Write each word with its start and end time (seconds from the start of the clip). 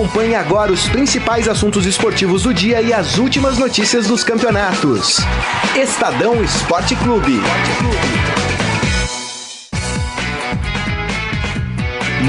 Acompanhe 0.00 0.34
agora 0.34 0.72
os 0.72 0.88
principais 0.88 1.46
assuntos 1.46 1.84
esportivos 1.84 2.44
do 2.44 2.54
dia 2.54 2.80
e 2.80 2.90
as 2.90 3.18
últimas 3.18 3.58
notícias 3.58 4.06
dos 4.06 4.24
campeonatos. 4.24 5.18
Estadão 5.76 6.42
Esporte 6.42 6.96
Clube. 6.96 7.38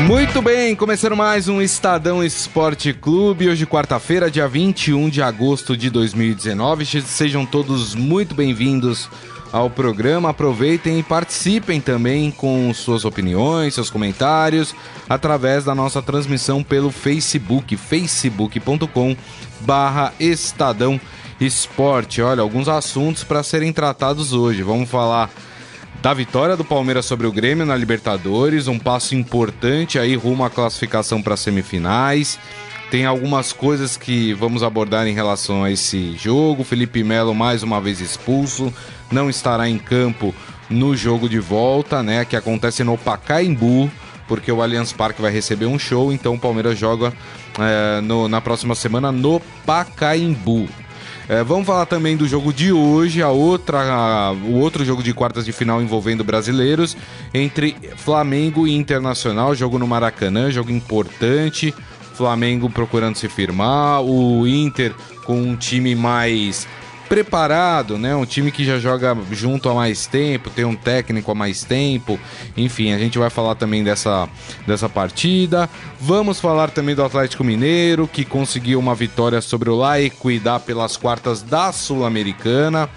Muito 0.06 0.42
bem, 0.42 0.76
começando 0.76 1.16
mais 1.16 1.48
um 1.48 1.62
Estadão 1.62 2.22
Esporte 2.22 2.92
Clube. 2.92 3.48
Hoje, 3.48 3.66
quarta-feira, 3.66 4.30
dia 4.30 4.50
21 4.50 5.10
de 5.10 5.22
agosto 5.22 5.78
de 5.78 5.90
2019. 5.90 6.86
Sejam 7.04 7.46
todos 7.46 7.96
muito 7.96 8.36
bem-vindos 8.36 9.10
ao 9.52 9.70
programa. 9.70 10.30
Aproveitem 10.30 11.00
e 11.00 11.04
participem 11.04 11.82
também 11.82 12.32
com 12.32 12.74
suas 12.74 13.06
opiniões, 13.06 13.74
seus 13.74 13.90
comentários, 13.90 14.74
através 15.10 15.64
da 15.64 15.76
nossa 15.76 16.02
transmissão 16.02 16.64
pelo 16.64 16.92
Facebook, 16.92 17.76
facebook.com 17.76 19.16
barra 19.62 20.14
Estadão 20.20 21.00
Esporte. 21.40 22.22
Olha, 22.22 22.42
alguns 22.42 22.68
assuntos 22.68 23.24
para 23.24 23.44
serem 23.44 23.74
tratados 23.74 24.34
hoje. 24.34 24.64
Vamos 24.64 24.90
falar 24.90 25.30
da 26.02 26.14
vitória 26.14 26.58
do 26.58 26.66
Palmeiras 26.66 27.06
sobre 27.06 27.28
o 27.28 27.32
Grêmio 27.32 27.66
na 27.66 27.76
Libertadores, 27.76 28.68
um 28.68 28.80
passo 28.80 29.14
importante 29.14 30.00
aí 30.00 30.16
rumo 30.16 30.44
à 30.44 30.50
classificação 30.50 31.22
para 31.22 31.38
semifinais. 31.38 32.40
Tem 32.92 33.06
algumas 33.06 33.54
coisas 33.54 33.96
que 33.96 34.34
vamos 34.34 34.64
abordar 34.64 35.08
em 35.08 35.14
relação 35.14 35.64
a 35.64 35.72
esse 35.72 36.14
jogo. 36.18 36.66
Felipe 36.66 37.06
Melo 37.06 37.34
mais 37.34 37.64
uma 37.64 37.80
vez 37.80 38.02
expulso, 38.02 38.72
não 39.10 39.30
estará 39.30 39.70
em 39.70 39.78
campo 39.78 40.36
no 40.70 40.94
jogo 40.94 41.30
de 41.30 41.40
volta, 41.40 42.04
né, 42.04 42.26
que 42.26 42.36
acontece 42.36 42.84
no 42.84 42.98
Pacaembu, 42.98 43.90
porque 44.28 44.52
o 44.52 44.62
Allianz 44.62 44.92
Parque 44.92 45.22
vai 45.22 45.32
receber 45.32 45.68
um 45.68 45.80
show, 45.80 46.12
então 46.12 46.34
o 46.34 46.40
Palmeiras 46.40 46.78
joga 46.78 47.14
é, 47.58 48.02
no, 48.02 48.28
na 48.28 48.42
próxima 48.42 48.76
semana 48.76 49.10
no 49.10 49.40
Pacaembu. 49.66 50.68
É, 51.30 51.46
vamos 51.46 51.66
falar 51.66 51.86
também 51.86 52.18
do 52.18 52.28
jogo 52.28 52.52
de 52.52 52.74
hoje, 52.74 53.22
a 53.22 53.30
outra, 53.30 53.80
a, 53.84 54.32
o 54.34 54.56
outro 54.56 54.84
jogo 54.84 55.02
de 55.02 55.14
quartas 55.14 55.46
de 55.46 55.54
final 55.54 55.82
envolvendo 55.82 56.26
brasileiros, 56.26 56.98
entre 57.34 57.74
Flamengo 57.96 58.68
e 58.68 58.76
Internacional, 58.76 59.56
jogo 59.56 59.80
no 59.80 59.88
Maracanã, 59.88 60.52
jogo 60.52 60.72
importante. 60.72 61.74
Flamengo 62.22 62.70
procurando 62.70 63.16
se 63.16 63.28
firmar, 63.28 64.04
o 64.04 64.48
Inter 64.48 64.94
com 65.26 65.42
um 65.42 65.56
time 65.56 65.96
mais 65.96 66.68
preparado, 67.10 67.98
né? 67.98 68.16
Um 68.16 68.28
time 68.28 68.52
que 68.52 68.64
já 68.64 68.78
joga 68.78 69.18
junto 69.32 69.68
há 69.68 69.74
mais 69.74 70.06
tempo, 70.06 70.52
tem 70.52 70.64
um 70.64 70.76
técnico 70.76 71.32
há 71.32 71.34
mais 71.34 71.64
tempo. 71.64 72.20
Enfim, 72.56 72.94
a 72.94 73.00
gente 73.00 73.18
vai 73.18 73.32
falar 73.32 73.56
também 73.56 73.84
dessa, 73.84 74.30
dessa 74.68 74.88
partida. 74.88 75.68
Vamos 76.00 76.40
falar 76.40 76.70
também 76.70 76.94
do 76.94 77.04
Atlético 77.04 77.44
Mineiro, 77.44 78.08
que 78.08 78.24
conseguiu 78.24 78.78
uma 78.78 78.94
vitória 78.94 79.42
sobre 79.42 79.72
o 79.72 79.76
La 79.76 80.00
Equidad 80.00 80.64
pelas 80.64 80.96
quartas 80.96 81.42
da 81.42 81.72
Sul-Americana. 81.72 82.88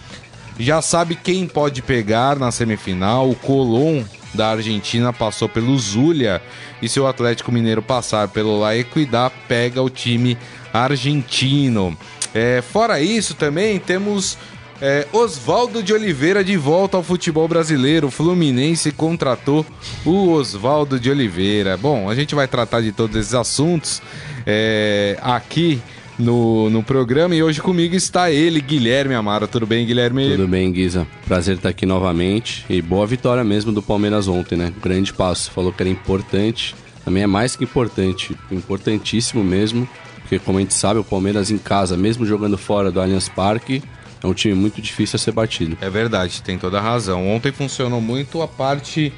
Já 0.58 0.82
sabe 0.82 1.16
quem 1.16 1.46
pode 1.46 1.80
pegar 1.80 2.38
na 2.38 2.52
semifinal. 2.52 3.30
O 3.30 3.34
Colón 3.34 4.04
da 4.34 4.50
Argentina 4.50 5.12
passou 5.12 5.48
pelo 5.48 5.78
Zulia. 5.78 6.42
E 6.82 6.88
se 6.88 7.00
o 7.00 7.06
Atlético 7.06 7.52
Mineiro 7.52 7.82
passar 7.82 8.28
pelo 8.28 8.58
La 8.58 8.76
Equidad, 8.76 9.32
pega 9.48 9.82
o 9.82 9.88
time 9.88 10.36
argentino. 10.72 11.96
É, 12.34 12.62
fora 12.62 13.00
isso, 13.00 13.34
também 13.34 13.78
temos 13.78 14.36
é, 14.80 15.06
Oswaldo 15.12 15.82
de 15.82 15.92
Oliveira 15.92 16.42
de 16.42 16.56
volta 16.56 16.96
ao 16.96 17.02
futebol 17.02 17.46
brasileiro. 17.46 18.08
O 18.08 18.10
Fluminense 18.10 18.90
contratou 18.90 19.64
o 20.04 20.30
Oswaldo 20.32 20.98
de 20.98 21.10
Oliveira. 21.10 21.76
Bom, 21.76 22.10
a 22.10 22.14
gente 22.14 22.34
vai 22.34 22.48
tratar 22.48 22.80
de 22.80 22.92
todos 22.92 23.16
esses 23.16 23.34
assuntos 23.34 24.02
é, 24.46 25.16
aqui 25.22 25.80
no, 26.18 26.70
no 26.70 26.82
programa 26.82 27.34
e 27.34 27.42
hoje 27.42 27.60
comigo 27.60 27.94
está 27.94 28.30
ele, 28.30 28.60
Guilherme 28.60 29.14
Amaro. 29.14 29.48
Tudo 29.48 29.66
bem, 29.66 29.86
Guilherme? 29.86 30.30
Tudo 30.30 30.48
bem, 30.48 30.70
Guisa. 30.72 31.06
Prazer 31.26 31.56
estar 31.56 31.68
aqui 31.68 31.86
novamente 31.86 32.64
e 32.68 32.80
boa 32.80 33.06
vitória 33.06 33.42
mesmo 33.42 33.72
do 33.72 33.82
Palmeiras 33.82 34.28
ontem, 34.28 34.56
né? 34.56 34.72
Grande 34.82 35.12
passo. 35.12 35.50
Falou 35.50 35.72
que 35.72 35.82
era 35.82 35.90
importante. 35.90 36.74
Também 37.04 37.22
é 37.22 37.26
mais 37.26 37.54
que 37.54 37.64
importante, 37.64 38.36
importantíssimo 38.50 39.44
mesmo. 39.44 39.88
Porque, 40.20 40.38
como 40.38 40.58
a 40.58 40.60
gente 40.62 40.74
sabe, 40.74 40.98
o 40.98 41.04
Palmeiras 41.04 41.50
em 41.50 41.58
casa, 41.58 41.96
mesmo 41.96 42.24
jogando 42.24 42.56
fora 42.56 42.90
do 42.90 43.00
Allianz 43.00 43.28
Parque, 43.28 43.82
é 44.22 44.26
um 44.26 44.32
time 44.32 44.54
muito 44.54 44.80
difícil 44.80 45.16
a 45.16 45.18
ser 45.18 45.32
batido. 45.32 45.76
É 45.82 45.90
verdade, 45.90 46.42
tem 46.42 46.56
toda 46.56 46.78
a 46.78 46.80
razão. 46.80 47.28
Ontem 47.28 47.52
funcionou 47.52 48.00
muito 48.00 48.40
a 48.40 48.48
parte 48.48 49.12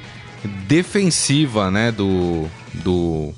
defensiva, 0.67 1.71
né, 1.71 1.91
do, 1.91 2.45
do, 2.73 3.33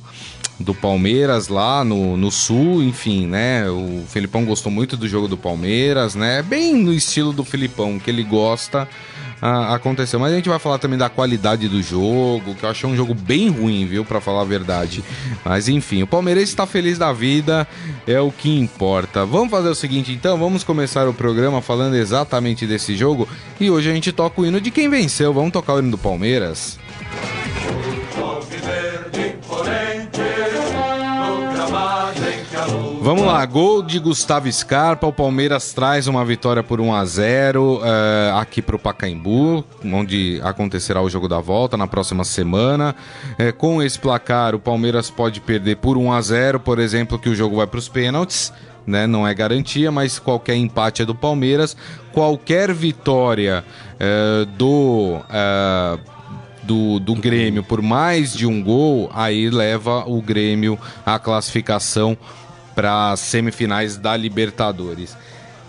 do 0.59 0.74
Palmeiras 0.74 1.47
lá 1.47 1.84
no, 1.84 2.18
no 2.18 2.30
Sul, 2.30 2.84
enfim, 2.84 3.25
né, 3.25 3.70
o 3.70 4.03
Felipão 4.08 4.44
gostou 4.46 4.72
muito 4.72 4.97
do 4.97 5.08
jogo 5.08 5.28
do 5.28 5.38
Palmeiras, 5.38 6.16
né, 6.16 6.42
bem 6.42 6.75
no 6.75 6.94
estilo 6.94 7.31
do 7.31 7.46
Felipão, 7.46 7.97
que 7.97 8.09
ele 8.09 8.24
gosta 8.24 8.88
aconteceu. 9.42 10.19
Mas 10.19 10.34
a 10.34 10.36
gente 10.36 10.50
vai 10.50 10.59
falar 10.59 10.78
também 10.78 10.98
da 10.98 11.09
qualidade 11.09 11.68
do 11.68 11.81
jogo, 11.81 12.56
que 12.56 12.64
eu 12.64 12.69
achei 12.69 12.90
um 12.90 12.96
jogo 12.96 13.14
bem 13.14 13.50
ruim, 13.50 13.86
viu, 13.86 14.03
para 14.03 14.19
falar 14.19 14.42
a 14.42 14.46
verdade. 14.46 15.03
Mas 15.44 15.69
enfim, 15.69 16.03
o 16.03 16.08
Palmeiras 16.08 16.44
está 16.44 16.66
feliz 16.66 16.98
da 16.98 17.14
vida, 17.14 17.68
é 18.06 18.19
o 18.19 18.31
que 18.31 18.50
importa. 18.50 19.25
Vamos 19.25 19.50
fazer 19.50 19.69
o 19.69 19.75
seguinte 19.75 20.12
então, 20.12 20.38
vamos 20.38 20.64
começar 20.64 21.08
o 21.08 21.14
programa 21.14 21.62
falando 21.62 21.96
exatamente 21.96 22.66
desse 22.66 22.96
jogo 22.96 23.28
e 23.59 23.69
hoje 23.69 23.90
a 23.90 23.94
gente 23.94 24.12
toca 24.12 24.42
o 24.42 24.46
hino 24.46 24.59
de 24.59 24.72
quem 24.72 24.90
venceu. 24.90 25.34
Vamos 25.34 25.52
tocar 25.52 25.75
o 25.75 25.80
hino 25.80 25.92
do 25.92 25.98
Palmeiras? 25.98 26.78
Vamos 33.09 33.25
lá, 33.25 33.44
gol 33.44 33.81
de 33.81 33.97
Gustavo 33.97 34.52
Scarpa. 34.52 35.08
O 35.08 35.12
Palmeiras 35.12 35.74
traz 35.74 36.06
uma 36.06 36.24
vitória 36.24 36.62
por 36.62 36.80
1 36.80 36.94
a 36.94 37.03
0 37.03 37.64
uh, 37.64 37.81
eh, 37.84 38.34
aqui 38.36 38.62
para 38.62 38.75
o 38.75 38.80
Pacaembu, 38.80 39.66
onde 39.84 40.40
acontecerá 40.44 41.02
o 41.02 41.09
jogo 41.09 41.28
da 41.28 41.40
volta 41.40 41.75
na 41.75 41.88
próxima 41.88 42.24
semana. 42.24 42.96
Uh, 43.31 43.52
com 43.53 43.81
esse 43.81 43.98
placar, 43.98 44.53
o 44.53 44.59
Palmeiras 44.59 45.09
pode 45.09 45.42
perder 45.42 45.78
por 45.78 45.98
1 45.98 46.14
a 46.14 46.22
0 46.22 46.59
por 46.59 46.78
exemplo, 46.78 47.18
que 47.18 47.30
o 47.30 47.36
jogo 47.36 47.56
vai 47.56 47.66
para 47.66 47.80
os 47.80 47.90
pênaltis. 47.90 48.53
Né? 48.86 49.08
Não 49.08 49.28
é 49.28 49.34
garantia, 49.34 49.92
mas 49.92 50.19
qualquer 50.19 50.58
empate 50.58 51.02
é 51.02 51.06
do 51.06 51.16
Palmeiras. 51.16 51.75
Qualquer 52.14 52.72
vitória 52.72 53.66
uh, 53.96 54.46
do 54.46 55.19
do, 56.62 57.00
do 57.00 57.16
Grêmio 57.16 57.64
por 57.64 57.81
mais 57.81 58.31
de 58.31 58.46
um 58.46 58.64
gol, 58.64 59.09
aí 59.16 59.50
leva 59.50 60.03
o 60.06 60.22
Grêmio 60.22 60.78
à 61.03 61.18
classificação 61.18 62.16
para 62.79 63.12
as 63.12 63.19
semifinais 63.19 63.97
da 63.97 64.16
Libertadores. 64.16 65.17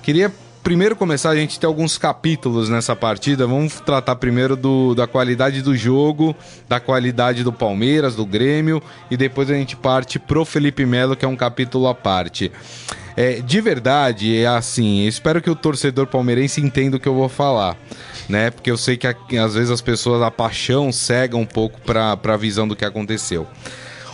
Queria 0.01 0.33
primeiro 0.63 0.95
começar, 0.95 1.31
a 1.31 1.35
gente 1.35 1.59
tem 1.59 1.67
alguns 1.67 1.99
capítulos 1.99 2.69
nessa 2.69 2.95
partida. 2.95 3.49
Vamos 3.49 3.81
tratar 3.81 4.15
primeiro 4.15 4.55
do, 4.55 4.95
da 4.95 5.09
qualidade 5.09 5.61
do 5.61 5.77
jogo, 5.77 6.37
da 6.69 6.79
qualidade 6.79 7.43
do 7.43 7.53
Palmeiras, 7.53 8.15
do 8.15 8.25
Grêmio, 8.25 8.81
e 9.11 9.17
depois 9.17 9.51
a 9.51 9.55
gente 9.55 9.75
parte 9.75 10.21
pro 10.21 10.45
Felipe 10.45 10.87
Melo, 10.87 11.17
que 11.17 11.25
é 11.25 11.29
um 11.29 11.35
capítulo 11.35 11.89
à 11.89 11.97
parte. 11.97 12.53
É, 13.17 13.41
de 13.41 13.61
verdade, 13.61 14.37
é 14.37 14.47
assim, 14.47 15.05
espero 15.05 15.43
que 15.43 15.51
o 15.51 15.57
torcedor 15.57 16.07
palmeirense 16.07 16.61
entenda 16.61 16.97
o 16.97 17.01
que 17.01 17.09
eu 17.09 17.15
vou 17.15 17.29
falar, 17.29 17.77
né? 18.29 18.53
Porque 18.53 18.71
eu 18.71 18.77
sei 18.77 18.97
que 18.97 19.37
às 19.37 19.55
vezes 19.55 19.73
as 19.73 19.81
pessoas, 19.81 20.23
a 20.23 20.31
paixão 20.31 20.93
cega 20.93 21.37
um 21.37 21.45
pouco 21.45 21.81
para 21.81 22.17
a 22.23 22.37
visão 22.37 22.69
do 22.69 22.77
que 22.77 22.85
aconteceu. 22.85 23.49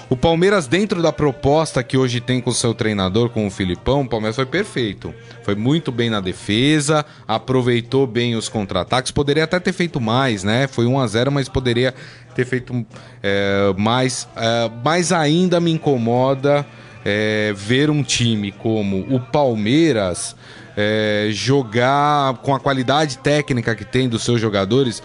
O 0.08 0.16
Palmeiras, 0.16 0.68
dentro 0.68 1.02
da 1.02 1.12
proposta 1.12 1.82
que 1.82 1.96
hoje 1.96 2.20
tem 2.20 2.40
com 2.40 2.50
o 2.50 2.54
seu 2.54 2.72
treinador, 2.72 3.28
com 3.28 3.44
o 3.44 3.50
Filipão, 3.50 4.02
o 4.02 4.08
Palmeiras 4.08 4.36
foi 4.36 4.46
perfeito. 4.46 5.12
Foi 5.42 5.56
muito 5.56 5.90
bem 5.90 6.08
na 6.08 6.20
defesa, 6.20 7.04
aproveitou 7.26 8.06
bem 8.06 8.36
os 8.36 8.48
contra-ataques. 8.48 9.10
Poderia 9.10 9.42
até 9.42 9.58
ter 9.58 9.72
feito 9.72 10.00
mais, 10.00 10.44
né? 10.44 10.68
Foi 10.68 10.86
1 10.86 11.00
a 11.00 11.06
0 11.08 11.32
mas 11.32 11.48
poderia 11.48 11.92
ter 12.36 12.44
feito 12.44 12.86
é, 13.20 13.74
mais. 13.76 14.28
É, 14.36 14.70
mas 14.84 15.10
ainda 15.10 15.58
me 15.58 15.72
incomoda 15.72 16.64
é, 17.04 17.52
ver 17.56 17.90
um 17.90 18.04
time 18.04 18.52
como 18.52 19.00
o 19.10 19.18
Palmeiras 19.18 20.36
é, 20.76 21.30
jogar 21.32 22.34
com 22.34 22.54
a 22.54 22.60
qualidade 22.60 23.18
técnica 23.18 23.74
que 23.74 23.84
tem 23.84 24.08
dos 24.08 24.22
seus 24.22 24.40
jogadores 24.40 25.02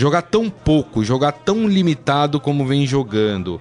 jogar 0.00 0.22
tão 0.22 0.48
pouco, 0.48 1.04
jogar 1.04 1.32
tão 1.32 1.68
limitado 1.68 2.40
como 2.40 2.66
vem 2.66 2.86
jogando. 2.86 3.60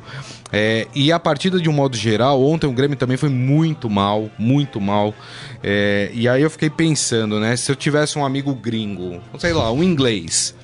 É, 0.51 0.88
e 0.95 1.12
a 1.12 1.19
partida 1.19 1.59
de 1.59 1.69
um 1.69 1.74
modo 1.74 1.95
geral, 1.95 2.41
ontem 2.41 2.65
o 2.65 2.71
Grêmio 2.71 2.97
também 2.97 3.18
foi 3.18 3.30
muito 3.30 3.89
mal, 3.89 4.30
muito 4.38 4.80
mal. 4.80 5.13
É, 5.62 6.09
e 6.13 6.27
aí 6.27 6.41
eu 6.41 6.50
fiquei 6.50 6.69
pensando, 6.69 7.39
né? 7.39 7.56
Se 7.56 7.71
eu 7.71 7.75
tivesse 7.75 8.18
um 8.18 8.25
amigo 8.25 8.53
gringo, 8.56 9.21
sei 9.38 9.53
lá, 9.53 9.71
um 9.71 9.83
inglês, 9.83 10.56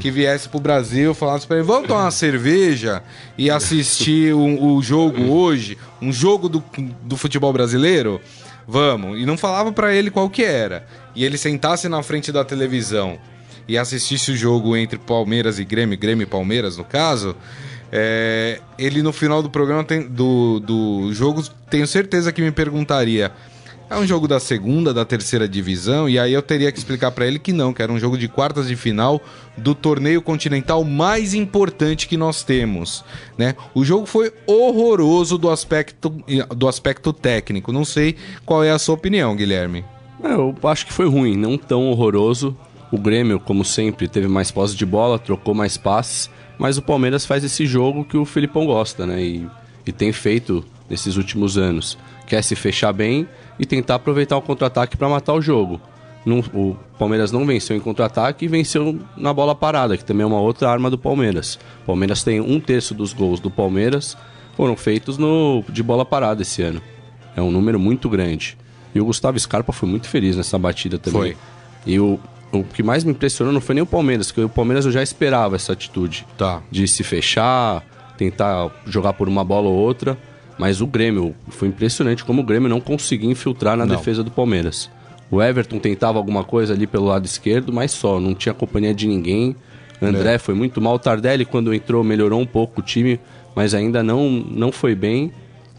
que 0.00 0.10
viesse 0.10 0.48
pro 0.48 0.60
Brasil, 0.60 1.14
falasse 1.14 1.46
pra 1.46 1.56
ele, 1.56 1.66
vamos 1.66 1.88
tomar 1.88 2.02
uma 2.02 2.10
cerveja 2.10 3.02
e 3.36 3.50
assistir 3.50 4.34
o, 4.34 4.80
jogo 4.82 5.32
hoje, 5.32 5.78
um 6.00 6.12
jogo 6.12 6.48
do, 6.48 6.62
do 7.02 7.16
futebol 7.16 7.52
brasileiro? 7.52 8.20
Vamos. 8.68 9.18
E 9.18 9.26
não 9.26 9.36
falava 9.36 9.72
para 9.72 9.94
ele 9.94 10.10
qual 10.10 10.30
que 10.30 10.44
era. 10.44 10.86
E 11.16 11.24
ele 11.24 11.36
sentasse 11.36 11.88
na 11.88 12.02
frente 12.02 12.30
da 12.30 12.44
televisão 12.44 13.18
e 13.68 13.78
assistisse 13.78 14.32
o 14.32 14.36
jogo 14.36 14.76
entre 14.76 14.98
Palmeiras 14.98 15.58
e 15.58 15.64
Grêmio, 15.64 15.98
Grêmio 15.98 16.24
e 16.24 16.26
Palmeiras 16.26 16.76
no 16.76 16.84
caso, 16.84 17.36
É, 17.94 18.58
ele 18.78 19.02
no 19.02 19.12
final 19.12 19.42
do 19.42 19.50
programa 19.50 19.84
tem, 19.84 20.08
do, 20.08 20.58
do 20.60 21.12
jogo, 21.12 21.42
tenho 21.68 21.86
certeza 21.86 22.32
que 22.32 22.40
me 22.40 22.50
perguntaria: 22.50 23.30
é 23.90 23.94
um 23.94 24.06
jogo 24.06 24.26
da 24.26 24.40
segunda, 24.40 24.94
da 24.94 25.04
terceira 25.04 25.46
divisão? 25.46 26.08
E 26.08 26.18
aí 26.18 26.32
eu 26.32 26.40
teria 26.40 26.72
que 26.72 26.78
explicar 26.78 27.10
para 27.10 27.26
ele 27.26 27.38
que 27.38 27.52
não, 27.52 27.74
que 27.74 27.82
era 27.82 27.92
um 27.92 27.98
jogo 27.98 28.16
de 28.16 28.28
quartas 28.28 28.66
de 28.66 28.76
final 28.76 29.20
do 29.58 29.74
torneio 29.74 30.22
continental 30.22 30.82
mais 30.84 31.34
importante 31.34 32.08
que 32.08 32.16
nós 32.16 32.42
temos, 32.42 33.04
né? 33.36 33.54
O 33.74 33.84
jogo 33.84 34.06
foi 34.06 34.32
horroroso 34.46 35.36
do 35.36 35.50
aspecto 35.50 36.08
do 36.56 36.66
aspecto 36.66 37.12
técnico. 37.12 37.72
Não 37.72 37.84
sei 37.84 38.16
qual 38.46 38.64
é 38.64 38.70
a 38.70 38.78
sua 38.78 38.94
opinião, 38.94 39.36
Guilherme. 39.36 39.84
É, 40.24 40.32
eu 40.32 40.56
acho 40.62 40.86
que 40.86 40.94
foi 40.94 41.06
ruim, 41.06 41.36
não 41.36 41.58
tão 41.58 41.90
horroroso. 41.90 42.56
O 42.92 42.98
Grêmio, 42.98 43.40
como 43.40 43.64
sempre, 43.64 44.06
teve 44.06 44.28
mais 44.28 44.50
posse 44.50 44.76
de 44.76 44.86
bola, 44.86 45.18
trocou 45.18 45.54
mais 45.54 45.76
passes, 45.76 46.30
mas 46.58 46.78
o 46.78 46.82
Palmeiras 46.82 47.26
faz 47.26 47.42
esse 47.42 47.66
jogo 47.66 48.04
que 48.04 48.16
o 48.16 48.24
Filipão 48.24 48.66
gosta, 48.66 49.06
né? 49.06 49.20
E, 49.20 49.48
e 49.86 49.90
tem 49.90 50.12
feito 50.12 50.64
nesses 50.88 51.16
últimos 51.16 51.56
anos. 51.56 51.98
Quer 52.26 52.44
se 52.44 52.54
fechar 52.54 52.92
bem 52.92 53.26
e 53.58 53.64
tentar 53.66 53.94
aproveitar 53.94 54.36
o 54.36 54.42
contra-ataque 54.42 54.96
para 54.96 55.08
matar 55.08 55.32
o 55.32 55.40
jogo. 55.40 55.80
Não, 56.24 56.38
o 56.54 56.76
Palmeiras 56.98 57.32
não 57.32 57.44
venceu 57.44 57.76
em 57.76 57.80
contra-ataque 57.80 58.44
e 58.44 58.48
venceu 58.48 59.00
na 59.16 59.32
bola 59.32 59.54
parada, 59.54 59.96
que 59.96 60.04
também 60.04 60.22
é 60.22 60.26
uma 60.26 60.40
outra 60.40 60.70
arma 60.70 60.88
do 60.88 60.98
Palmeiras. 60.98 61.58
O 61.82 61.86
Palmeiras 61.86 62.22
tem 62.22 62.40
um 62.40 62.60
terço 62.60 62.94
dos 62.94 63.12
gols 63.12 63.40
do 63.40 63.50
Palmeiras 63.50 64.16
foram 64.56 64.76
feitos 64.76 65.18
no, 65.18 65.64
de 65.68 65.82
bola 65.82 66.04
parada 66.04 66.42
esse 66.42 66.62
ano. 66.62 66.80
É 67.34 67.42
um 67.42 67.50
número 67.50 67.78
muito 67.78 68.08
grande. 68.08 68.56
E 68.94 69.00
o 69.00 69.04
Gustavo 69.04 69.38
Scarpa 69.38 69.72
foi 69.72 69.88
muito 69.88 70.08
feliz 70.08 70.36
nessa 70.36 70.58
batida 70.58 70.98
também. 70.98 71.32
Foi. 71.32 71.36
E 71.86 71.98
o, 71.98 72.20
o 72.52 72.62
que 72.62 72.82
mais 72.82 73.02
me 73.02 73.12
impressionou 73.12 73.52
não 73.52 73.60
foi 73.60 73.74
nem 73.74 73.82
o 73.82 73.86
Palmeiras, 73.86 74.30
que 74.30 74.40
o 74.40 74.48
Palmeiras 74.48 74.84
eu 74.84 74.92
já 74.92 75.02
esperava 75.02 75.56
essa 75.56 75.72
atitude. 75.72 76.26
Tá. 76.36 76.62
De 76.70 76.86
se 76.86 77.02
fechar, 77.02 77.82
tentar 78.16 78.70
jogar 78.86 79.14
por 79.14 79.28
uma 79.28 79.42
bola 79.42 79.68
ou 79.68 79.74
outra. 79.74 80.16
Mas 80.58 80.80
o 80.80 80.86
Grêmio, 80.86 81.34
foi 81.48 81.68
impressionante 81.68 82.24
como 82.24 82.42
o 82.42 82.44
Grêmio 82.44 82.68
não 82.68 82.80
conseguia 82.80 83.30
infiltrar 83.30 83.76
na 83.76 83.86
não. 83.86 83.96
defesa 83.96 84.22
do 84.22 84.30
Palmeiras. 84.30 84.90
O 85.30 85.42
Everton 85.42 85.78
tentava 85.78 86.18
alguma 86.18 86.44
coisa 86.44 86.74
ali 86.74 86.86
pelo 86.86 87.06
lado 87.06 87.24
esquerdo, 87.24 87.72
mas 87.72 87.90
só, 87.90 88.20
não 88.20 88.34
tinha 88.34 88.54
companhia 88.54 88.94
de 88.94 89.08
ninguém. 89.08 89.56
André 90.00 90.34
é. 90.34 90.38
foi 90.38 90.54
muito 90.54 90.80
mal. 90.80 90.98
Tardelli, 90.98 91.44
quando 91.44 91.72
entrou, 91.72 92.04
melhorou 92.04 92.38
um 92.40 92.46
pouco 92.46 92.80
o 92.80 92.84
time, 92.84 93.18
mas 93.54 93.72
ainda 93.72 94.02
não, 94.02 94.28
não 94.28 94.70
foi 94.70 94.94
bem. 94.94 95.32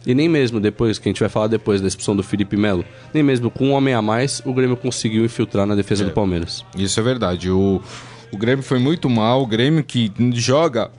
E 0.05 0.13
nem 0.13 0.27
mesmo 0.27 0.59
depois, 0.59 0.99
que 0.99 1.07
a 1.07 1.11
gente 1.11 1.19
vai 1.19 1.29
falar 1.29 1.47
depois 1.47 1.81
da 1.81 1.87
expulsão 1.87 2.15
do 2.15 2.23
Felipe 2.23 2.57
Melo, 2.57 2.83
nem 3.13 3.23
mesmo 3.23 3.49
com 3.49 3.67
um 3.67 3.71
homem 3.71 3.93
a 3.93 4.01
mais, 4.01 4.41
o 4.45 4.53
Grêmio 4.53 4.75
conseguiu 4.75 5.23
infiltrar 5.23 5.65
na 5.65 5.75
defesa 5.75 6.03
é. 6.03 6.05
do 6.05 6.11
Palmeiras. 6.11 6.65
Isso 6.77 6.99
é 6.99 7.03
verdade. 7.03 7.49
O, 7.49 7.81
o 8.31 8.37
Grêmio 8.37 8.63
foi 8.63 8.79
muito 8.79 9.09
mal. 9.09 9.41
O 9.41 9.47
Grêmio 9.47 9.83
que 9.83 10.11
joga 10.33 10.91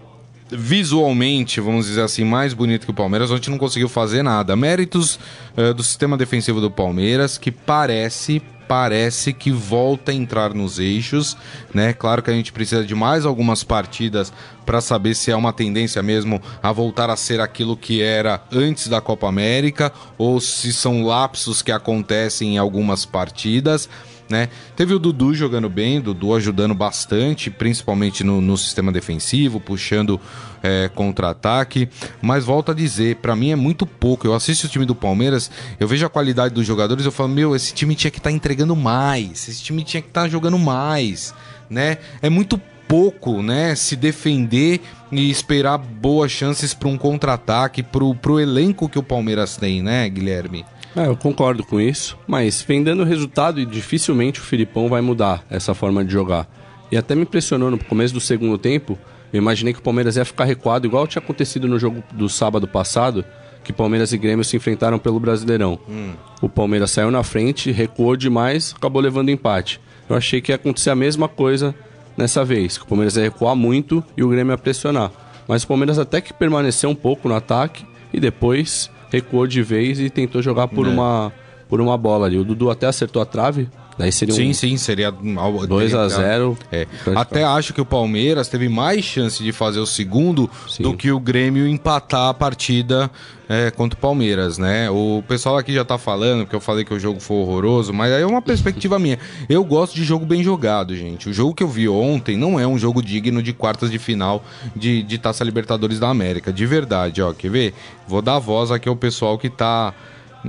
visualmente, 0.51 1.61
vamos 1.61 1.87
dizer 1.87 2.03
assim, 2.03 2.25
mais 2.25 2.55
bonito 2.55 2.85
que 2.85 2.91
o 2.91 2.95
Palmeiras, 2.95 3.31
a 3.31 3.35
gente 3.37 3.51
não 3.51 3.59
conseguiu 3.59 3.89
fazer 3.89 4.23
nada. 4.23 4.55
Méritos 4.55 5.19
uh, 5.57 5.75
do 5.75 5.83
sistema 5.83 6.17
defensivo 6.17 6.61
do 6.61 6.71
Palmeiras, 6.71 7.39
que 7.39 7.51
parece 7.51 8.43
parece 8.69 9.33
que 9.33 9.51
volta 9.51 10.13
a 10.13 10.15
entrar 10.15 10.55
nos 10.55 10.79
eixos, 10.79 11.37
né? 11.73 11.93
Claro 11.93 12.23
que 12.23 12.31
a 12.31 12.35
gente 12.35 12.53
precisa 12.53 12.85
de 12.85 12.95
mais 12.95 13.25
algumas 13.27 13.63
partidas 13.65 14.33
para 14.65 14.81
saber 14.81 15.15
se 15.15 15.31
é 15.31 15.37
uma 15.37 15.53
tendência 15.53 16.03
mesmo 16.03 16.41
a 16.63 16.73
voltar 16.73 17.11
a 17.11 17.17
ser 17.17 17.41
aquilo 17.41 17.77
que 17.77 18.03
era 18.03 18.43
antes 18.51 18.89
da 18.89 19.01
Copa 19.01 19.29
América 19.29 19.93
ou 20.17 20.41
se 20.41 20.73
são 20.73 21.05
lapsos 21.05 21.63
que 21.63 21.73
acontecem 21.73 22.55
em 22.55 22.59
algumas 22.59 23.05
partidas 23.05 23.89
né? 24.29 24.49
Teve 24.75 24.95
o 24.95 24.99
Dudu 24.99 25.35
jogando 25.35 25.69
bem, 25.69 26.01
Dudu 26.01 26.35
ajudando 26.35 26.75
bastante, 26.75 27.51
principalmente 27.51 28.25
no, 28.25 28.41
no 28.41 28.57
sistema 28.57 28.91
defensivo, 28.91 29.61
puxando 29.61 30.21
é, 30.63 30.91
contra-ataque. 30.95 31.89
Mas 32.23 32.45
volto 32.45 32.71
a 32.73 32.75
dizer, 32.75 33.17
para 33.17 33.37
mim 33.37 33.51
é 33.51 33.57
muito 33.57 33.87
pouco. 33.87 34.27
Eu 34.27 34.35
assisto 34.35 34.67
o 34.67 34.71
time 34.71 34.85
do 34.85 34.95
Palmeiras, 34.95 35.51
eu 35.79 35.87
vejo 35.87 36.07
a 36.07 36.11
qualidade 36.11 36.55
dos 36.55 36.67
jogadores, 36.67 37.05
eu 37.05 37.13
falo, 37.13 37.29
meu, 37.29 37.55
esse 37.55 37.75
time 37.75 37.95
tinha 37.95 38.11
que 38.11 38.19
estar 38.19 38.31
tá 38.31 38.35
entregando 38.35 38.75
mais, 38.75 39.49
esse 39.49 39.63
time 39.63 39.85
tinha 39.85 40.03
que 40.03 40.09
estar 40.09 40.23
tá 40.23 40.29
jogando 40.29 40.59
mais, 40.59 41.35
né? 41.69 41.99
É 42.23 42.31
muito 42.31 42.61
pouco, 42.89 43.43
né? 43.43 43.75
Se 43.75 43.97
defender 43.97 44.81
e 45.11 45.31
esperar 45.31 45.79
boas 45.79 46.31
chances 46.31 46.75
para 46.75 46.89
um 46.89 46.97
contra-ataque, 46.97 47.83
pro, 47.83 48.15
pro 48.15 48.41
elenco 48.41 48.89
que 48.89 48.99
o 48.99 49.03
Palmeiras 49.03 49.57
tem, 49.57 49.83
né, 49.83 50.09
Guilherme? 50.09 50.65
É, 50.97 51.07
eu 51.07 51.17
concordo 51.17 51.65
com 51.65 51.81
isso, 51.81 52.17
mas 52.27 52.63
vem 52.63 52.83
dando 52.83 53.03
resultado 53.03 53.61
e 53.61 53.67
dificilmente 53.67 54.41
o 54.41 54.45
Filipão 54.45 54.89
vai 54.89 55.01
mudar 55.01 55.45
essa 55.51 55.75
forma 55.75 56.05
de 56.05 56.13
jogar. 56.13 56.49
E 56.91 56.97
até 56.97 57.15
me 57.15 57.23
impressionou 57.23 57.71
no 57.71 57.79
começo 57.79 58.15
do 58.15 58.21
segundo 58.21 58.57
tempo, 58.57 58.97
eu 59.33 59.39
imaginei 59.39 59.73
que 59.73 59.81
o 59.81 59.83
Palmeiras 59.83 60.17
ia 60.17 60.25
ficar 60.25 60.45
recuado, 60.45 60.87
igual 60.87 61.09
tinha 61.09 61.21
acontecido 61.21 61.67
no 61.67 61.77
jogo 61.77 62.05
do 62.13 62.29
sábado 62.29 62.69
passado, 62.69 63.25
que 63.65 63.73
Palmeiras 63.73 64.13
e 64.13 64.19
Grêmio 64.19 64.45
se 64.45 64.57
enfrentaram 64.57 64.97
pelo 64.97 65.19
Brasileirão. 65.19 65.77
Hum. 65.89 66.13
O 66.41 66.49
Palmeiras 66.49 66.93
saiu 66.93 67.11
na 67.11 67.25
frente, 67.25 67.73
recuou 67.73 68.15
demais, 68.15 68.73
acabou 68.77 69.03
levando 69.03 69.31
empate. 69.31 69.81
Eu 70.09 70.15
achei 70.15 70.41
que 70.41 70.53
ia 70.53 70.57
acontecer 70.57 70.91
a 70.91 70.95
mesma 70.95 71.27
coisa 71.27 71.75
nessa 72.17 72.45
vez, 72.45 72.79
que 72.79 72.85
o 72.85 72.87
Palmeiras 72.87 73.17
ia 73.17 73.25
recuar 73.25 73.57
muito 73.57 74.05
e 74.17 74.23
o 74.23 74.29
Grêmio 74.29 74.53
ia 74.53 74.59
pressionar. 74.59 75.11
Mas 75.49 75.65
o 75.65 75.67
Palmeiras 75.67 75.99
até 75.99 76.21
que 76.21 76.33
permaneceu 76.33 76.89
um 76.89 76.95
pouco 76.95 77.29
no 77.29 77.35
ataque 77.35 77.85
e 78.13 78.21
depois 78.21 78.89
recuou 79.15 79.47
de 79.47 79.63
vez 79.63 80.01
e 80.01 80.11
tentou 80.11 80.43
jogar 80.43 80.69
por, 80.69 80.87
é. 80.87 80.91
uma, 80.91 81.33
por 81.69 81.81
uma 81.81 81.97
bola 81.97 82.27
ali. 82.27 82.37
O 82.37 82.45
Dudu 82.45 82.71
até 82.71 82.87
acertou 82.87 83.23
a 83.23 83.27
trave. 83.27 83.69
Daí 83.99 84.11
seria 84.11 84.35
sim, 84.35 84.51
um... 84.51 84.55
sim, 84.55 84.77
seria 84.77 85.11
2 85.11 85.95
a 85.95 86.09
0 86.09 86.59
é. 86.73 86.87
Até 87.15 87.45
acho 87.45 87.73
que 87.73 87.81
o 87.81 87.85
Palmeiras 87.85 88.49
teve 88.49 88.69
mais 88.69 89.05
chance 89.05 89.43
de 89.43 89.53
fazer 89.53 89.79
o 89.79 89.87
segundo 89.87 90.51
sim. 90.69 90.83
do 90.83 90.95
que 90.95 91.13
o 91.13 91.21
Grêmio 91.21 91.67
empatar 91.67 92.29
a 92.29 92.35
partida 92.35 93.11
é, 93.49 93.71
contra 93.71 93.97
o 93.97 94.01
Palmeiras, 94.01 94.59
né? 94.59 94.91
O 94.91 95.23
pessoal 95.27 95.57
aqui 95.57 95.73
já 95.73 95.85
tá 95.85 95.99
falando, 95.99 96.41
porque 96.41 96.57
eu 96.57 96.61
falei 96.61 96.85
que 96.85 96.95
o 96.95 96.99
jogo 96.99 97.21
foi 97.21 97.37
horroroso, 97.37 97.93
mas 97.93 98.13
aí 98.13 98.23
é 98.23 98.27
uma 98.27 98.43
perspectiva 98.43 98.99
minha. 99.01 99.19
Eu 99.49 99.63
gosto 99.65 99.95
de 99.95 100.03
jogo 100.03 100.25
bem 100.25 100.43
jogado, 100.43 100.97
gente. 100.97 101.29
O 101.29 101.33
jogo 101.33 101.55
que 101.55 101.63
eu 101.63 101.69
vi 101.69 101.89
ontem 101.89 102.37
não 102.37 102.59
é 102.59 102.67
um 102.67 102.79
jogo 102.79 103.03
digno 103.03 103.43
de 103.43 103.53
quartas 103.53 103.91
de 103.91 103.99
final 103.99 104.45
de, 104.75 105.03
de 105.03 105.19
Taça 105.19 105.45
Libertadores 105.45 106.01
da 106.01 106.09
América, 106.09 106.53
de 106.53 106.67
verdade, 106.67 107.23
ó. 107.23 107.33
Quer 107.33 107.51
ver? 107.51 107.75
Vou 108.09 108.23
dar 108.23 108.39
voz 108.39 108.71
aqui 108.71 108.89
ao 108.89 108.97
pessoal 108.97 109.39
que 109.39 109.51
tá 109.51 109.95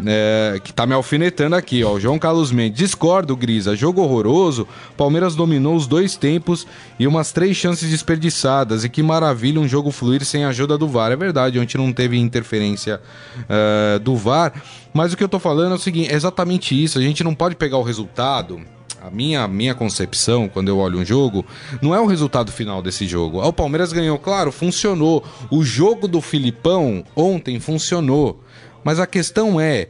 é, 0.06 0.60
que 0.64 0.74
tá 0.74 0.86
me 0.86 0.94
alfinetando 0.94 1.56
aqui, 1.56 1.84
ó. 1.84 2.00
João 2.00 2.20
Carlos 2.20 2.52
Mendes. 2.52 2.78
Discordo, 2.78 3.36
Grisa. 3.36 3.76
Jogo 3.76 4.02
horroroso. 4.02 4.68
Palmeiras 4.98 5.36
dominou 5.36 5.76
os 5.76 5.88
dois 5.88 6.18
tempos 6.18 6.68
e 7.00 7.08
umas 7.08 7.32
três 7.32 7.56
chances 7.56 7.90
desperdiçadas. 7.90 8.84
E 8.84 8.90
que 8.90 9.02
maravilha 9.02 9.60
um 9.60 9.68
jogo 9.68 9.92
fluir 9.92 10.26
sem 10.26 10.44
a 10.44 10.50
ajuda 10.50 10.78
do 10.78 10.88
VAR. 10.88 11.12
É 11.12 11.16
verdade, 11.16 11.60
ontem 11.60 11.78
não 11.78 11.94
teve 11.94 12.18
interferência 12.18 13.00
uh, 13.42 14.00
do 14.00 14.16
VAR. 14.16 14.54
Mas 14.94 15.14
o 15.14 15.18
que 15.18 15.24
eu 15.24 15.30
tô 15.30 15.40
falando 15.40 15.74
é 15.74 15.76
o 15.76 15.80
seguinte: 15.80 16.12
é 16.12 16.16
exatamente 16.16 16.82
isso. 16.82 17.00
A 17.00 17.02
gente 17.02 17.24
não 17.24 17.36
pode 17.36 17.56
pegar 17.56 17.78
o 17.78 17.84
resultado 17.84 18.60
a 19.06 19.12
minha, 19.12 19.48
minha 19.48 19.76
concepção, 19.76 20.50
quando 20.50 20.70
eu 20.70 20.80
olho 20.80 20.98
um 20.98 21.06
jogo, 21.06 21.46
não 21.80 21.94
é 21.94 22.00
o 22.00 22.08
resultado 22.08 22.52
final 22.52 22.82
desse 22.82 23.06
jogo. 23.06 23.40
Ah, 23.40 23.48
o 23.48 23.54
Palmeiras 23.54 23.94
ganhou, 23.94 24.18
claro, 24.18 24.52
funcionou. 24.52 25.24
O 25.52 25.64
jogo 25.64 26.08
do 26.08 26.20
Filipão 26.22 27.04
ontem 27.16 27.60
funcionou. 27.60 28.42
Mas 28.86 29.00
a 29.00 29.08
questão 29.08 29.60
é. 29.60 29.88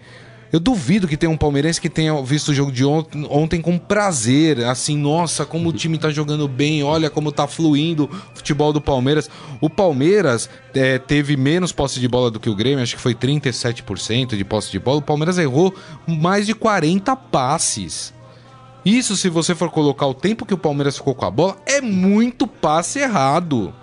Eu 0.53 0.59
duvido 0.59 1.05
que 1.05 1.17
tenha 1.17 1.29
um 1.29 1.35
palmeirense 1.35 1.81
que 1.81 1.89
tenha 1.89 2.21
visto 2.23 2.49
o 2.49 2.53
jogo 2.53 2.71
de 2.71 2.85
ontem, 2.85 3.27
ontem 3.29 3.59
com 3.59 3.77
prazer. 3.77 4.63
Assim, 4.63 4.95
nossa, 4.95 5.45
como 5.45 5.67
o 5.67 5.73
time 5.73 5.97
tá 5.97 6.09
jogando 6.11 6.47
bem, 6.47 6.81
olha 6.81 7.09
como 7.09 7.29
tá 7.29 7.45
fluindo 7.45 8.05
o 8.05 8.37
futebol 8.37 8.71
do 8.71 8.79
Palmeiras. 8.79 9.29
O 9.59 9.69
Palmeiras 9.69 10.49
é, 10.73 10.97
teve 10.97 11.35
menos 11.35 11.73
posse 11.73 11.99
de 11.99 12.07
bola 12.07 12.31
do 12.31 12.39
que 12.39 12.49
o 12.49 12.55
Grêmio, 12.55 12.81
acho 12.81 12.95
que 12.95 13.01
foi 13.01 13.13
37% 13.13 14.37
de 14.37 14.45
posse 14.45 14.71
de 14.71 14.79
bola. 14.79 14.99
O 14.99 15.01
Palmeiras 15.01 15.37
errou 15.37 15.75
mais 16.07 16.45
de 16.45 16.55
40 16.55 17.13
passes. 17.17 18.13
Isso, 18.85 19.17
se 19.17 19.27
você 19.27 19.53
for 19.53 19.69
colocar 19.69 20.07
o 20.07 20.13
tempo 20.13 20.45
que 20.45 20.53
o 20.53 20.57
Palmeiras 20.57 20.95
ficou 20.95 21.13
com 21.13 21.25
a 21.25 21.31
bola, 21.31 21.57
é 21.65 21.81
muito 21.81 22.47
passe 22.47 22.99
errado 22.99 23.73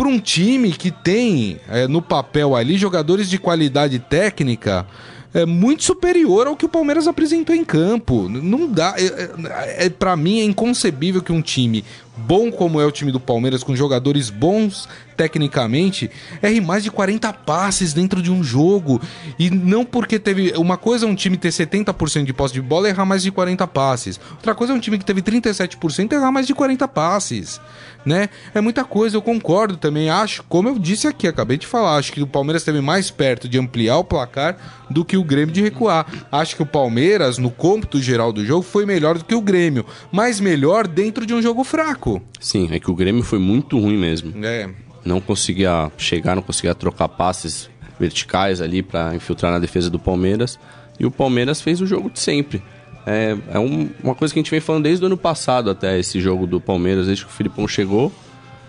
para 0.00 0.08
um 0.08 0.18
time 0.18 0.72
que 0.72 0.90
tem 0.90 1.60
é, 1.68 1.86
no 1.86 2.00
papel 2.00 2.56
ali 2.56 2.78
jogadores 2.78 3.28
de 3.28 3.38
qualidade 3.38 3.98
técnica 3.98 4.86
é 5.34 5.44
muito 5.44 5.84
superior 5.84 6.46
ao 6.46 6.56
que 6.56 6.64
o 6.64 6.70
Palmeiras 6.70 7.06
apresentou 7.06 7.54
em 7.54 7.62
campo. 7.66 8.26
Não 8.26 8.66
dá. 8.66 8.94
É, 8.96 9.04
é, 9.04 9.86
é 9.86 9.90
para 9.90 10.16
mim 10.16 10.40
é 10.40 10.44
inconcebível 10.44 11.20
que 11.20 11.30
um 11.30 11.42
time 11.42 11.84
bom 12.26 12.50
como 12.50 12.80
é 12.80 12.86
o 12.86 12.90
time 12.90 13.10
do 13.10 13.20
Palmeiras, 13.20 13.62
com 13.62 13.74
jogadores 13.74 14.30
bons 14.30 14.88
tecnicamente, 15.20 16.10
erre 16.42 16.62
mais 16.62 16.82
de 16.82 16.90
40 16.90 17.30
passes 17.34 17.92
dentro 17.92 18.22
de 18.22 18.30
um 18.30 18.42
jogo. 18.42 18.98
E 19.38 19.50
não 19.50 19.84
porque 19.84 20.18
teve. 20.18 20.54
Uma 20.56 20.78
coisa 20.78 21.04
é 21.04 21.08
um 21.08 21.14
time 21.14 21.36
ter 21.36 21.50
70% 21.50 22.24
de 22.24 22.32
posse 22.32 22.54
de 22.54 22.62
bola 22.62 22.88
e 22.88 22.90
errar 22.90 23.04
mais 23.04 23.22
de 23.22 23.30
40 23.30 23.66
passes. 23.66 24.18
Outra 24.32 24.54
coisa 24.54 24.72
é 24.72 24.76
um 24.76 24.80
time 24.80 24.96
que 24.96 25.04
teve 25.04 25.20
37% 25.20 26.10
e 26.10 26.14
errar 26.14 26.32
mais 26.32 26.46
de 26.46 26.54
40 26.54 26.88
passes. 26.88 27.60
Né? 28.02 28.30
É 28.54 28.62
muita 28.62 28.82
coisa, 28.82 29.14
eu 29.14 29.20
concordo 29.20 29.76
também. 29.76 30.08
Acho, 30.08 30.42
como 30.48 30.70
eu 30.70 30.78
disse 30.78 31.06
aqui, 31.06 31.28
acabei 31.28 31.58
de 31.58 31.66
falar, 31.66 31.98
acho 31.98 32.12
que 32.12 32.22
o 32.22 32.26
Palmeiras 32.26 32.62
esteve 32.62 32.80
mais 32.80 33.10
perto 33.10 33.46
de 33.46 33.58
ampliar 33.58 33.98
o 33.98 34.04
placar 34.04 34.56
do 34.88 35.04
que 35.04 35.18
o 35.18 35.22
Grêmio 35.22 35.54
de 35.54 35.60
recuar. 35.60 36.06
Acho 36.32 36.56
que 36.56 36.62
o 36.62 36.66
Palmeiras, 36.66 37.36
no 37.36 37.50
cômputo 37.50 38.00
geral 38.00 38.32
do 38.32 38.42
jogo, 38.42 38.62
foi 38.62 38.86
melhor 38.86 39.18
do 39.18 39.24
que 39.26 39.34
o 39.34 39.42
Grêmio, 39.42 39.84
mas 40.10 40.40
melhor 40.40 40.88
dentro 40.88 41.26
de 41.26 41.34
um 41.34 41.42
jogo 41.42 41.62
fraco. 41.62 42.09
Sim, 42.40 42.68
é 42.72 42.80
que 42.80 42.90
o 42.90 42.94
Grêmio 42.94 43.22
foi 43.22 43.38
muito 43.38 43.78
ruim 43.78 43.96
mesmo. 43.96 44.32
É. 44.44 44.68
não 45.04 45.20
conseguia 45.20 45.90
chegar, 45.96 46.34
não 46.34 46.42
conseguia 46.42 46.74
trocar 46.74 47.08
passes 47.08 47.70
verticais 47.98 48.60
ali 48.60 48.82
para 48.82 49.14
infiltrar 49.14 49.52
na 49.52 49.58
defesa 49.58 49.90
do 49.90 49.98
Palmeiras. 49.98 50.58
E 50.98 51.06
o 51.06 51.10
Palmeiras 51.10 51.60
fez 51.60 51.80
o 51.80 51.86
jogo 51.86 52.10
de 52.10 52.20
sempre. 52.20 52.62
É, 53.06 53.36
é 53.52 53.58
um, 53.58 53.88
uma 54.02 54.14
coisa 54.14 54.32
que 54.32 54.38
a 54.38 54.42
gente 54.42 54.50
vem 54.50 54.60
falando 54.60 54.84
desde 54.84 55.04
o 55.04 55.06
ano 55.06 55.16
passado 55.16 55.70
até 55.70 55.98
esse 55.98 56.20
jogo 56.20 56.46
do 56.46 56.60
Palmeiras, 56.60 57.06
desde 57.06 57.24
que 57.24 57.30
o 57.30 57.34
Filipão 57.34 57.66
chegou. 57.66 58.12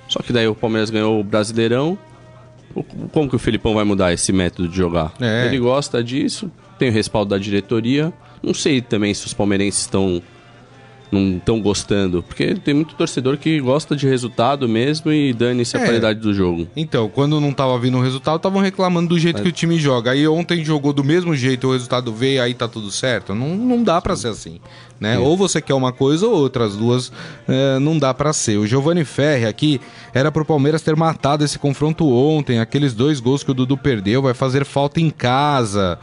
Só 0.08 0.20
que 0.22 0.34
daí 0.34 0.48
o 0.48 0.56
Palmeiras 0.56 0.90
ganhou 0.90 1.20
o 1.20 1.24
Brasileirão. 1.24 1.98
Como 3.12 3.30
que 3.30 3.36
o 3.36 3.40
Filipão 3.40 3.74
vai 3.74 3.84
mudar 3.84 4.14
esse 4.14 4.32
método 4.32 4.70
de 4.70 4.76
jogar? 4.76 5.14
É. 5.20 5.46
Ele 5.46 5.60
gosta 5.60 6.04
disso, 6.04 6.50
tem 6.80 6.90
o 6.90 6.92
respaldo 6.92 7.32
da 7.32 7.38
diretoria. 7.38 8.14
Não 8.42 8.54
sei 8.54 8.82
também 8.82 9.14
se 9.14 9.26
os 9.26 9.34
palmeirenses 9.34 9.82
estão 9.82 10.22
não 11.12 11.38
estão 11.38 11.60
gostando. 11.62 12.24
Porque 12.24 12.56
tem 12.56 12.74
muito 12.74 12.96
torcedor 12.96 13.38
que 13.38 13.60
gosta 13.60 13.96
de 13.96 14.08
resultado 14.08 14.68
mesmo 14.68 15.12
e 15.12 15.34
dane-se 15.34 15.76
é. 15.76 15.82
a 15.82 15.84
qualidade 15.84 16.20
do 16.20 16.34
jogo. 16.34 16.68
Então, 16.76 17.10
quando 17.10 17.40
não 17.40 17.52
tava 17.52 17.78
vindo 17.78 17.98
o 17.98 18.02
resultado, 18.02 18.38
estavam 18.38 18.62
reclamando 18.62 19.10
do 19.10 19.20
jeito 19.20 19.40
é. 19.40 19.44
que 19.44 19.50
o 19.50 19.52
time 19.52 19.78
joga. 19.78 20.12
Aí 20.12 20.28
ontem 20.28 20.64
jogou 20.64 20.94
do 20.94 21.04
mesmo 21.04 21.36
jeito, 21.36 21.68
o 21.68 21.74
resultado 21.74 22.14
veio, 22.14 22.42
aí 22.42 22.54
tá 22.54 22.68
tudo 22.68 22.90
certo. 22.92 23.36
Não, 23.36 23.56
não 23.56 23.84
dá 23.84 24.00
para 24.02 24.16
ser 24.16 24.30
assim. 24.30 24.60
Né? 25.00 25.18
Ou 25.18 25.36
você 25.36 25.60
quer 25.60 25.74
uma 25.74 25.92
coisa 25.92 26.28
ou 26.28 26.34
outra, 26.34 26.64
as 26.64 26.76
duas 26.76 27.12
é, 27.48 27.80
não 27.80 27.98
dá 27.98 28.14
para 28.14 28.32
ser. 28.34 28.58
O 28.58 28.68
Giovanni 28.68 29.04
Ferri 29.04 29.48
aqui 29.48 29.82
era 30.14 30.32
pro 30.32 30.46
Palmeiras 30.46 30.84
ter 30.84 30.96
matado 30.96 31.44
esse 31.44 31.58
confronto 31.58 32.08
ontem, 32.08 32.60
aqueles 32.60 32.94
dois 32.94 33.20
gols 33.20 33.44
que 33.44 33.50
o 33.50 33.54
Dudu 33.54 33.76
perdeu, 33.76 34.22
vai 34.22 34.36
fazer 34.36 34.64
falta 34.64 35.02
em 35.02 35.10
casa. 35.10 35.98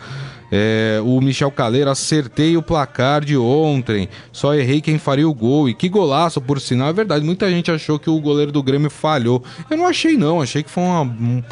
É, 0.51 1.01
o 1.05 1.21
Michel 1.21 1.51
Caleiro, 1.51 1.91
acertei 1.91 2.57
o 2.57 2.63
placar 2.63 3.25
de 3.25 3.37
ontem, 3.37 4.09
só 4.33 4.55
errei 4.55 4.81
quem 4.81 4.99
faria 4.99 5.29
o 5.29 5.35
gol. 5.35 5.69
E 5.69 5.75
que 5.75 5.89
golaço, 5.89 6.41
por 6.41 6.61
sinal, 6.61 6.89
é 6.89 6.93
verdade. 6.93 7.25
Muita 7.25 7.51
gente 7.51 7.71
achou 7.71 7.99
que 7.99 8.09
o 8.09 8.21
goleiro 8.21 8.51
do 8.51 8.63
Grêmio 8.63 8.91
falhou. 8.91 9.43
Eu 9.71 9.77
não 9.77 9.87
achei, 9.87 10.17
não. 10.17 10.41
Achei 10.41 10.63
que 10.63 10.71
foi 10.71 10.83
uma. 10.83 11.45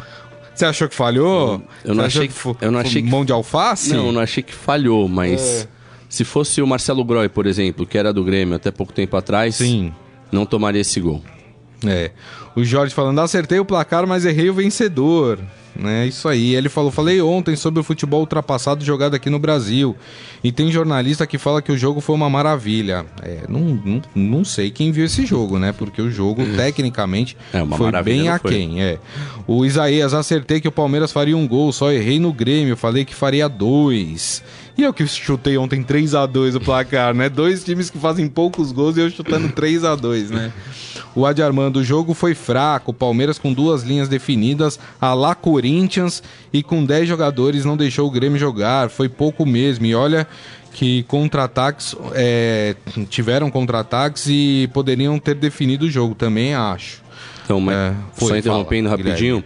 Você 0.53 0.65
achou 0.65 0.89
que 0.89 0.95
falhou? 0.95 1.61
Eu, 1.85 1.93
não 1.93 2.03
achei 2.03 2.27
que, 2.27 2.33
foi, 2.33 2.55
eu 2.61 2.71
não 2.71 2.79
achei 2.79 3.01
que 3.03 3.07
mão 3.07 3.23
de 3.23 3.31
alface? 3.31 3.93
Não, 3.93 4.07
eu 4.07 4.11
não 4.11 4.21
achei 4.21 4.41
que 4.41 4.53
falhou, 4.53 5.07
mas 5.07 5.63
é. 5.63 5.67
se 6.09 6.23
fosse 6.23 6.63
o 6.63 6.65
Marcelo 6.65 7.05
Groy, 7.05 7.29
por 7.29 7.45
exemplo, 7.45 7.85
que 7.85 7.95
era 7.95 8.11
do 8.11 8.23
Grêmio 8.23 8.55
até 8.55 8.71
pouco 8.71 8.91
tempo 8.91 9.15
atrás, 9.15 9.57
Sim. 9.57 9.93
não 10.31 10.47
tomaria 10.47 10.81
esse 10.81 10.99
gol. 10.99 11.21
É. 11.85 12.09
O 12.55 12.63
Jorge 12.63 12.91
falando, 12.91 13.19
acertei 13.19 13.59
o 13.59 13.65
placar, 13.65 14.07
mas 14.07 14.25
errei 14.25 14.49
o 14.49 14.53
vencedor. 14.55 15.37
É 15.85 16.05
isso 16.05 16.27
aí. 16.27 16.55
Ele 16.55 16.69
falou: 16.69 16.91
falei 16.91 17.21
ontem 17.21 17.55
sobre 17.55 17.79
o 17.79 17.83
futebol 17.83 18.21
ultrapassado 18.21 18.83
jogado 18.83 19.15
aqui 19.15 19.29
no 19.29 19.39
Brasil. 19.39 19.95
E 20.43 20.51
tem 20.51 20.71
jornalista 20.71 21.25
que 21.27 21.37
fala 21.37 21.61
que 21.61 21.71
o 21.71 21.77
jogo 21.77 21.99
foi 22.01 22.15
uma 22.15 22.29
maravilha. 22.29 23.05
É, 23.21 23.41
não, 23.47 23.61
não, 23.61 24.01
não 24.15 24.45
sei 24.45 24.71
quem 24.71 24.91
viu 24.91 25.05
esse 25.05 25.25
jogo, 25.25 25.59
né? 25.59 25.71
Porque 25.71 26.01
o 26.01 26.09
jogo, 26.09 26.43
tecnicamente, 26.55 27.35
é, 27.53 27.65
foi 27.65 27.91
bem 28.03 28.29
aquém. 28.29 28.81
É. 28.81 28.97
O 29.45 29.65
Isaías, 29.65 30.13
acertei 30.13 30.61
que 30.61 30.67
o 30.67 30.71
Palmeiras 30.71 31.11
faria 31.11 31.35
um 31.35 31.47
gol, 31.47 31.71
só 31.71 31.91
errei 31.91 32.19
no 32.19 32.31
Grêmio, 32.31 32.77
falei 32.77 33.03
que 33.03 33.15
faria 33.15 33.47
dois. 33.47 34.43
E 34.77 34.83
eu 34.83 34.93
que 34.93 35.07
chutei 35.07 35.57
ontem 35.57 35.81
3 35.81 36.13
a 36.13 36.27
2 36.27 36.55
o 36.55 36.59
placar, 36.59 37.11
né? 37.15 37.29
Dois 37.29 37.63
times 37.63 37.89
que 37.89 37.97
fazem 37.97 38.27
poucos 38.27 38.71
gols 38.71 38.95
e 38.95 38.99
eu 38.99 39.09
chutando 39.09 39.49
3 39.49 39.83
a 39.83 39.95
2 39.95 40.29
né? 40.29 40.53
O 41.15 41.25
Adi 41.25 41.41
Armando, 41.41 41.77
o 41.77 41.83
jogo 41.83 42.13
foi 42.13 42.35
fraco, 42.35 42.91
o 42.91 42.93
Palmeiras 42.93 43.39
com 43.39 43.51
duas 43.51 43.81
linhas 43.81 44.07
definidas, 44.07 44.79
a 45.01 45.15
lá 45.15 45.33
Corinthians, 45.33 45.66
e 46.53 46.63
com 46.63 46.85
10 46.85 47.07
jogadores 47.07 47.65
não 47.65 47.75
deixou 47.75 48.07
o 48.07 48.11
Grêmio 48.11 48.37
jogar, 48.37 48.89
foi 48.89 49.09
pouco 49.09 49.45
mesmo. 49.45 49.85
E 49.85 49.93
olha 49.93 50.27
que 50.73 51.03
contra-ataques 51.03 51.95
é, 52.13 52.75
tiveram 53.09 53.49
contra-ataques 53.49 54.27
e 54.27 54.69
poderiam 54.73 55.17
ter 55.17 55.35
definido 55.35 55.85
o 55.85 55.89
jogo, 55.89 56.13
também 56.13 56.53
acho. 56.53 57.01
Então, 57.43 57.59
mas 57.59 57.75
é, 57.75 57.95
foi, 58.13 58.27
só 58.27 58.37
interrompendo 58.37 58.89
fala, 58.89 59.01
rapidinho, 59.01 59.37
Guilherme. 59.37 59.45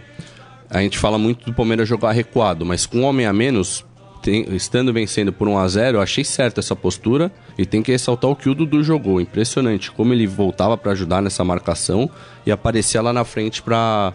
a 0.68 0.80
gente 0.80 0.98
fala 0.98 1.16
muito 1.16 1.46
do 1.46 1.54
Palmeiras 1.54 1.88
jogar 1.88 2.12
recuado, 2.12 2.66
mas 2.66 2.84
com 2.84 2.98
um 2.98 3.04
homem 3.04 3.24
a 3.24 3.32
menos, 3.32 3.84
tem, 4.22 4.46
estando 4.54 4.92
vencendo 4.92 5.32
por 5.32 5.48
1 5.48 5.58
a 5.58 5.68
0 5.68 5.98
eu 5.98 6.02
achei 6.02 6.22
certa 6.22 6.60
essa 6.60 6.76
postura 6.76 7.32
e 7.58 7.66
tem 7.66 7.82
que 7.82 7.90
ressaltar 7.90 8.30
o 8.30 8.36
que 8.36 8.48
o 8.48 8.54
Dudu 8.54 8.82
jogou. 8.82 9.20
Impressionante 9.20 9.90
como 9.90 10.12
ele 10.12 10.26
voltava 10.26 10.76
para 10.76 10.92
ajudar 10.92 11.20
nessa 11.20 11.42
marcação 11.42 12.10
e 12.46 12.52
aparecia 12.52 13.00
lá 13.02 13.12
na 13.12 13.24
frente 13.24 13.62
para 13.62 14.12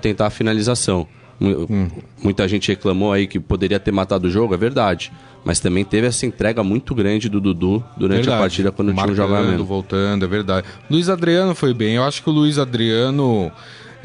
tentar 0.00 0.26
a 0.26 0.30
finalização. 0.30 1.06
Hum. 1.40 1.88
Muita 2.22 2.48
gente 2.48 2.68
reclamou 2.68 3.12
aí 3.12 3.26
que 3.26 3.38
poderia 3.38 3.78
ter 3.78 3.92
matado 3.92 4.28
o 4.28 4.30
jogo, 4.30 4.54
é 4.54 4.56
verdade. 4.56 5.12
Mas 5.44 5.60
também 5.60 5.84
teve 5.84 6.06
essa 6.06 6.26
entrega 6.26 6.62
muito 6.64 6.94
grande 6.94 7.28
do 7.28 7.40
Dudu 7.40 7.84
durante 7.96 8.22
verdade. 8.22 8.36
a 8.36 8.40
partida 8.40 8.72
quando 8.72 8.92
Marcando, 8.92 9.14
tinha 9.14 9.26
um 9.26 9.28
jogamento. 9.28 9.64
voltando, 9.64 10.24
é 10.24 10.28
verdade. 10.28 10.66
Luiz 10.90 11.08
Adriano 11.08 11.54
foi 11.54 11.72
bem. 11.72 11.94
Eu 11.94 12.04
acho 12.04 12.22
que 12.22 12.28
o 12.28 12.32
Luiz 12.32 12.58
Adriano 12.58 13.52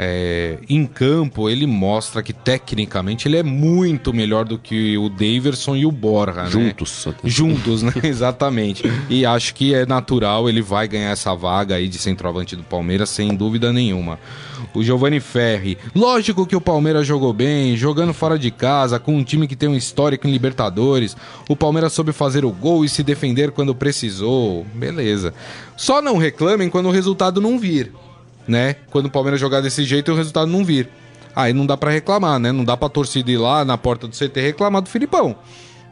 é, 0.04 0.58
em 0.68 0.88
campo, 0.88 1.48
ele 1.48 1.68
mostra 1.68 2.24
que 2.24 2.34
tecnicamente 2.34 3.28
ele 3.28 3.38
é 3.38 3.44
muito 3.44 4.12
melhor 4.12 4.46
do 4.46 4.58
que 4.58 4.98
o 4.98 5.08
Daverson 5.08 5.76
e 5.76 5.86
o 5.86 5.92
Borja, 5.92 6.46
né? 6.46 6.50
Juntos. 6.50 7.06
Né? 7.06 7.14
Juntos, 7.24 7.84
né? 7.84 7.94
Exatamente. 8.04 8.82
E 9.08 9.28
acho 9.28 9.54
que 9.54 9.76
é 9.76 9.86
natural, 9.86 10.50
ele 10.50 10.60
vai 10.60 10.88
ganhar 10.88 11.12
essa 11.12 11.36
vaga 11.36 11.76
aí 11.76 11.88
de 11.88 12.00
centroavante 12.00 12.56
do 12.56 12.64
Palmeiras, 12.64 13.12
sem 13.12 13.36
dúvida 13.36 13.72
nenhuma. 13.72 14.18
O 14.74 14.82
Giovanni 14.82 15.20
Ferri. 15.20 15.78
Lógico 15.94 16.48
que 16.48 16.56
o 16.56 16.62
Palmeiras 16.62 17.06
jogou 17.06 17.32
bem, 17.32 17.78
jogando 17.78 18.12
fora 18.12 18.40
de 18.40 18.50
casa, 18.50 18.98
com 18.98 19.16
um 19.16 19.24
time 19.24 19.48
que 19.48 19.56
tem 19.56 19.70
um 19.70 19.76
histórico 19.76 20.28
em 20.28 20.32
Libertadores. 20.32 21.16
O 21.48 21.56
Palmeiras 21.56 21.94
soube 21.94 22.12
fazer 22.12 22.44
o 22.44 22.52
gol 22.52 22.84
e 22.84 22.90
se 22.90 23.04
defender 23.04 23.52
quando 23.52 23.76
precisou. 23.76 24.66
Beleza. 24.74 25.32
Só 25.78 26.02
não 26.02 26.18
reclamem 26.18 26.72
quando 26.72 26.88
o 26.88 26.92
resultado 26.92 27.40
não 27.40 27.60
vir 27.60 27.92
né? 28.48 28.76
Quando 28.90 29.08
o 29.08 29.10
Palmeiras 29.10 29.40
jogar 29.40 29.62
desse 29.62 29.84
jeito 29.84 30.12
e 30.12 30.14
o 30.14 30.18
resultado 30.18 30.50
não 30.50 30.64
vir. 30.64 30.90
Aí 31.36 31.54
não 31.54 31.66
dá 31.66 31.78
para 31.78 31.92
reclamar, 31.92 32.40
né? 32.40 32.52
Não 32.52 32.64
dá 32.64 32.76
pra 32.76 32.90
torcida 32.90 33.32
ir 33.32 33.38
lá 33.38 33.64
na 33.64 33.78
porta 33.78 34.08
do 34.08 34.16
CT 34.16 34.42
reclamar 34.42 34.82
do 34.82 34.90
Filipão. 34.90 35.36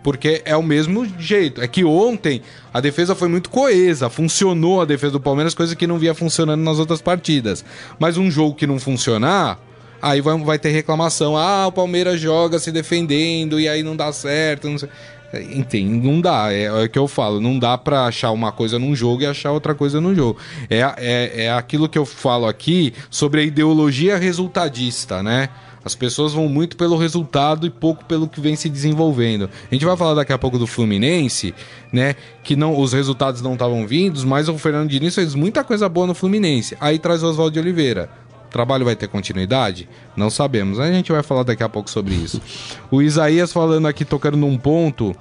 Porque 0.04 0.42
é 0.46 0.56
o 0.56 0.64
mesmo 0.64 1.06
jeito. 1.18 1.62
É 1.62 1.68
que 1.68 1.84
ontem 1.84 2.42
a 2.74 2.80
defesa 2.80 3.16
foi 3.16 3.28
muito 3.28 3.50
coesa, 3.50 4.10
funcionou 4.10 4.82
a 4.82 4.86
defesa 4.86 5.14
do 5.14 5.20
Palmeiras, 5.20 5.54
coisa 5.54 5.76
que 5.76 5.88
não 5.88 5.98
via 5.98 6.14
funcionando 6.14 6.62
nas 6.62 6.80
outras 6.80 7.02
partidas. 7.02 7.66
Mas 7.98 8.18
um 8.18 8.32
jogo 8.32 8.56
que 8.56 8.66
não 8.66 8.80
funcionar, 8.80 9.60
aí 10.02 10.22
vai, 10.22 10.38
vai 10.38 10.60
ter 10.60 10.70
reclamação. 10.70 11.38
Ah, 11.38 11.68
o 11.68 11.72
Palmeiras 11.72 12.20
joga 12.20 12.60
se 12.60 12.72
defendendo 12.72 13.60
e 13.60 13.68
aí 13.68 13.84
não 13.84 13.96
dá 13.96 14.12
certo. 14.12 14.70
Não 14.70 14.78
sei. 14.78 14.90
Enfim, 15.34 15.86
não 15.86 16.20
dá, 16.20 16.52
é, 16.52 16.64
é 16.64 16.84
o 16.86 16.90
que 16.90 16.98
eu 16.98 17.08
falo, 17.08 17.40
não 17.40 17.60
dá 17.60 17.78
para 17.78 18.06
achar 18.06 18.32
uma 18.32 18.52
coisa 18.52 18.80
num 18.80 18.96
jogo 18.96 19.22
e 19.22 19.26
achar 19.26 19.52
outra 19.52 19.76
coisa 19.76 20.02
num 20.02 20.16
jogo. 20.16 20.40
É, 20.70 20.80
é, 20.98 21.46
é 21.46 21.52
aquilo 21.52 21.88
que 21.88 21.98
eu 21.98 22.06
falo 22.06 22.48
aqui 22.48 22.94
sobre 23.10 23.42
a 23.42 23.44
ideologia 23.44 24.18
resultadista, 24.18 25.22
né? 25.22 25.50
As 25.84 25.96
pessoas 25.96 26.34
vão 26.34 26.48
muito 26.50 26.76
pelo 26.76 26.98
resultado 26.98 27.66
e 27.66 27.70
pouco 27.70 28.04
pelo 28.06 28.28
que 28.28 28.42
vem 28.42 28.56
se 28.56 28.70
desenvolvendo. 28.70 29.50
A 29.72 29.74
gente 29.74 29.86
vai 29.86 29.96
falar 29.96 30.14
daqui 30.14 30.34
a 30.34 30.38
pouco 30.38 30.60
do 30.60 30.68
Fluminense, 30.68 31.54
né? 31.92 32.16
Que 32.44 32.56
não, 32.56 32.78
os 32.78 32.92
resultados 32.94 33.42
não 33.42 33.54
estavam 33.54 33.88
vindos, 33.88 34.24
mas 34.24 34.50
o 34.50 34.58
Fernando 34.58 34.90
Diniz 34.90 35.16
fez 35.16 35.34
muita 35.36 35.64
coisa 35.64 35.88
boa 35.88 36.06
no 36.06 36.14
Fluminense. 36.14 36.76
Aí 36.80 37.00
traz 37.00 37.24
o 37.24 37.28
Oswaldo 37.28 37.54
de 37.54 37.60
Oliveira. 37.60 38.10
Trabalho 38.50 38.86
vai 38.86 38.96
ter 38.96 39.08
continuidade? 39.08 39.88
Não 40.16 40.30
sabemos. 40.30 40.80
A 40.80 40.92
gente 40.92 41.12
vai 41.12 41.24
falar 41.24 41.44
daqui 41.44 41.64
a 41.64 41.70
pouco 41.70 41.90
sobre 41.90 42.16
isso. 42.16 42.42
O 42.90 43.02
Isaías 43.02 43.54
falando 43.54 43.88
aqui, 43.88 44.04
tocando 44.04 44.38
num 44.38 44.58
ponto 44.58 45.16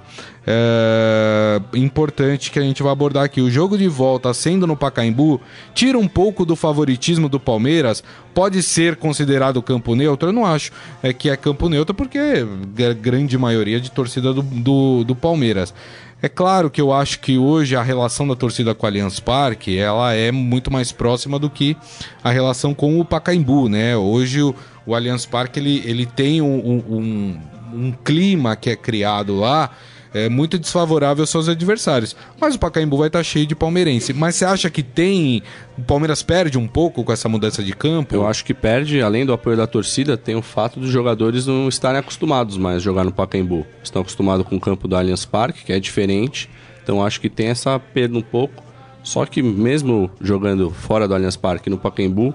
é, 0.47 1.61
importante 1.75 2.49
que 2.49 2.57
a 2.57 2.61
gente 2.61 2.81
vai 2.81 2.91
abordar 2.91 3.23
aqui. 3.23 3.39
O 3.39 3.51
jogo 3.51 3.77
de 3.77 3.87
volta 3.87 4.33
sendo 4.33 4.65
no 4.65 4.75
Pacaembu 4.75 5.39
tira 5.75 5.97
um 5.97 6.07
pouco 6.07 6.43
do 6.43 6.55
favoritismo 6.55 7.29
do 7.29 7.39
Palmeiras. 7.39 8.03
Pode 8.33 8.63
ser 8.63 8.95
considerado 8.95 9.61
campo 9.61 9.95
neutro? 9.95 10.29
Eu 10.29 10.33
não 10.33 10.45
acho 10.45 10.71
é, 11.03 11.13
que 11.13 11.29
é 11.29 11.37
campo 11.37 11.69
neutro 11.69 11.93
porque 11.93 12.17
é 12.17 12.85
a 12.85 12.93
grande 12.93 13.37
maioria 13.37 13.79
de 13.79 13.91
torcida 13.91 14.33
do, 14.33 14.41
do, 14.41 15.03
do 15.03 15.15
Palmeiras. 15.15 15.73
É 16.21 16.27
claro 16.27 16.69
que 16.69 16.81
eu 16.81 16.91
acho 16.91 17.21
que 17.21 17.37
hoje 17.37 17.77
a 17.77 17.81
relação 17.81 18.27
da 18.27 18.35
torcida 18.35 18.75
com 18.75 18.85
o 18.85 18.87
Allianz 18.87 19.21
Parque 19.21 19.77
ela 19.77 20.13
é 20.13 20.31
muito 20.33 20.69
mais 20.69 20.91
próxima 20.91 21.39
do 21.39 21.49
que 21.49 21.77
a 22.21 22.29
relação 22.29 22.73
com 22.73 22.99
o 22.99 23.05
Pacaembu, 23.05 23.69
né? 23.69 23.95
Hoje 23.95 24.41
o, 24.41 24.53
o 24.85 24.93
Allianz 24.93 25.25
Parque 25.25 25.59
ele, 25.59 25.81
ele 25.85 26.05
tem 26.05 26.41
um, 26.41 26.83
um, 26.89 27.39
um 27.73 27.91
clima 28.03 28.55
que 28.57 28.69
é 28.69 28.75
criado 28.75 29.33
lá 29.33 29.69
é, 30.13 30.27
muito 30.27 30.57
desfavorável 30.57 31.23
aos 31.23 31.29
seus 31.29 31.47
adversários. 31.47 32.15
Mas 32.39 32.55
o 32.55 32.59
Pacaembu 32.59 32.97
vai 32.97 33.07
estar 33.07 33.23
cheio 33.23 33.45
de 33.45 33.55
palmeirense. 33.55 34.13
Mas 34.13 34.35
você 34.35 34.45
acha 34.45 34.69
que 34.69 34.81
tem. 34.81 35.43
O 35.77 35.81
Palmeiras 35.81 36.23
perde 36.23 36.57
um 36.57 36.67
pouco 36.67 37.03
com 37.03 37.11
essa 37.11 37.29
mudança 37.29 37.63
de 37.63 37.73
campo? 37.73 38.15
Eu 38.15 38.27
acho 38.27 38.43
que 38.43 38.53
perde, 38.53 39.01
além 39.01 39.25
do 39.25 39.33
apoio 39.33 39.55
da 39.55 39.67
torcida, 39.67 40.17
tem 40.17 40.35
o 40.35 40.41
fato 40.41 40.79
dos 40.79 40.89
jogadores 40.89 41.45
não 41.45 41.69
estarem 41.69 41.99
acostumados 41.99 42.57
mais 42.57 42.77
a 42.77 42.79
jogar 42.79 43.03
no 43.03 43.11
Pacaembu. 43.11 43.65
Estão 43.83 44.01
acostumados 44.01 44.45
com 44.47 44.55
o 44.55 44.59
campo 44.59 44.87
do 44.87 44.95
Allianz 44.95 45.25
Parque, 45.25 45.63
que 45.63 45.73
é 45.73 45.79
diferente. 45.79 46.49
Então 46.83 47.03
acho 47.05 47.21
que 47.21 47.29
tem 47.29 47.47
essa 47.47 47.79
perda 47.79 48.17
um 48.17 48.21
pouco. 48.21 48.63
Só 49.03 49.25
que 49.25 49.41
mesmo 49.41 50.09
jogando 50.19 50.69
fora 50.69 51.07
do 51.07 51.13
Allianz 51.13 51.37
Parque 51.37 51.69
no 51.69 51.77
Pacaembu, 51.77 52.33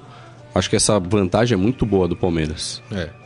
acho 0.54 0.70
que 0.70 0.76
essa 0.76 0.98
vantagem 0.98 1.54
é 1.54 1.60
muito 1.60 1.84
boa 1.84 2.08
do 2.08 2.16
Palmeiras. 2.16 2.82
É. 2.90 3.23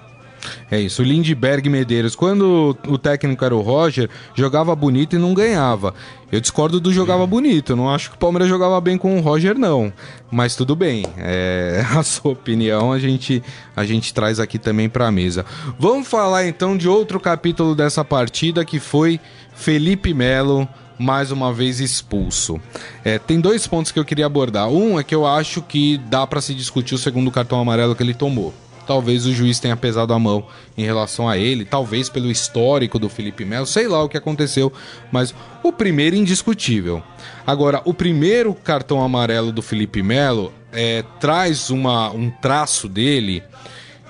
É 0.71 0.81
isso, 0.81 1.03
o 1.03 1.05
Lindbergh 1.05 1.69
Medeiros. 1.69 2.15
Quando 2.15 2.77
o 2.87 2.99
técnico 2.99 3.45
era 3.45 3.55
o 3.55 3.61
Roger, 3.61 4.09
jogava 4.35 4.75
bonito 4.75 5.17
e 5.17 5.19
não 5.19 5.35
ganhava. 5.35 5.95
Eu 6.31 6.41
discordo 6.41 6.79
do 6.79 6.93
jogava 6.93 7.27
bonito. 7.27 7.75
Não 7.75 7.89
acho 7.89 8.11
que 8.11 8.17
o 8.17 8.19
Palmeiras 8.19 8.49
jogava 8.49 8.81
bem 8.81 8.99
com 8.99 9.19
o 9.19 9.21
Roger, 9.21 9.59
não. 9.59 9.93
Mas 10.31 10.55
tudo 10.55 10.77
bem. 10.77 11.07
É, 11.17 11.85
a 11.97 12.03
sua 12.03 12.33
opinião 12.33 12.93
a 12.93 12.99
gente, 12.99 13.43
a 13.75 13.85
gente 13.85 14.13
traz 14.13 14.39
aqui 14.39 14.59
também 14.59 14.89
para 14.89 15.07
a 15.07 15.11
mesa. 15.11 15.45
Vamos 15.79 16.07
falar 16.07 16.47
então 16.47 16.77
de 16.77 16.89
outro 16.89 17.19
capítulo 17.19 17.75
dessa 17.75 18.05
partida 18.05 18.65
que 18.65 18.79
foi 18.79 19.19
Felipe 19.55 20.13
Melo 20.13 20.69
mais 20.99 21.31
uma 21.31 21.53
vez 21.53 21.81
expulso. 21.81 22.61
É, 23.05 23.19
tem 23.19 23.41
dois 23.41 23.67
pontos 23.67 23.93
que 23.93 23.99
eu 23.99 24.05
queria 24.05 24.27
abordar. 24.27 24.69
Um 24.69 24.99
é 24.99 25.05
que 25.05 25.15
eu 25.15 25.27
acho 25.27 25.63
que 25.63 25.97
dá 25.97 26.27
para 26.27 26.41
se 26.41 26.55
discutir 26.55 26.95
o 26.95 26.99
segundo 26.99 27.31
cartão 27.31 27.61
amarelo 27.61 27.95
que 27.95 28.03
ele 28.03 28.15
tomou 28.15 28.53
talvez 28.89 29.27
o 29.27 29.33
juiz 29.35 29.61
tenha 29.61 29.77
pesado 29.77 30.15
a 30.15 30.19
mão 30.19 30.47
em 30.77 30.83
relação 30.83 31.29
a 31.29 31.37
ele, 31.37 31.67
talvez 31.67 32.09
pelo 32.09 32.31
histórico 32.31 32.99
do 32.99 33.07
Felipe 33.11 33.45
Melo, 33.45 33.67
sei 33.67 33.87
lá 33.87 34.03
o 34.03 34.09
que 34.09 34.17
aconteceu, 34.17 34.73
mas 35.13 35.35
o 35.63 35.71
primeiro 35.71 36.17
indiscutível. 36.17 37.03
Agora, 37.47 37.83
o 37.85 37.93
primeiro 37.93 38.55
cartão 38.55 39.03
amarelo 39.05 39.53
do 39.53 39.61
Felipe 39.61 40.03
Melo 40.03 40.51
é, 40.73 41.05
traz 41.21 41.69
uma, 41.69 42.11
um 42.11 42.31
traço 42.31 42.89
dele 42.89 43.43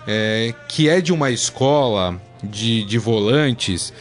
é, 0.07 0.55
que 0.69 0.89
é 0.89 1.01
de 1.01 1.13
uma 1.13 1.33
escola 1.33 2.21
de, 2.43 2.85
de 2.85 2.99
volantes 2.99 3.93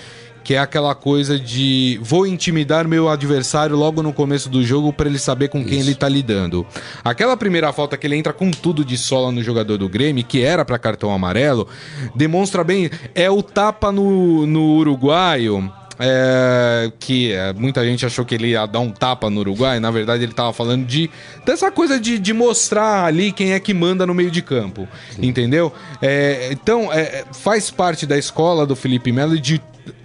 que 0.48 0.54
é 0.54 0.60
aquela 0.60 0.96
coisa 0.96 1.38
de 1.38 2.00
vou 2.02 2.26
intimidar 2.26 2.88
meu 2.88 3.10
adversário 3.10 3.76
logo 3.76 4.02
no 4.02 4.14
começo 4.14 4.48
do 4.48 4.64
jogo 4.64 4.94
para 4.94 5.10
ele 5.10 5.20
saber 5.20 5.50
com 5.50 5.62
quem 5.62 5.80
Isso. 5.80 5.90
ele 5.90 5.96
tá 5.96 6.08
lidando. 6.08 6.66
Aquela 7.04 7.36
primeira 7.36 7.74
falta 7.74 7.98
que 7.98 8.08
ele 8.08 8.16
entra 8.16 8.32
com 8.32 8.50
tudo 8.50 8.86
de 8.86 8.98
sola 8.98 9.30
no 9.30 9.44
jogador 9.44 9.78
do 9.78 9.90
Grêmio, 9.90 10.24
que 10.24 10.42
era 10.42 10.64
para 10.64 10.80
cartão 10.80 11.12
amarelo, 11.12 11.68
demonstra 12.16 12.64
bem 12.64 12.90
é 13.14 13.30
o 13.30 13.44
tapa 13.44 13.92
no, 13.92 14.48
no 14.48 14.78
uruguaio. 14.78 15.70
É, 16.00 16.92
que 17.00 17.34
é, 17.34 17.52
muita 17.54 17.84
gente 17.84 18.06
achou 18.06 18.24
que 18.24 18.36
ele 18.36 18.50
ia 18.50 18.68
dar 18.68 18.80
um 18.80 18.92
tapa 18.92 19.32
no 19.32 19.40
Uruguai, 19.40 19.80
na 19.80 19.90
verdade 19.90 20.22
ele 20.22 20.32
tava 20.32 20.54
falando 20.54 20.86
de 20.86 21.10
dessa 21.44 21.72
coisa 21.72 22.00
de, 22.00 22.20
de 22.20 22.34
mostrar 22.34 23.06
ali 23.06 23.32
quem 23.32 23.54
é 23.54 23.60
que 23.60 23.74
manda 23.74 24.06
no 24.06 24.14
meio 24.14 24.30
de 24.30 24.44
campo, 24.44 24.88
Sim. 25.10 25.26
entendeu? 25.26 25.74
É, 26.00 26.50
então 26.52 26.94
é, 26.94 27.26
faz 27.34 27.72
parte 27.72 28.06
da 28.06 28.16
escola 28.16 28.64
do 28.64 28.76
Felipe 28.76 29.12
Melo 29.12 29.36
e 29.36 29.40
de 29.40 29.60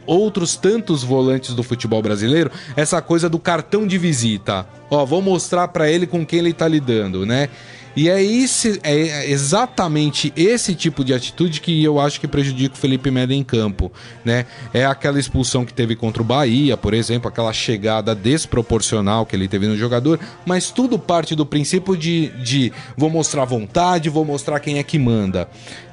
outros 0.07 0.57
tantos 0.57 1.03
volantes 1.03 1.55
do 1.55 1.63
futebol 1.63 2.03
brasileiro, 2.03 2.51
essa 2.77 3.01
coisa 3.01 3.29
do 3.29 3.39
cartão 3.39 3.87
de 3.87 3.99
visita. 3.99 4.67
Ó, 4.91 5.05
vou 5.05 5.23
mostrar 5.23 5.69
para 5.69 5.91
ele 5.91 6.07
com 6.07 6.25
quem 6.25 6.41
ele 6.41 6.53
tá 6.53 6.69
lidando, 6.69 7.25
né? 7.25 7.49
E 7.95 8.09
é, 8.09 8.23
esse, 8.23 8.81
é 8.83 9.31
exatamente 9.31 10.33
esse 10.35 10.75
tipo 10.75 11.05
de 11.05 11.13
atitude 11.13 11.61
que 11.61 11.83
eu 11.85 12.01
acho 12.01 12.21
que 12.21 12.27
prejudica 12.27 12.75
o 12.75 12.79
Felipe 12.79 13.11
Melo 13.11 13.33
em 13.33 13.45
campo, 13.45 13.93
né? 14.25 14.47
É 14.73 14.85
aquela 14.87 15.21
expulsão 15.21 15.65
que 15.65 15.75
teve 15.75 15.95
contra 15.95 16.23
o 16.23 16.25
Bahia, 16.25 16.77
por 16.77 16.95
exemplo, 16.95 17.29
aquela 17.29 17.53
chegada 17.53 18.15
desproporcional 18.15 19.27
que 19.27 19.37
ele 19.37 19.47
teve 19.47 19.67
no 19.67 19.77
jogador, 19.77 20.19
mas 20.47 20.71
tudo 20.71 20.99
parte 20.99 21.35
do 21.35 21.45
princípio 21.45 21.97
de, 21.97 22.29
de 22.43 22.73
vou 22.97 23.11
mostrar 23.11 23.45
vontade, 23.45 24.09
vou 24.09 24.25
mostrar 24.25 24.59
quem 24.61 24.79
é 24.79 24.83
que 24.83 24.99
manda. 24.99 25.49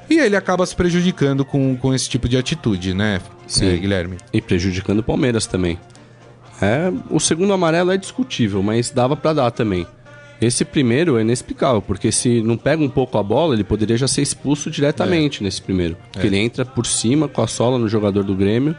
E 0.08 0.18
ele 0.18 0.34
acaba 0.34 0.66
se 0.66 0.74
prejudicando 0.74 1.44
com, 1.44 1.76
com 1.76 1.94
esse 1.94 2.08
tipo 2.08 2.28
de 2.28 2.36
atitude, 2.36 2.94
né, 2.94 3.20
Sim. 3.46 3.74
É, 3.74 3.76
Guilherme? 3.76 4.16
E 4.32 4.40
prejudicando 4.40 5.00
o 5.00 5.02
Palmeiras 5.02 5.46
também. 5.46 5.78
É, 6.62 6.92
o 7.10 7.18
segundo 7.18 7.52
amarelo 7.52 7.90
é 7.90 7.96
discutível, 7.96 8.62
mas 8.62 8.90
dava 8.90 9.16
para 9.16 9.32
dar 9.32 9.50
também. 9.50 9.86
Esse 10.40 10.64
primeiro 10.64 11.18
é 11.18 11.20
inexplicável, 11.20 11.82
porque 11.82 12.10
se 12.10 12.40
não 12.40 12.56
pega 12.56 12.82
um 12.82 12.88
pouco 12.88 13.18
a 13.18 13.22
bola, 13.22 13.54
ele 13.54 13.64
poderia 13.64 13.96
já 13.96 14.08
ser 14.08 14.22
expulso 14.22 14.70
diretamente 14.70 15.40
é. 15.40 15.44
nesse 15.44 15.60
primeiro. 15.60 15.96
Porque 16.10 16.26
é. 16.26 16.30
ele 16.30 16.38
entra 16.38 16.64
por 16.64 16.86
cima 16.86 17.28
com 17.28 17.42
a 17.42 17.46
sola 17.46 17.78
no 17.78 17.88
jogador 17.88 18.24
do 18.24 18.34
Grêmio 18.34 18.74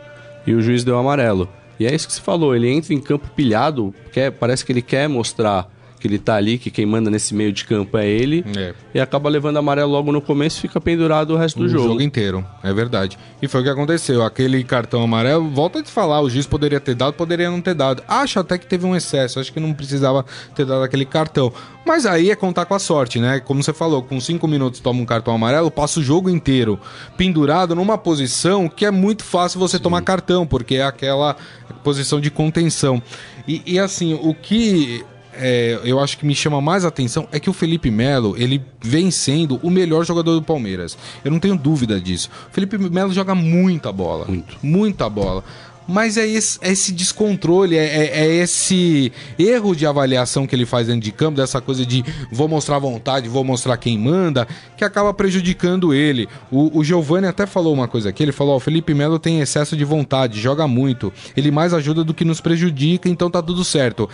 e 0.48 0.54
o 0.54 0.62
juiz 0.62 0.84
deu 0.84 0.98
amarelo. 0.98 1.48
E 1.80 1.86
é 1.86 1.94
isso 1.94 2.08
que 2.08 2.14
você 2.14 2.22
falou, 2.22 2.56
ele 2.56 2.70
entra 2.70 2.94
em 2.94 3.00
campo 3.00 3.30
pilhado, 3.36 3.94
quer, 4.12 4.32
parece 4.32 4.66
que 4.66 4.72
ele 4.72 4.82
quer 4.82 5.08
mostrar 5.08 5.68
que 6.02 6.08
ele 6.08 6.18
tá 6.18 6.36
ali, 6.36 6.58
que 6.58 6.72
quem 6.72 6.86
manda 6.86 7.10
nesse 7.10 7.34
meio 7.34 7.54
de 7.54 7.64
campo 7.64 7.98
é 7.98 8.08
ele, 8.08 8.44
é. 8.58 8.74
e 8.94 9.00
acaba 9.00 9.30
levando 9.30 9.58
amarelo 9.58 9.92
logo 9.92 10.12
no 10.12 10.22
começo 10.22 10.58
e 10.58 10.62
fica 10.62 10.82
pendurado 10.82 11.34
o 11.34 11.38
resto 11.38 11.60
do 11.60 11.66
o 11.66 11.70
jogo. 11.70 11.86
O 11.86 11.88
jogo 11.90 12.02
inteiro, 12.02 12.46
é 12.64 12.74
verdade. 12.74 13.18
E 13.42 13.48
foi 13.48 13.62
o 13.62 13.64
que 13.64 13.70
aconteceu. 13.70 14.24
Aquele 14.24 14.64
cartão 14.64 15.04
amarelo, 15.04 15.50
volta 15.50 15.80
a 15.80 15.84
te 15.84 15.92
falar, 15.92 16.22
o 16.22 16.30
juiz 16.30 16.48
poderia 16.48 16.80
ter 16.80 16.96
dado, 16.96 17.14
poderia 17.14 17.50
não 17.50 17.62
ter 17.62 17.76
dado. 17.76 18.04
Acho 18.08 18.40
até 18.40 18.58
que 18.58 18.66
teve 18.66 18.86
um 18.86 18.96
excesso, 18.96 19.40
acho 19.40 19.54
que 19.54 19.60
não 19.60 19.74
precisava 19.74 20.26
ter 20.56 20.66
dado 20.66 20.84
aquele 20.84 21.06
cartão. 21.06 21.54
Mas 21.86 22.06
aí 22.06 22.32
é 22.32 22.36
contar 22.36 22.66
com 22.66 22.74
a 22.74 22.80
sorte, 22.80 23.20
né? 23.20 23.40
Como 23.40 23.62
você 23.62 23.74
falou, 23.74 24.02
com 24.02 24.20
cinco 24.20 24.48
minutos 24.48 24.80
toma 24.80 25.02
um 25.02 25.06
cartão 25.06 25.34
amarelo, 25.34 25.70
passa 25.70 26.00
o 26.00 26.04
jogo 26.04 26.30
inteiro 26.30 26.80
pendurado 27.18 27.76
numa 27.76 27.98
posição 27.98 28.68
que 28.68 28.86
é 28.86 28.92
muito 28.92 29.24
fácil 29.24 29.60
você 29.60 29.78
Sim. 29.78 29.84
tomar 29.84 30.02
cartão, 30.02 30.46
porque 30.46 30.76
é 30.76 30.84
aquela 30.84 31.36
posição 31.84 32.20
de 32.20 32.32
contenção. 32.32 33.02
E, 33.48 33.62
e 33.66 33.80
assim, 33.80 34.14
o 34.22 34.34
que 34.34 35.04
é, 35.34 35.80
eu 35.84 36.00
acho 36.00 36.18
que 36.18 36.26
me 36.26 36.36
chama 36.36 36.62
mais 36.62 36.86
atenção 36.86 37.28
é 37.32 37.40
que 37.40 37.50
o 37.50 37.54
Felipe 37.54 37.90
Melo, 37.90 38.36
ele 38.38 38.62
vem 38.82 39.12
sendo 39.12 39.60
o 39.64 39.70
melhor 39.70 40.06
jogador 40.06 40.34
do 40.34 40.42
Palmeiras. 40.42 40.98
Eu 41.24 41.32
não 41.32 41.40
tenho 41.40 41.58
dúvida 41.58 42.00
disso. 42.00 42.30
O 42.50 42.54
Felipe 42.54 42.78
Melo 42.78 43.14
joga 43.14 43.34
muita 43.36 43.92
bola. 43.92 44.26
Muito. 44.26 44.58
Muita 44.62 45.10
bola. 45.10 45.44
Mas 45.92 46.16
é 46.16 46.26
esse, 46.26 46.58
é 46.62 46.72
esse 46.72 46.92
descontrole, 46.94 47.78
é, 47.78 47.84
é, 47.84 48.26
é, 48.26 48.36
esse 48.38 49.12
erro 49.38 49.76
de 49.76 49.86
avaliação 49.86 50.48
que 50.48 50.56
ele 50.56 50.66
faz 50.66 50.88
dentro 50.88 51.02
de 51.02 51.12
campo, 51.12 51.38
dessa 51.38 51.60
coisa 51.60 51.86
de 51.86 52.04
vou 52.32 52.48
mostrar 52.48 52.80
vontade, 52.80 53.28
vou 53.28 53.44
mostrar 53.44 53.76
quem 53.76 53.98
manda, 53.98 54.48
que 54.78 54.86
acaba 54.86 55.14
prejudicando 55.14 55.94
ele. 55.94 56.30
O, 56.50 56.80
o 56.80 56.84
Giovanni 56.84 57.28
até 57.28 57.46
falou 57.46 57.74
uma 57.74 57.88
coisa 57.88 58.10
aqui: 58.10 58.24
ele 58.24 58.32
falou: 58.32 58.56
o 58.56 58.60
Felipe 58.60 58.94
Melo 58.94 59.20
tem 59.20 59.42
excesso 59.42 59.76
de 59.76 59.84
vontade, 59.84 60.40
joga 60.40 60.66
muito, 60.68 61.12
ele 61.36 61.52
mais 61.52 61.74
ajuda 61.74 62.04
do 62.04 62.14
que 62.14 62.24
nos 62.24 62.40
prejudica, 62.40 63.10
então 63.10 63.30
tá 63.30 63.42
tudo 63.42 63.64
certo 63.64 64.10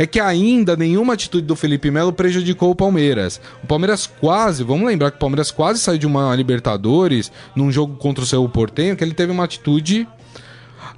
é 0.00 0.06
que 0.06 0.18
ainda 0.18 0.78
nenhuma 0.78 1.12
atitude 1.12 1.46
do 1.46 1.54
Felipe 1.54 1.90
Melo 1.90 2.10
prejudicou 2.10 2.70
o 2.70 2.74
Palmeiras. 2.74 3.38
O 3.62 3.66
Palmeiras 3.66 4.06
quase, 4.06 4.64
vamos 4.64 4.86
lembrar 4.86 5.10
que 5.10 5.18
o 5.18 5.20
Palmeiras 5.20 5.50
quase 5.50 5.78
saiu 5.78 5.98
de 5.98 6.06
uma 6.06 6.34
Libertadores 6.34 7.30
num 7.54 7.70
jogo 7.70 7.96
contra 7.96 8.24
o 8.24 8.26
Cerro 8.26 8.48
Portenho, 8.48 8.96
que 8.96 9.04
ele 9.04 9.12
teve 9.12 9.30
uma 9.30 9.44
atitude 9.44 10.08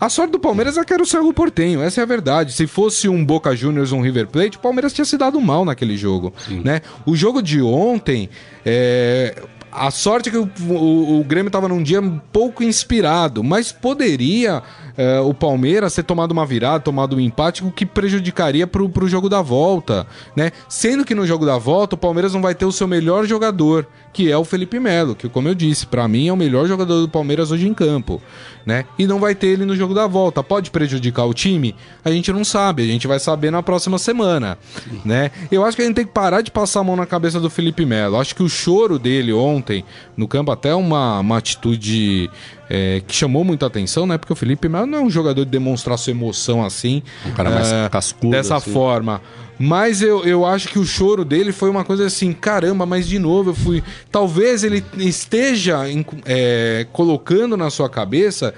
a 0.02 0.08
sorte 0.08 0.32
do 0.32 0.40
Palmeiras 0.40 0.76
é 0.76 0.84
que 0.84 0.92
era 0.92 1.00
o 1.00 1.06
Cerro 1.06 1.32
Portenho, 1.32 1.80
essa 1.80 2.00
é 2.00 2.02
a 2.02 2.06
verdade. 2.06 2.52
Se 2.52 2.66
fosse 2.66 3.08
um 3.08 3.24
Boca 3.24 3.54
Juniors 3.54 3.92
ou 3.92 4.00
um 4.00 4.02
River 4.02 4.26
Plate, 4.26 4.56
o 4.56 4.60
Palmeiras 4.60 4.92
tinha 4.92 5.04
se 5.04 5.16
dado 5.16 5.40
mal 5.40 5.64
naquele 5.64 5.96
jogo. 5.96 6.34
Né? 6.64 6.80
O 7.06 7.14
jogo 7.14 7.40
de 7.40 7.62
ontem, 7.62 8.28
é, 8.66 9.40
a 9.70 9.92
sorte 9.92 10.28
é 10.28 10.32
que 10.32 10.38
o, 10.38 10.50
o, 10.68 11.20
o 11.20 11.24
Grêmio 11.24 11.50
estava 11.50 11.68
num 11.68 11.80
dia 11.80 12.02
pouco 12.32 12.64
inspirado, 12.64 13.44
mas 13.44 13.70
poderia 13.70 14.60
é, 14.96 15.20
o 15.20 15.32
Palmeiras 15.32 15.94
ter 15.94 16.02
tomado 16.02 16.32
uma 16.32 16.44
virada, 16.44 16.80
tomado 16.80 17.16
um 17.16 17.20
empate, 17.20 17.64
o 17.64 17.70
que 17.70 17.86
prejudicaria 17.86 18.66
pro, 18.66 18.88
pro 18.88 19.08
jogo 19.08 19.28
da 19.28 19.40
volta, 19.40 20.06
né? 20.36 20.52
Sendo 20.68 21.04
que 21.04 21.14
no 21.14 21.26
jogo 21.26 21.46
da 21.46 21.58
volta 21.58 21.94
o 21.94 21.98
Palmeiras 21.98 22.34
não 22.34 22.42
vai 22.42 22.54
ter 22.54 22.64
o 22.64 22.72
seu 22.72 22.86
melhor 22.86 23.26
jogador, 23.26 23.86
que 24.12 24.30
é 24.30 24.36
o 24.36 24.44
Felipe 24.44 24.78
Melo, 24.78 25.14
que 25.14 25.28
como 25.28 25.48
eu 25.48 25.54
disse, 25.54 25.86
para 25.86 26.06
mim 26.06 26.28
é 26.28 26.32
o 26.32 26.36
melhor 26.36 26.66
jogador 26.66 27.00
do 27.00 27.08
Palmeiras 27.08 27.50
hoje 27.50 27.66
em 27.66 27.74
campo, 27.74 28.20
né? 28.66 28.84
E 28.98 29.06
não 29.06 29.18
vai 29.18 29.34
ter 29.34 29.48
ele 29.48 29.64
no 29.64 29.74
jogo 29.74 29.94
da 29.94 30.06
volta. 30.06 30.42
Pode 30.42 30.70
prejudicar 30.70 31.24
o 31.24 31.34
time? 31.34 31.74
A 32.04 32.10
gente 32.10 32.32
não 32.32 32.44
sabe, 32.44 32.82
a 32.82 32.86
gente 32.86 33.06
vai 33.06 33.18
saber 33.18 33.50
na 33.50 33.62
próxima 33.62 33.98
semana, 33.98 34.58
né? 35.04 35.30
Eu 35.50 35.64
acho 35.64 35.76
que 35.76 35.82
a 35.82 35.86
gente 35.86 35.96
tem 35.96 36.06
que 36.06 36.12
parar 36.12 36.42
de 36.42 36.50
passar 36.50 36.80
a 36.80 36.84
mão 36.84 36.96
na 36.96 37.06
cabeça 37.06 37.40
do 37.40 37.48
Felipe 37.48 37.86
Melo. 37.86 38.18
Acho 38.18 38.34
que 38.34 38.42
o 38.42 38.48
choro 38.48 38.98
dele 38.98 39.32
ontem 39.32 39.84
no 40.16 40.28
campo 40.28 40.50
até 40.50 40.74
uma, 40.74 41.20
uma 41.20 41.38
atitude 41.38 42.30
é, 42.68 43.02
que 43.06 43.14
chamou 43.14 43.44
muita 43.44 43.66
atenção, 43.66 44.06
né? 44.06 44.16
Porque 44.16 44.32
o 44.32 44.36
Felipe 44.36 44.68
Melo 44.68 44.86
não 44.86 44.98
é 44.98 45.02
um 45.02 45.10
jogador 45.10 45.44
de 45.44 45.50
demonstrar 45.50 45.98
sua 45.98 46.10
emoção 46.12 46.64
assim. 46.64 47.02
Um 47.26 47.32
cara 47.32 47.50
mais 47.50 47.72
é, 47.72 47.88
cascudo. 47.88 48.30
Dessa 48.30 48.56
assim. 48.56 48.72
forma. 48.72 49.20
Mas 49.58 50.02
eu, 50.02 50.24
eu 50.24 50.44
acho 50.44 50.68
que 50.68 50.78
o 50.78 50.84
choro 50.84 51.24
dele 51.24 51.52
foi 51.52 51.70
uma 51.70 51.84
coisa 51.84 52.06
assim, 52.06 52.32
caramba, 52.32 52.84
mas 52.86 53.06
de 53.06 53.18
novo 53.18 53.50
eu 53.50 53.54
fui. 53.54 53.82
Talvez 54.10 54.64
ele 54.64 54.82
esteja 54.96 55.80
é, 56.24 56.86
colocando 56.92 57.56
na 57.56 57.70
sua 57.70 57.88
cabeça 57.88 58.54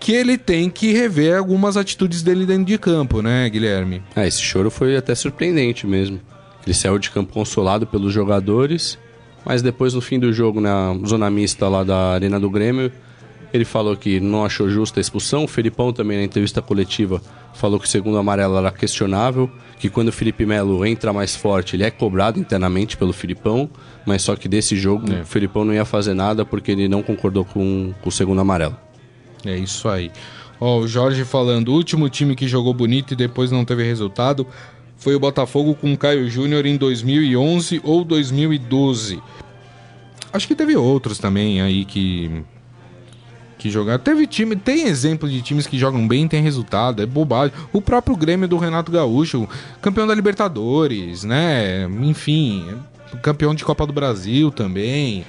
que 0.00 0.12
ele 0.12 0.38
tem 0.38 0.70
que 0.70 0.92
rever 0.92 1.36
algumas 1.36 1.76
atitudes 1.76 2.22
dele 2.22 2.46
dentro 2.46 2.64
de 2.64 2.78
campo, 2.78 3.20
né, 3.20 3.48
Guilherme? 3.50 4.02
É, 4.14 4.26
esse 4.26 4.40
choro 4.40 4.70
foi 4.70 4.96
até 4.96 5.14
surpreendente 5.14 5.86
mesmo. 5.86 6.20
Ele 6.64 6.74
saiu 6.74 6.98
de 6.98 7.10
campo 7.10 7.32
consolado 7.32 7.86
pelos 7.86 8.12
jogadores, 8.12 8.98
mas 9.44 9.62
depois 9.62 9.94
no 9.94 10.00
fim 10.00 10.18
do 10.18 10.32
jogo, 10.32 10.60
na 10.60 10.96
zona 11.06 11.30
mista 11.30 11.68
lá 11.68 11.82
da 11.82 12.12
Arena 12.12 12.38
do 12.38 12.48
Grêmio, 12.48 12.92
ele 13.52 13.64
falou 13.64 13.96
que 13.96 14.20
não 14.20 14.44
achou 14.44 14.68
justa 14.68 15.00
a 15.00 15.02
expulsão. 15.02 15.44
O 15.44 15.48
Felipão 15.48 15.92
também 15.92 16.18
na 16.18 16.24
entrevista 16.24 16.60
coletiva 16.60 17.20
falou 17.54 17.78
que 17.78 17.86
o 17.86 17.88
segundo 17.88 18.18
amarelo 18.18 18.56
era 18.56 18.70
questionável, 18.70 19.50
que 19.78 19.88
quando 19.88 20.08
o 20.08 20.12
Felipe 20.12 20.44
Melo 20.44 20.84
entra 20.84 21.12
mais 21.12 21.34
forte, 21.34 21.76
ele 21.76 21.84
é 21.84 21.90
cobrado 21.90 22.38
internamente 22.38 22.96
pelo 22.96 23.12
Filipão, 23.12 23.68
mas 24.06 24.22
só 24.22 24.36
que 24.36 24.48
desse 24.48 24.76
jogo 24.76 25.10
é. 25.12 25.22
o 25.22 25.26
Filipão 25.26 25.64
não 25.64 25.74
ia 25.74 25.84
fazer 25.84 26.14
nada 26.14 26.44
porque 26.44 26.72
ele 26.72 26.88
não 26.88 27.02
concordou 27.02 27.44
com, 27.44 27.92
com 28.00 28.08
o 28.08 28.12
segundo 28.12 28.40
amarelo. 28.40 28.76
É 29.44 29.56
isso 29.56 29.88
aí. 29.88 30.10
Ó, 30.60 30.78
o 30.78 30.88
Jorge 30.88 31.24
falando, 31.24 31.68
o 31.68 31.74
último 31.74 32.08
time 32.08 32.34
que 32.34 32.48
jogou 32.48 32.74
bonito 32.74 33.14
e 33.14 33.16
depois 33.16 33.50
não 33.50 33.64
teve 33.64 33.84
resultado 33.84 34.46
foi 34.96 35.14
o 35.14 35.20
Botafogo 35.20 35.74
com 35.74 35.92
o 35.92 35.96
Caio 35.96 36.28
Júnior 36.28 36.66
em 36.66 36.76
2011 36.76 37.80
ou 37.84 38.04
2012. 38.04 39.22
Acho 40.32 40.46
que 40.46 40.54
teve 40.54 40.76
outros 40.76 41.18
também 41.18 41.62
aí 41.62 41.84
que 41.84 42.44
que 43.58 43.70
jogar. 43.70 43.98
Teve 43.98 44.26
time, 44.26 44.56
tem 44.56 44.86
exemplo 44.86 45.28
de 45.28 45.42
times 45.42 45.66
que 45.66 45.78
jogam 45.78 46.06
bem 46.06 46.28
tem 46.28 46.42
resultado, 46.42 47.02
é 47.02 47.06
bobagem. 47.06 47.54
O 47.72 47.82
próprio 47.82 48.16
Grêmio 48.16 48.48
do 48.48 48.56
Renato 48.56 48.92
Gaúcho, 48.92 49.48
campeão 49.82 50.06
da 50.06 50.14
Libertadores, 50.14 51.24
né? 51.24 51.84
Enfim, 52.00 52.64
campeão 53.22 53.54
de 53.54 53.64
Copa 53.64 53.86
do 53.86 53.92
Brasil 53.92 54.50
também. 54.50 55.26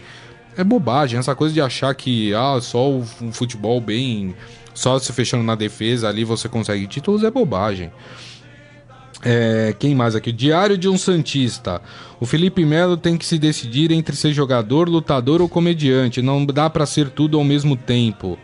É 0.55 0.63
bobagem 0.63 1.19
essa 1.19 1.35
coisa 1.35 1.53
de 1.53 1.61
achar 1.61 1.93
que 1.95 2.33
ah, 2.33 2.59
só 2.61 2.89
o 2.89 3.03
futebol 3.31 3.79
bem, 3.81 4.35
só 4.73 4.99
se 4.99 5.11
fechando 5.11 5.43
na 5.43 5.55
defesa 5.55 6.07
ali 6.07 6.23
você 6.23 6.47
consegue 6.47 6.87
títulos 6.87 7.23
é 7.23 7.31
bobagem. 7.31 7.91
É, 9.23 9.75
quem 9.77 9.93
mais 9.93 10.15
aqui? 10.15 10.31
Diário 10.31 10.77
de 10.77 10.87
um 10.87 10.97
Santista. 10.97 11.81
O 12.19 12.25
Felipe 12.25 12.63
Melo 12.63 12.95
tem 12.95 13.17
que 13.17 13.25
se 13.25 13.37
decidir 13.37 13.91
entre 13.91 14.15
ser 14.15 14.31
jogador, 14.31 14.87
lutador 14.87 15.41
ou 15.41 15.49
comediante. 15.49 16.21
Não 16.21 16.45
dá 16.45 16.69
para 16.69 16.85
ser 16.85 17.09
tudo 17.09 17.37
ao 17.37 17.43
mesmo 17.43 17.75
tempo. 17.75 18.37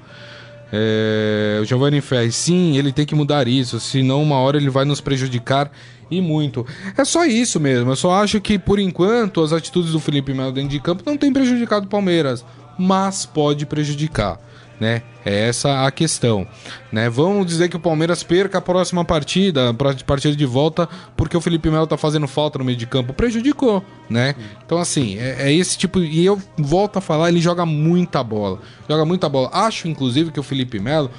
É, 0.72 1.60
o 1.62 1.66
Giovanni 1.66 2.02
Ferri, 2.02 2.32
sim, 2.32 2.78
ele 2.78 2.92
tem 2.92 3.06
que 3.06 3.16
mudar 3.16 3.48
isso, 3.48 3.80
senão 3.80 4.22
uma 4.22 4.38
hora 4.38 4.58
ele 4.58 4.70
vai 4.70 4.84
nos 4.84 5.00
prejudicar 5.00 5.72
e 6.12 6.20
muito. 6.20 6.66
É 6.98 7.06
só 7.06 7.26
isso 7.26 7.60
mesmo. 7.60 7.92
Eu 7.92 7.96
só 7.96 8.12
acho 8.22 8.42
que 8.42 8.60
por 8.60 8.80
enquanto 8.80 9.42
as 9.42 9.54
atitudes 9.54 9.92
do 9.92 10.00
Felipe 10.00 10.34
Melo 10.34 10.52
dentro 10.52 10.70
de 10.70 10.80
campo 10.80 11.04
não 11.06 11.18
têm 11.18 11.32
prejudicado 11.32 11.86
o 11.86 11.90
Palmeiras, 11.90 12.44
mas 12.78 13.26
pode 13.26 13.66
prejudicar 13.66 14.40
né? 14.80 15.02
É 15.26 15.48
essa 15.48 15.86
a 15.86 15.92
questão, 15.92 16.46
né? 16.92 17.10
Vamos 17.10 17.46
dizer 17.48 17.70
que 17.70 17.76
o 17.76 17.80
Palmeiras 17.80 18.22
perca 18.22 18.60
a 18.60 18.62
próxima 18.62 19.04
partida, 19.04 19.72
a 19.72 19.74
partida 20.04 20.36
de 20.36 20.46
volta, 20.46 20.88
porque 21.18 21.36
o 21.36 21.42
Felipe 21.42 21.70
Melo 21.70 21.88
tá 21.88 21.98
fazendo 21.98 22.28
falta 22.28 22.60
no 22.60 22.66
meio 22.66 22.78
de 22.78 22.86
campo, 22.86 23.14
prejudicou, 23.14 23.84
né? 24.10 24.36
Então 24.66 24.78
assim, 24.78 25.18
é, 25.18 25.48
é, 25.48 25.54
esse 25.54 25.78
tipo 25.78 26.00
e 26.00 26.26
eu 26.26 26.42
volto 26.58 26.98
a 26.98 27.02
falar, 27.02 27.30
ele 27.30 27.42
joga 27.42 27.66
muita 27.66 28.24
bola, 28.24 28.60
joga 28.88 29.06
muita 29.06 29.28
bola. 29.28 29.50
Acho 29.52 29.88
inclusive 29.88 30.32
que 30.32 30.40
o 30.40 30.44
Felipe 30.44 30.80
Melo 30.80 31.10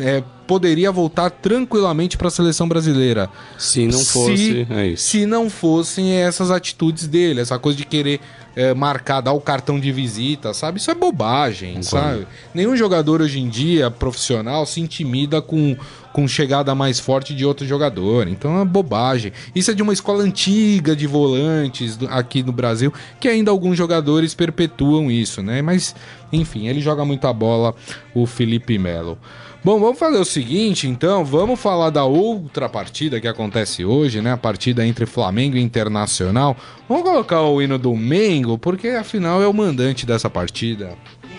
é, 0.00 0.22
poderia 0.46 0.90
voltar 0.90 1.30
tranquilamente 1.30 2.16
para 2.16 2.28
a 2.28 2.30
seleção 2.30 2.66
brasileira. 2.66 3.28
Se 3.58 3.86
não 3.86 3.98
fosse, 3.98 4.36
se, 4.36 4.66
é 4.70 4.96
se 4.96 5.26
não 5.26 5.50
fossem 5.50 6.12
essas 6.12 6.50
atitudes 6.50 7.06
dele, 7.06 7.40
essa 7.40 7.58
coisa 7.58 7.76
de 7.76 7.84
querer 7.84 8.20
é, 8.56 8.74
marcar, 8.74 9.20
dar 9.20 9.32
o 9.32 9.40
cartão 9.40 9.78
de 9.78 9.92
visita, 9.92 10.52
sabe? 10.52 10.80
Isso 10.80 10.90
é 10.90 10.94
bobagem, 10.94 11.80
sabe? 11.82 12.26
Nenhum 12.52 12.76
jogador 12.76 13.20
hoje 13.20 13.38
em 13.38 13.48
dia 13.48 13.88
profissional 13.88 14.66
se 14.66 14.80
intimida 14.80 15.40
com, 15.40 15.76
com 16.12 16.26
chegada 16.26 16.74
mais 16.74 16.98
forte 16.98 17.34
de 17.34 17.44
outro 17.44 17.64
jogador. 17.64 18.26
Então 18.26 18.60
é 18.60 18.64
bobagem. 18.64 19.32
Isso 19.54 19.70
é 19.70 19.74
de 19.74 19.82
uma 19.82 19.92
escola 19.92 20.24
antiga 20.24 20.96
de 20.96 21.06
volantes 21.06 21.96
do, 21.96 22.08
aqui 22.08 22.42
no 22.42 22.50
Brasil, 22.50 22.92
que 23.20 23.28
ainda 23.28 23.50
alguns 23.50 23.76
jogadores 23.76 24.34
perpetuam 24.34 25.08
isso, 25.08 25.40
né? 25.40 25.62
Mas, 25.62 25.94
enfim, 26.32 26.66
ele 26.66 26.80
joga 26.80 27.04
muita 27.04 27.32
bola, 27.32 27.74
o 28.12 28.26
Felipe 28.26 28.76
Melo. 28.76 29.18
Bom, 29.64 29.80
vamos 29.80 29.98
fazer 29.98 30.18
o 30.18 30.24
seguinte, 30.24 30.86
então, 30.86 31.24
vamos 31.24 31.58
falar 31.58 31.90
da 31.90 32.04
outra 32.04 32.68
partida 32.68 33.20
que 33.20 33.26
acontece 33.26 33.84
hoje, 33.84 34.22
né? 34.22 34.32
A 34.32 34.36
partida 34.36 34.86
entre 34.86 35.04
Flamengo 35.04 35.56
e 35.56 35.60
Internacional. 35.60 36.56
Vamos 36.88 37.02
colocar 37.02 37.42
o 37.42 37.60
hino 37.60 37.76
do 37.76 37.94
Mengo, 37.94 38.56
porque 38.56 38.88
afinal 38.88 39.42
é 39.42 39.48
o 39.48 39.52
mandante 39.52 40.06
dessa 40.06 40.30
partida. 40.30 40.96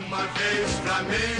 Uma 0.07 0.17
vez 0.17 0.69
Flamengo, 0.83 1.38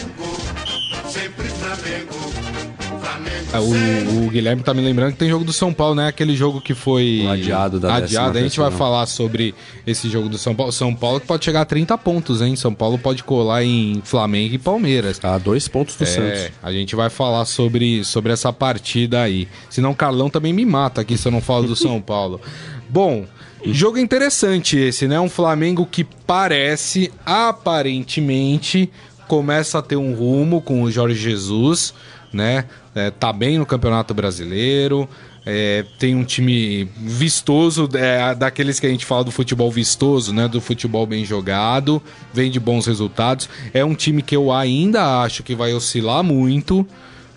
o, 3.57 4.25
o, 4.25 4.29
Guilherme 4.29 4.61
tá 4.61 4.73
me 4.73 4.81
lembrando 4.81 5.13
que 5.13 5.17
tem 5.17 5.29
jogo 5.29 5.43
do 5.43 5.51
São 5.51 5.73
Paulo, 5.73 5.95
né? 5.95 6.07
Aquele 6.07 6.35
jogo 6.35 6.61
que 6.61 6.75
foi 6.75 7.23
o 7.25 7.29
adiado 7.29 7.79
da 7.79 7.95
adiado. 7.95 8.37
A 8.37 8.41
gente 8.41 8.59
vai 8.59 8.69
falar 8.69 9.07
sobre 9.07 9.55
esse 9.87 10.07
jogo 10.07 10.29
do 10.29 10.37
São 10.37 10.53
Paulo. 10.53 10.71
São 10.71 10.93
Paulo 10.93 11.19
que 11.19 11.25
pode 11.25 11.43
chegar 11.45 11.61
a 11.61 11.65
30 11.65 11.97
pontos, 11.97 12.41
hein? 12.41 12.55
São 12.55 12.73
Paulo 12.73 12.99
pode 12.99 13.23
colar 13.23 13.63
em 13.63 14.01
Flamengo 14.03 14.53
e 14.53 14.57
Palmeiras. 14.59 15.17
Tá, 15.17 15.37
dois 15.39 15.67
pontos 15.67 15.95
do 15.95 16.03
é, 16.03 16.07
Santos. 16.07 16.51
A 16.61 16.71
gente 16.71 16.95
vai 16.95 17.09
falar 17.09 17.45
sobre, 17.45 18.03
sobre 18.03 18.31
essa 18.31 18.53
partida 18.53 19.21
aí. 19.21 19.47
Senão 19.69 19.91
o 19.91 19.95
Carlão 19.95 20.29
também 20.29 20.53
me 20.53 20.65
mata 20.65 21.01
aqui 21.01 21.17
se 21.17 21.27
eu 21.27 21.31
não 21.31 21.41
falo 21.41 21.65
do 21.65 21.75
São 21.75 21.99
Paulo. 22.01 22.39
Bom, 22.87 23.25
jogo 23.65 23.97
interessante 23.97 24.77
esse, 24.77 25.07
né? 25.07 25.19
Um 25.19 25.29
Flamengo 25.29 25.87
que 25.89 26.03
parece, 26.03 27.11
aparentemente, 27.25 28.91
começa 29.27 29.79
a 29.79 29.81
ter 29.81 29.95
um 29.95 30.13
rumo 30.13 30.61
com 30.61 30.83
o 30.83 30.91
Jorge 30.91 31.15
Jesus 31.15 31.95
né? 32.31 32.65
É, 32.95 33.09
tá 33.09 33.31
bem 33.31 33.57
no 33.57 33.65
Campeonato 33.65 34.13
Brasileiro. 34.13 35.09
É, 35.45 35.85
tem 35.97 36.15
um 36.15 36.23
time 36.23 36.87
vistoso, 36.97 37.89
é, 37.93 38.35
daqueles 38.35 38.79
que 38.79 38.85
a 38.85 38.89
gente 38.89 39.05
fala 39.05 39.23
do 39.23 39.31
futebol 39.31 39.71
vistoso, 39.71 40.33
né? 40.33 40.47
Do 40.47 40.61
futebol 40.61 41.05
bem 41.07 41.25
jogado, 41.25 42.01
vem 42.33 42.51
de 42.51 42.59
bons 42.59 42.85
resultados. 42.85 43.49
É 43.73 43.83
um 43.83 43.95
time 43.95 44.21
que 44.21 44.35
eu 44.35 44.51
ainda 44.51 45.21
acho 45.23 45.41
que 45.41 45.55
vai 45.55 45.73
oscilar 45.73 46.23
muito, 46.23 46.85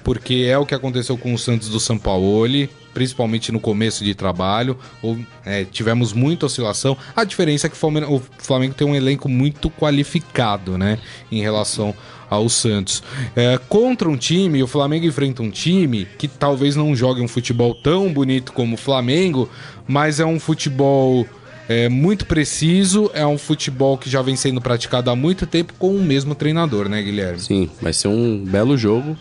porque 0.05 0.47
é 0.49 0.59
o 0.59 0.67
que 0.67 0.75
aconteceu 0.75 1.17
com 1.17 1.33
o 1.33 1.39
Santos 1.39 1.69
do 1.69 1.81
São 1.81 1.97
Paulo, 1.97 2.69
principalmente 2.93 3.51
no 3.51 3.61
começo 3.61 4.05
de 4.05 4.15
trabalho. 4.15 4.77
Ou, 5.01 5.17
é, 5.45 5.65
tivemos 5.65 6.13
muita 6.13 6.47
oscilação. 6.47 6.97
A 7.17 7.25
diferença 7.25 7.67
é 7.67 7.71
que 7.71 7.77
o 7.77 8.23
Flamengo 8.39 8.75
tem 8.75 8.87
um 8.87 8.95
elenco 8.95 9.29
muito 9.29 9.71
qualificado, 9.71 10.77
né? 10.77 10.99
Em 11.31 11.41
relação 11.41 11.95
ao 12.33 12.49
Santos. 12.49 13.03
É, 13.37 13.59
contra 13.69 14.09
um 14.09 14.17
time, 14.17 14.63
o 14.63 14.67
Flamengo 14.67 15.07
enfrenta 15.07 15.43
um 15.43 15.51
time 15.51 16.07
que 16.19 16.27
talvez 16.27 16.75
não 16.75 16.97
jogue 16.97 17.21
um 17.21 17.29
futebol 17.29 17.75
tão 17.75 18.13
bonito 18.13 18.53
como 18.53 18.75
o 18.75 18.79
Flamengo, 18.79 19.49
mas 19.87 20.19
é 20.19 20.25
um 20.25 20.41
futebol 20.41 21.27
é, 21.69 21.89
muito 21.89 22.25
preciso, 22.27 23.11
é 23.13 23.27
um 23.27 23.37
futebol 23.37 23.99
que 23.99 24.09
já 24.09 24.23
vem 24.23 24.35
sendo 24.35 24.61
praticado 24.61 25.11
há 25.11 25.17
muito 25.17 25.47
tempo 25.47 25.75
com 25.79 25.95
o 25.95 26.03
mesmo 26.03 26.35
treinador, 26.35 26.89
né, 26.89 27.03
Guilherme? 27.03 27.41
Sim, 27.41 27.71
vai 27.81 27.93
ser 27.93 28.09
um 28.09 28.43
belo 28.45 28.77
jogo. 28.77 29.17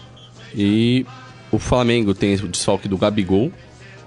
E 0.55 1.05
o 1.51 1.59
Flamengo 1.59 2.13
tem 2.13 2.33
o 2.35 2.47
desfalque 2.47 2.87
do 2.87 2.97
Gabigol, 2.97 3.51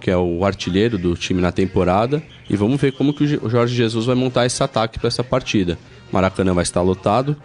que 0.00 0.10
é 0.10 0.16
o 0.16 0.44
artilheiro 0.44 0.98
do 0.98 1.14
time 1.14 1.40
na 1.40 1.52
temporada. 1.52 2.22
E 2.48 2.56
vamos 2.56 2.80
ver 2.80 2.92
como 2.92 3.12
que 3.12 3.24
o 3.24 3.50
Jorge 3.50 3.74
Jesus 3.74 4.06
vai 4.06 4.14
montar 4.14 4.46
esse 4.46 4.62
ataque 4.62 4.98
para 4.98 5.08
essa 5.08 5.24
partida. 5.24 5.78
Maracanã 6.12 6.54
vai 6.54 6.62
estar 6.62 6.82
lotado, 6.82 7.36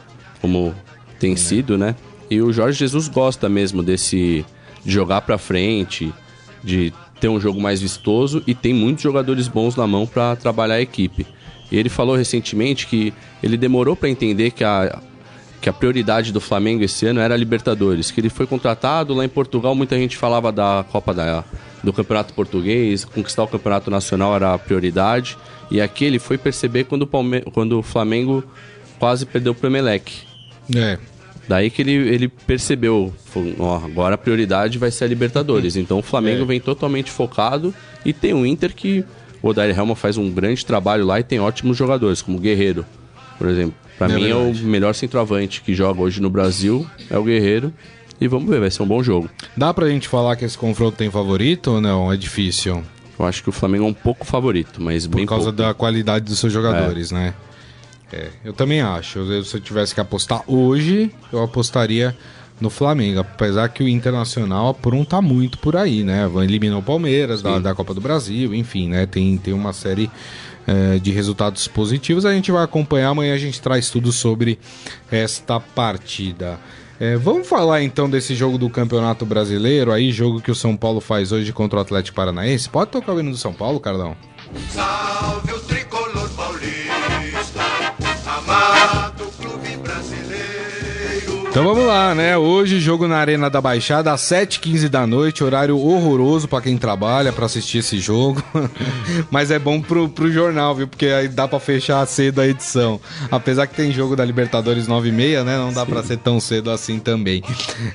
como 0.41 0.73
tem 1.19 1.35
sido, 1.35 1.77
né? 1.77 1.95
E 2.29 2.41
o 2.41 2.51
Jorge 2.51 2.79
Jesus 2.79 3.07
gosta 3.07 3.49
mesmo 3.49 3.83
desse 3.83 4.45
de 4.83 4.91
jogar 4.91 5.21
para 5.21 5.37
frente, 5.37 6.13
de 6.63 6.93
ter 7.19 7.27
um 7.27 7.39
jogo 7.39 7.59
mais 7.59 7.81
vistoso 7.81 8.41
e 8.47 8.53
tem 8.53 8.73
muitos 8.73 9.03
jogadores 9.03 9.47
bons 9.47 9.75
na 9.75 9.85
mão 9.85 10.07
para 10.07 10.35
trabalhar 10.35 10.75
a 10.75 10.81
equipe. 10.81 11.27
E 11.71 11.77
ele 11.77 11.89
falou 11.89 12.15
recentemente 12.15 12.87
que 12.87 13.13
ele 13.43 13.57
demorou 13.57 13.95
para 13.95 14.09
entender 14.09 14.51
que 14.51 14.63
a, 14.63 15.01
que 15.61 15.69
a 15.69 15.73
prioridade 15.73 16.31
do 16.31 16.39
Flamengo 16.39 16.83
esse 16.83 17.05
ano 17.05 17.19
era 17.19 17.33
a 17.33 17.37
Libertadores, 17.37 18.09
que 18.09 18.19
ele 18.19 18.29
foi 18.29 18.47
contratado 18.47 19.13
lá 19.13 19.25
em 19.25 19.29
Portugal, 19.29 19.75
muita 19.75 19.97
gente 19.97 20.17
falava 20.17 20.51
da 20.51 20.85
Copa 20.91 21.13
da, 21.13 21.43
do 21.83 21.93
Campeonato 21.93 22.33
Português, 22.33 23.05
conquistar 23.05 23.43
o 23.43 23.47
Campeonato 23.47 23.91
Nacional 23.91 24.35
era 24.35 24.53
a 24.53 24.57
prioridade, 24.57 25.37
e 25.69 25.79
aqui 25.79 26.05
ele 26.05 26.17
foi 26.17 26.37
perceber 26.37 26.85
quando 26.85 27.03
o, 27.03 27.07
Palme 27.07 27.41
quando 27.53 27.79
o 27.79 27.83
Flamengo 27.83 28.43
quase 28.97 29.25
perdeu 29.25 29.55
o 29.61 29.65
Emelec. 29.65 30.28
É. 30.75 30.97
Daí 31.47 31.69
que 31.71 31.81
ele, 31.81 31.93
ele 31.93 32.27
percebeu, 32.27 33.11
falou, 33.25 33.53
ó, 33.59 33.77
agora 33.83 34.15
a 34.15 34.17
prioridade 34.17 34.77
vai 34.77 34.91
ser 34.91 35.05
a 35.05 35.07
Libertadores. 35.07 35.75
Então 35.75 35.97
o 35.97 36.03
Flamengo 36.03 36.43
é. 36.43 36.45
vem 36.45 36.59
totalmente 36.59 37.09
focado 37.09 37.73
e 38.05 38.13
tem 38.13 38.33
o 38.33 38.45
Inter 38.45 38.73
que 38.75 39.03
o 39.41 39.49
Odair 39.49 39.77
Helma 39.77 39.95
faz 39.95 40.17
um 40.17 40.29
grande 40.29 40.63
trabalho 40.65 41.05
lá 41.05 41.19
e 41.19 41.23
tem 41.23 41.39
ótimos 41.39 41.75
jogadores, 41.75 42.21
como 42.21 42.37
o 42.37 42.39
Guerreiro, 42.39 42.85
por 43.37 43.47
exemplo. 43.47 43.73
Para 43.97 44.13
é 44.13 44.15
mim 44.15 44.23
verdade. 44.25 44.59
é 44.61 44.63
o 44.63 44.67
melhor 44.67 44.93
centroavante 44.93 45.61
que 45.61 45.73
joga 45.73 46.01
hoje 46.01 46.21
no 46.21 46.29
Brasil, 46.29 46.85
é 47.09 47.17
o 47.17 47.23
Guerreiro. 47.23 47.73
E 48.21 48.27
vamos 48.27 48.49
ver, 48.49 48.59
vai 48.59 48.69
ser 48.69 48.83
um 48.83 48.87
bom 48.87 49.01
jogo. 49.01 49.29
Dá 49.55 49.73
pra 49.73 49.87
gente 49.87 50.07
falar 50.07 50.35
que 50.35 50.43
esse 50.43 50.57
confronto 50.57 50.97
tem 50.97 51.09
favorito 51.09 51.71
ou 51.71 51.81
não? 51.81 52.11
É 52.11 52.17
difícil? 52.17 52.83
Eu 53.17 53.25
acho 53.25 53.41
que 53.41 53.49
o 53.49 53.51
Flamengo 53.51 53.85
é 53.85 53.87
um 53.87 53.93
pouco 53.93 54.25
favorito, 54.25 54.81
mas 54.81 55.07
Por 55.07 55.17
bem 55.17 55.25
causa 55.25 55.45
pouco. 55.45 55.57
da 55.57 55.73
qualidade 55.73 56.25
dos 56.25 56.37
seus 56.37 56.53
jogadores, 56.53 57.11
é. 57.11 57.15
né? 57.15 57.33
É, 58.11 58.29
eu 58.43 58.53
também 58.53 58.81
acho. 58.81 59.19
Eu, 59.19 59.43
se 59.43 59.55
eu 59.55 59.61
tivesse 59.61 59.93
que 59.93 60.01
apostar 60.01 60.43
hoje, 60.47 61.11
eu 61.31 61.43
apostaria 61.43 62.15
no 62.59 62.69
Flamengo. 62.69 63.19
Apesar 63.19 63.69
que 63.69 63.83
o 63.83 63.87
Internacional 63.87 64.69
apronta 64.69 65.21
muito 65.21 65.57
por 65.59 65.75
aí, 65.75 66.03
né? 66.03 66.29
Eliminou 66.43 66.79
o 66.79 66.83
Palmeiras 66.83 67.41
da, 67.41 67.59
da, 67.59 67.73
Copa 67.73 67.93
do 67.93 68.01
Brasil, 68.01 68.53
enfim, 68.53 68.89
né? 68.89 69.05
Tem, 69.05 69.37
tem 69.37 69.53
uma 69.53 69.73
série 69.73 70.09
é, 70.67 70.99
de 70.99 71.11
resultados 71.11 71.67
positivos. 71.67 72.25
A 72.25 72.33
gente 72.33 72.51
vai 72.51 72.63
acompanhar. 72.63 73.09
Amanhã 73.09 73.33
a 73.33 73.39
gente 73.39 73.61
traz 73.61 73.89
tudo 73.89 74.11
sobre 74.11 74.59
esta 75.11 75.59
partida. 75.59 76.59
É, 76.99 77.15
vamos 77.15 77.47
falar 77.47 77.81
então 77.81 78.09
desse 78.09 78.35
jogo 78.35 78.57
do 78.57 78.69
Campeonato 78.69 79.25
Brasileiro, 79.25 79.93
aí 79.93 80.11
jogo 80.11 80.41
que 80.41 80.51
o 80.51 80.55
São 80.55 80.75
Paulo 80.75 80.99
faz 80.99 81.31
hoje 81.31 81.53
contra 81.53 81.79
o 81.79 81.81
Atlético 81.81 82.17
Paranaense. 82.17 82.67
Pode 82.67 82.91
tocar 82.91 83.13
o 83.13 83.19
hino 83.21 83.31
do 83.31 83.37
São 83.37 83.53
Paulo, 83.53 83.79
Carlão? 83.79 84.17
Salve 84.69 85.58
Então 91.49 91.63
vamos 91.63 91.83
lá, 91.83 92.13
né? 92.13 92.37
Hoje 92.37 92.79
jogo 92.79 93.07
na 93.07 93.17
Arena 93.17 93.49
da 93.49 93.59
Baixada 93.59 94.13
às 94.13 94.21
7h15 94.21 94.87
da 94.87 95.07
noite, 95.07 95.43
horário 95.43 95.79
horroroso 95.79 96.47
para 96.47 96.61
quem 96.61 96.77
trabalha 96.77 97.33
para 97.33 97.47
assistir 97.47 97.79
esse 97.79 97.97
jogo. 97.97 98.41
Mas 99.31 99.49
é 99.49 99.57
bom 99.57 99.81
pro, 99.81 100.07
pro 100.07 100.31
jornal, 100.31 100.75
viu? 100.75 100.87
Porque 100.87 101.07
aí 101.07 101.27
dá 101.27 101.47
para 101.47 101.59
fechar 101.59 102.05
cedo 102.05 102.39
a 102.39 102.47
edição. 102.47 103.01
Apesar 103.31 103.65
que 103.65 103.73
tem 103.73 103.91
jogo 103.91 104.15
da 104.15 104.23
Libertadores 104.23 104.87
9h30, 104.87 105.43
né? 105.43 105.57
Não 105.57 105.73
dá 105.73 105.87
para 105.87 106.03
ser 106.03 106.17
tão 106.17 106.39
cedo 106.39 106.69
assim 106.69 106.99
também. 106.99 107.43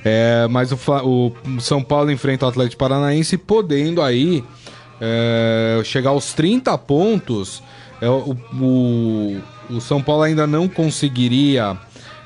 É, 0.03 0.45
mas 0.49 0.73
o, 0.73 0.77
o, 1.05 1.61
São 1.61 1.81
Paulo 1.81 2.11
enfrenta 2.11 2.45
o 2.45 2.49
Atlético 2.49 2.77
Paranaense 2.77 3.37
podendo 3.37 4.01
aí 4.01 4.43
é, 4.99 5.79
chegar 5.85 6.09
aos 6.09 6.33
30 6.33 6.77
pontos. 6.79 7.63
É, 8.01 8.09
o, 8.09 8.35
o, 8.59 9.37
o 9.69 9.79
São 9.79 10.01
Paulo 10.03 10.23
ainda 10.23 10.45
não 10.45 10.67
conseguiria 10.67 11.77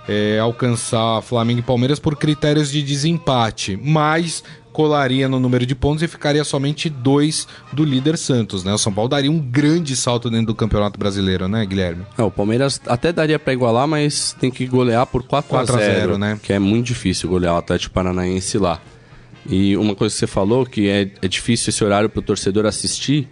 é, 0.09 0.39
alcançar 0.39 1.21
Flamengo 1.21 1.59
e 1.59 1.61
Palmeiras 1.61 1.99
por 1.99 2.15
critérios 2.15 2.71
de 2.71 2.81
desempate, 2.81 3.79
mas 3.79 4.43
colaria 4.73 5.29
no 5.29 5.39
número 5.39 5.67
de 5.67 5.75
pontos 5.75 6.01
e 6.01 6.07
ficaria 6.07 6.43
somente 6.43 6.89
dois 6.89 7.47
do 7.71 7.85
líder 7.85 8.17
Santos, 8.17 8.63
né? 8.63 8.73
O 8.73 8.77
São 8.79 8.91
Paulo 8.91 9.07
daria 9.07 9.31
um 9.31 9.37
grande 9.37 9.95
salto 9.95 10.27
dentro 10.27 10.47
do 10.47 10.55
Campeonato 10.55 10.97
Brasileiro, 10.97 11.47
né, 11.47 11.63
Guilherme? 11.63 12.05
É, 12.17 12.23
o 12.23 12.31
Palmeiras 12.31 12.81
até 12.87 13.13
daria 13.13 13.37
para 13.37 13.53
igualar, 13.53 13.87
mas 13.87 14.35
tem 14.39 14.49
que 14.49 14.65
golear 14.65 15.05
por 15.05 15.21
4, 15.21 15.47
4 15.47 15.75
a 15.75 15.79
0, 15.79 15.93
0, 15.99 16.17
né? 16.17 16.39
Que 16.41 16.53
é 16.53 16.59
muito 16.59 16.87
difícil 16.87 17.29
golear 17.29 17.53
o 17.53 17.57
Atlético 17.57 17.93
Paranaense 17.93 18.57
lá. 18.57 18.81
E 19.47 19.77
uma 19.77 19.95
coisa 19.95 20.13
que 20.13 20.19
você 20.19 20.27
falou, 20.27 20.65
que 20.65 20.89
é, 20.89 21.11
é 21.21 21.27
difícil 21.27 21.69
esse 21.69 21.83
horário 21.83 22.09
para 22.09 22.19
o 22.19 22.23
torcedor 22.23 22.65
assistir, 22.65 23.27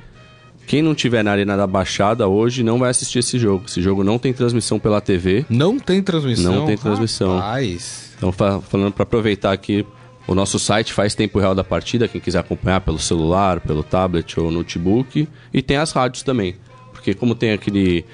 quem 0.67 0.81
não 0.81 0.93
tiver 0.93 1.23
na 1.23 1.31
Arena 1.31 1.55
da 1.55 1.65
Baixada 1.65 2.27
hoje 2.27 2.61
não 2.61 2.77
vai 2.77 2.89
assistir 2.89 3.19
esse 3.19 3.39
jogo. 3.39 3.63
Esse 3.65 3.81
jogo 3.81 4.03
não 4.03 4.19
tem 4.19 4.33
transmissão 4.33 4.77
pela 4.77 4.99
TV. 4.99 5.45
Não 5.49 5.79
tem 5.79 6.03
transmissão? 6.03 6.53
Não 6.53 6.65
tem 6.65 6.77
transmissão. 6.77 7.37
Rapaz. 7.37 8.13
Então, 8.17 8.33
falando 8.33 8.91
para 8.91 9.03
aproveitar 9.03 9.53
aqui, 9.53 9.85
o 10.27 10.35
nosso 10.35 10.59
site 10.59 10.91
faz 10.91 11.15
tempo 11.15 11.39
real 11.39 11.55
da 11.55 11.63
partida, 11.63 12.05
quem 12.07 12.19
quiser 12.19 12.39
acompanhar 12.39 12.81
pelo 12.81 12.99
celular, 12.99 13.61
pelo 13.61 13.81
tablet 13.81 14.37
ou 14.37 14.51
notebook. 14.51 15.27
E 15.53 15.61
tem 15.61 15.77
as 15.77 15.93
rádios 15.93 16.21
também. 16.21 16.55
Porque 16.91 17.13
como 17.13 17.33
tem 17.33 17.53
aquele... 17.53 18.05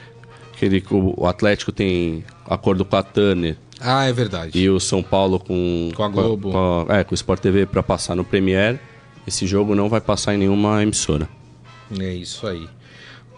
aquele 0.53 0.83
o 0.91 1.25
Atlético 1.25 1.71
tem 1.71 2.23
acordo 2.45 2.85
com 2.85 2.95
a 2.95 3.01
Turner, 3.01 3.57
ah, 3.85 4.05
é 4.05 4.13
verdade. 4.13 4.57
E 4.57 4.69
o 4.69 4.79
São 4.79 5.03
Paulo 5.03 5.39
com, 5.39 5.89
com 5.93 6.03
a 6.03 6.07
Globo. 6.07 6.51
Com 6.51 6.85
a, 6.87 6.99
é, 6.99 7.03
com 7.03 7.11
o 7.11 7.15
Sport 7.15 7.41
TV 7.41 7.65
para 7.65 7.83
passar 7.83 8.15
no 8.15 8.23
Premiere. 8.23 8.79
Esse 9.27 9.45
jogo 9.45 9.75
não 9.75 9.89
vai 9.89 9.99
passar 9.99 10.35
em 10.35 10.37
nenhuma 10.37 10.81
emissora. 10.81 11.27
É 11.99 12.13
isso 12.13 12.47
aí. 12.47 12.67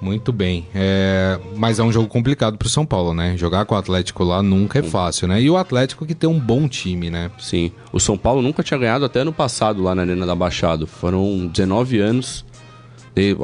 Muito 0.02 0.34
bem. 0.34 0.68
É... 0.76 1.40
Mas 1.56 1.80
é 1.80 1.84
um 1.84 1.92
jogo 1.92 2.08
complicado 2.08 2.58
pro 2.58 2.68
São 2.68 2.86
Paulo, 2.86 3.14
né? 3.14 3.38
Jogar 3.38 3.66
com 3.66 3.76
o 3.76 3.78
Atlético 3.78 4.24
lá 4.24 4.44
nunca 4.44 4.80
é 4.80 4.84
fácil, 4.84 5.28
né? 5.28 5.42
E 5.42 5.50
o 5.50 5.58
Atlético 5.58 6.06
que 6.06 6.14
tem 6.14 6.30
um 6.30 6.40
bom 6.40 6.68
time, 6.68 7.10
né? 7.10 7.32
Sim. 7.40 7.72
O 7.92 8.00
São 8.00 8.18
Paulo 8.18 8.42
nunca 8.42 8.62
tinha 8.62 8.78
ganhado 8.78 9.06
até 9.06 9.24
no 9.24 9.32
passado 9.32 9.82
lá 9.82 9.96
na 9.96 10.02
Arena 10.02 10.26
da 10.26 10.36
Baixada. 10.36 10.86
Foram 10.86 11.48
19 11.48 12.00
anos. 12.00 12.46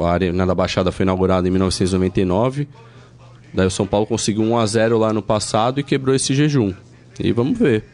A 0.04 0.10
Arena 0.10 0.46
da 0.46 0.54
Baixada 0.54 0.92
foi 0.92 1.04
inaugurada 1.04 1.48
em 1.48 1.50
1999. 1.50 2.68
Daí 3.54 3.66
o 3.66 3.70
São 3.70 3.86
Paulo 3.86 4.06
conseguiu 4.06 4.42
1 4.42 4.58
a 4.58 4.66
0 4.66 4.98
lá 4.98 5.12
no 5.12 5.22
passado 5.22 5.80
e 5.80 5.82
quebrou 5.82 6.14
esse 6.14 6.34
jejum. 6.34 6.72
E 7.18 7.32
vamos 7.32 7.58
ver. 7.58 7.84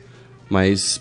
Mas 0.50 1.00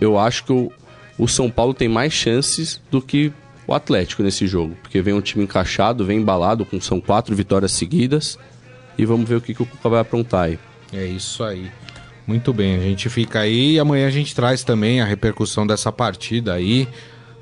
eu 0.00 0.18
acho 0.18 0.44
que 0.44 0.52
o, 0.52 0.70
o 1.18 1.26
São 1.26 1.50
Paulo 1.50 1.72
tem 1.72 1.88
mais 1.88 2.12
chances 2.12 2.80
do 2.90 3.00
que 3.00 3.32
o 3.66 3.74
Atlético 3.74 4.22
nesse 4.22 4.46
jogo, 4.46 4.76
porque 4.82 5.00
vem 5.00 5.14
um 5.14 5.20
time 5.20 5.44
encaixado, 5.44 6.04
vem 6.04 6.18
embalado, 6.18 6.64
com 6.64 6.80
são 6.80 7.00
quatro 7.00 7.34
vitórias 7.34 7.72
seguidas. 7.72 8.38
E 8.98 9.06
vamos 9.06 9.28
ver 9.28 9.36
o 9.36 9.40
que, 9.40 9.54
que 9.54 9.62
o 9.62 9.66
Cuca 9.66 9.88
vai 9.88 10.00
aprontar 10.00 10.44
aí. 10.44 10.58
É 10.92 11.04
isso 11.06 11.42
aí. 11.42 11.70
Muito 12.26 12.52
bem, 12.52 12.76
a 12.76 12.80
gente 12.80 13.08
fica 13.08 13.40
aí 13.40 13.72
e 13.72 13.80
amanhã 13.80 14.06
a 14.06 14.10
gente 14.10 14.34
traz 14.34 14.62
também 14.62 15.00
a 15.00 15.04
repercussão 15.04 15.66
dessa 15.66 15.90
partida 15.90 16.54
aí. 16.54 16.86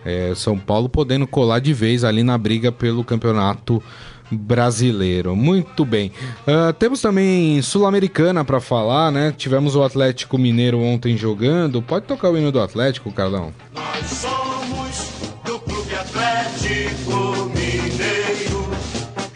É, 0.05 0.33
São 0.35 0.59
Paulo 0.59 0.89
podendo 0.89 1.27
colar 1.27 1.59
de 1.59 1.75
vez 1.75 2.05
ali 2.05 2.23
na 2.23 2.39
briga 2.39 2.73
pelo 2.73 3.05
campeonato 3.05 3.83
brasileiro. 4.31 5.35
Muito 5.37 5.85
bem. 5.85 6.13
Uh, 6.47 6.73
temos 6.75 7.03
também 7.03 7.61
Sul-Americana 7.61 8.45
para 8.45 8.61
falar, 8.61 9.11
né? 9.11 9.35
Tivemos 9.37 9.75
o 9.75 9.83
Atlético 9.83 10.39
Mineiro 10.39 10.81
ontem 10.81 11.17
jogando. 11.17 11.83
Pode 11.83 12.07
tocar 12.07 12.31
o 12.31 12.39
hino 12.39 12.53
do 12.53 12.61
Atlético, 12.61 13.13
Carlão? 13.13 13.53
Nós 13.75 14.07
somos 14.07 14.50
Atlético 16.71 17.51
Mineiro. 17.53 18.71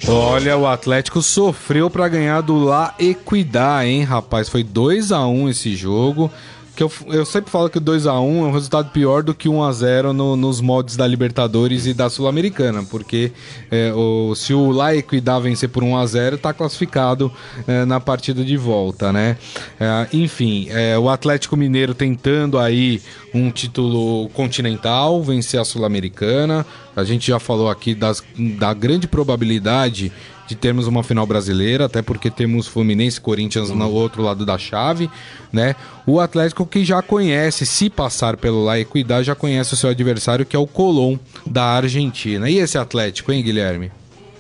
Olha, 0.07 0.57
o 0.57 0.67
Atlético 0.69 1.21
sofreu 1.21 1.91
para 1.91 2.07
ganhar 2.07 2.41
do 2.41 2.63
La 2.63 2.95
Equidad, 2.97 3.85
hein, 3.85 4.05
rapaz? 4.05 4.49
Foi 4.49 4.63
2 4.63 5.11
a 5.11 5.27
1 5.27 5.49
esse 5.49 5.75
jogo 5.75 6.31
que 6.75 6.83
eu, 6.83 6.91
eu 7.07 7.25
sempre 7.25 7.51
falo 7.51 7.71
que 7.71 7.79
o 7.79 7.81
2x1 7.81 8.09
é 8.09 8.19
um 8.19 8.51
resultado 8.51 8.91
pior 8.91 9.23
do 9.23 9.35
que 9.35 9.49
1x0 9.49 10.13
no, 10.13 10.37
nos 10.37 10.61
moldes 10.61 10.97
da 10.97 11.07
Libertadores 11.07 11.87
e 11.87 11.95
da 11.95 12.11
Sul-Americana, 12.11 12.83
porque 12.83 13.33
é, 13.71 13.93
o, 13.93 14.35
se 14.35 14.53
o 14.53 14.71
La 14.71 14.95
Equidad 14.95 15.43
vencer 15.43 15.69
por 15.69 15.83
1x0, 15.83 16.35
está 16.35 16.53
classificado 16.53 17.33
é, 17.67 17.85
na 17.85 18.01
partida 18.01 18.45
de 18.45 18.57
volta, 18.57 19.13
né? 19.13 19.37
É, 19.79 20.09
enfim, 20.13 20.67
é, 20.71 20.99
o 20.99 21.09
Atlético 21.09 21.57
Mineiro 21.57 21.95
tentando 21.95 22.59
aí 22.59 23.01
um 23.33 23.51
título 23.51 24.29
continental, 24.31 25.23
vencer 25.23 25.61
a 25.61 25.65
Sul-Americana. 25.65 26.65
A 26.97 27.03
gente 27.03 27.27
já 27.27 27.41
falou 27.41 27.69
aqui 27.69 27.95
das, 27.95 28.23
da 28.59 28.73
grande 28.73 29.09
probabilidade 29.09 30.13
de 30.47 30.55
termos 30.55 30.87
uma 30.87 31.03
final 31.03 31.27
brasileira, 31.27 31.87
até 31.87 32.03
porque 32.03 32.31
temos 32.31 32.67
Fluminense 32.67 33.19
e 33.19 33.21
Corinthians 33.21 33.71
no 33.71 33.91
outro 33.91 34.23
lado 34.23 34.45
da 34.45 34.59
chave, 34.59 35.11
né? 35.53 35.75
O 36.07 36.21
Atlético 36.21 36.67
que 36.67 36.85
já 36.85 37.01
conhece, 37.01 37.65
se 37.65 37.89
passar 37.89 38.37
pelo 38.37 38.65
La 38.65 38.79
Equidad, 38.79 39.25
já 39.25 39.35
conhece 39.35 39.75
o 39.75 39.77
seu 39.77 39.91
adversário, 39.91 40.45
que 40.45 40.55
é 40.55 40.59
o 40.59 40.67
Colón 40.67 41.17
da 41.47 41.65
Argentina. 41.65 42.49
E 42.51 42.59
esse 42.59 42.77
Atlético, 42.77 43.33
hein, 43.33 43.43
Guilherme? 43.43 43.91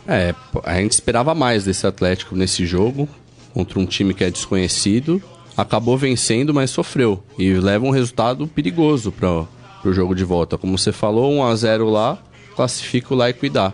É, 0.06 0.34
a 0.64 0.74
gente 0.74 0.92
esperava 0.92 1.34
mais 1.34 1.64
desse 1.64 1.86
Atlético 1.86 2.36
nesse 2.36 2.66
jogo, 2.66 3.08
contra 3.54 3.78
um 3.78 3.86
time 3.86 4.12
que 4.12 4.24
é 4.24 4.30
desconhecido. 4.30 5.22
Acabou 5.56 5.96
vencendo, 5.96 6.52
mas 6.52 6.70
sofreu. 6.70 7.22
E 7.38 7.54
leva 7.54 7.86
um 7.86 7.90
resultado 7.90 8.46
perigoso 8.46 9.10
para 9.10 9.46
o 9.84 9.92
jogo 9.92 10.14
de 10.14 10.24
volta. 10.24 10.58
Como 10.58 10.76
você 10.76 10.92
falou, 10.92 11.32
1 11.32 11.44
a 11.44 11.56
0 11.56 11.88
lá, 11.88 12.18
classifica 12.54 13.14
o 13.14 13.16
La 13.16 13.30
Equidad. 13.30 13.72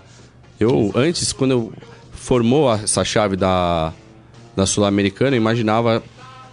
Eu, 0.60 0.92
antes, 0.94 1.32
quando 1.32 1.50
eu 1.52 1.72
formou 2.20 2.72
essa 2.72 3.02
chave 3.02 3.34
da, 3.34 3.92
da 4.54 4.66
Sul-Americana, 4.66 5.34
imaginava 5.34 6.02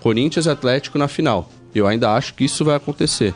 Corinthians 0.01 0.45
e 0.45 0.49
Atlético 0.49 0.97
na 0.97 1.09
final. 1.09 1.51
Eu 1.75 1.85
ainda 1.85 2.13
acho 2.13 2.33
que 2.33 2.45
isso 2.45 2.63
vai 2.63 2.75
acontecer. 2.75 3.35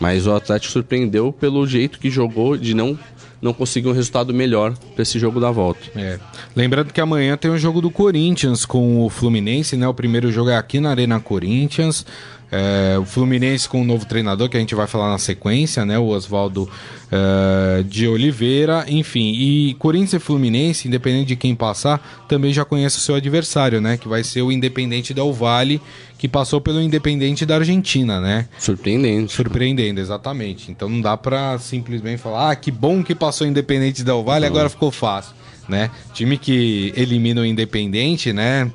Mas 0.00 0.26
o 0.26 0.34
Atlético 0.34 0.72
surpreendeu 0.72 1.30
pelo 1.30 1.66
jeito 1.66 1.98
que 1.98 2.10
jogou 2.10 2.56
de 2.56 2.74
não 2.74 2.98
não 3.40 3.52
conseguir 3.52 3.86
um 3.86 3.92
resultado 3.92 4.34
melhor 4.34 4.74
para 4.94 5.02
esse 5.02 5.16
jogo 5.16 5.38
da 5.38 5.48
volta. 5.48 5.78
É. 5.94 6.18
Lembrando 6.56 6.92
que 6.92 7.00
amanhã 7.00 7.36
tem 7.36 7.48
o 7.48 7.54
um 7.54 7.58
jogo 7.58 7.80
do 7.80 7.88
Corinthians 7.88 8.66
com 8.66 9.04
o 9.04 9.08
Fluminense, 9.08 9.76
né? 9.76 9.86
O 9.86 9.94
primeiro 9.94 10.32
jogo 10.32 10.50
é 10.50 10.56
aqui 10.56 10.80
na 10.80 10.90
Arena 10.90 11.20
Corinthians. 11.20 12.04
É, 12.50 12.98
o 12.98 13.04
Fluminense 13.04 13.68
com 13.68 13.82
um 13.82 13.84
novo 13.84 14.06
treinador, 14.06 14.48
que 14.48 14.56
a 14.56 14.60
gente 14.60 14.74
vai 14.74 14.86
falar 14.86 15.10
na 15.10 15.18
sequência, 15.18 15.84
né? 15.84 15.98
O 15.98 16.06
Oswaldo 16.06 16.68
é, 17.12 17.82
de 17.82 18.08
Oliveira, 18.08 18.86
enfim. 18.88 19.32
E 19.34 19.74
Corinthians 19.74 20.14
e 20.14 20.18
Fluminense, 20.18 20.88
independente 20.88 21.28
de 21.28 21.36
quem 21.36 21.54
passar, 21.54 22.24
também 22.26 22.52
já 22.52 22.64
conhece 22.64 22.96
o 22.96 23.00
seu 23.00 23.14
adversário, 23.14 23.80
né? 23.80 23.98
Que 23.98 24.08
vai 24.08 24.24
ser 24.24 24.42
o 24.42 24.50
Independente 24.50 25.12
Del 25.12 25.32
Vale, 25.32 25.80
que 26.16 26.26
passou 26.26 26.60
pelo 26.60 26.80
Independente 26.80 27.44
da 27.44 27.56
Argentina, 27.56 28.20
né? 28.20 28.48
Surpreendente. 28.58 29.32
Surpreendendo, 29.32 30.00
exatamente. 30.00 30.70
Então 30.70 30.88
não 30.88 31.02
dá 31.02 31.16
pra 31.16 31.58
simplesmente 31.58 32.22
falar, 32.22 32.50
ah, 32.50 32.56
que 32.56 32.70
bom 32.70 33.02
que 33.02 33.14
passou 33.14 33.46
o 33.46 33.50
Independente 33.50 34.02
Del 34.02 34.24
Vale, 34.24 34.46
não. 34.46 34.48
agora 34.48 34.70
ficou 34.70 34.90
fácil. 34.90 35.36
Né? 35.68 35.90
Time 36.14 36.38
que 36.38 36.94
elimina 36.96 37.42
o 37.42 37.44
Independente, 37.44 38.32
né? 38.32 38.72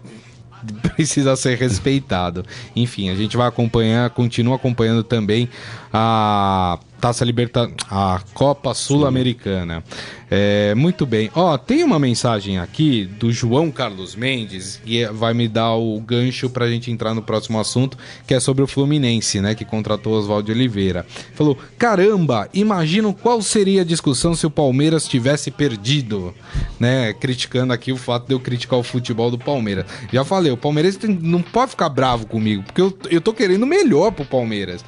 precisa 0.95 1.36
ser 1.36 1.58
respeitado. 1.58 2.45
Enfim, 2.76 3.10
a 3.10 3.15
gente 3.15 3.36
vai 3.38 3.47
acompanhar, 3.47 4.10
continua 4.10 4.56
acompanhando 4.56 5.04
também 5.04 5.49
a 5.91 6.80
Taça 7.03 7.25
Liberta, 7.25 7.69
a 7.91 8.21
Copa 8.33 8.73
Sul-Americana. 8.73 9.83
É, 10.31 10.73
muito 10.73 11.05
bem. 11.05 11.29
Ó, 11.35 11.57
tem 11.57 11.83
uma 11.83 11.99
mensagem 11.99 12.59
aqui 12.59 13.03
do 13.03 13.29
João 13.29 13.69
Carlos 13.69 14.15
Mendes 14.15 14.79
que 14.85 15.05
vai 15.07 15.33
me 15.33 15.49
dar 15.49 15.75
o 15.75 15.99
gancho 15.99 16.49
pra 16.49 16.69
gente 16.69 16.89
entrar 16.89 17.13
no 17.13 17.21
próximo 17.21 17.59
assunto, 17.59 17.97
que 18.25 18.33
é 18.33 18.39
sobre 18.39 18.63
o 18.63 18.67
Fluminense, 18.67 19.41
né, 19.41 19.53
que 19.53 19.65
contratou 19.65 20.13
Oswaldo 20.13 20.53
Oliveira. 20.53 21.05
Falou: 21.35 21.57
"Caramba, 21.77 22.47
imagino 22.53 23.13
qual 23.13 23.41
seria 23.41 23.81
a 23.81 23.85
discussão 23.85 24.33
se 24.33 24.47
o 24.47 24.49
Palmeiras 24.49 25.05
tivesse 25.05 25.51
perdido", 25.51 26.33
né, 26.79 27.11
criticando 27.11 27.73
aqui 27.73 27.91
o 27.91 27.97
fato 27.97 28.27
de 28.27 28.33
eu 28.33 28.39
criticar 28.39 28.79
o 28.79 28.83
futebol 28.83 29.29
do 29.29 29.37
Palmeiras. 29.37 29.85
Já 30.09 30.23
falei, 30.23 30.53
o 30.53 30.57
Palmeiras 30.57 30.97
não 31.19 31.41
pode 31.41 31.71
ficar 31.71 31.89
bravo 31.89 32.25
comigo, 32.25 32.63
porque 32.63 32.79
eu, 32.79 32.97
eu 33.11 33.19
tô 33.19 33.33
querendo 33.33 33.67
melhor 33.67 34.13
pro 34.13 34.23
Palmeiras. 34.23 34.85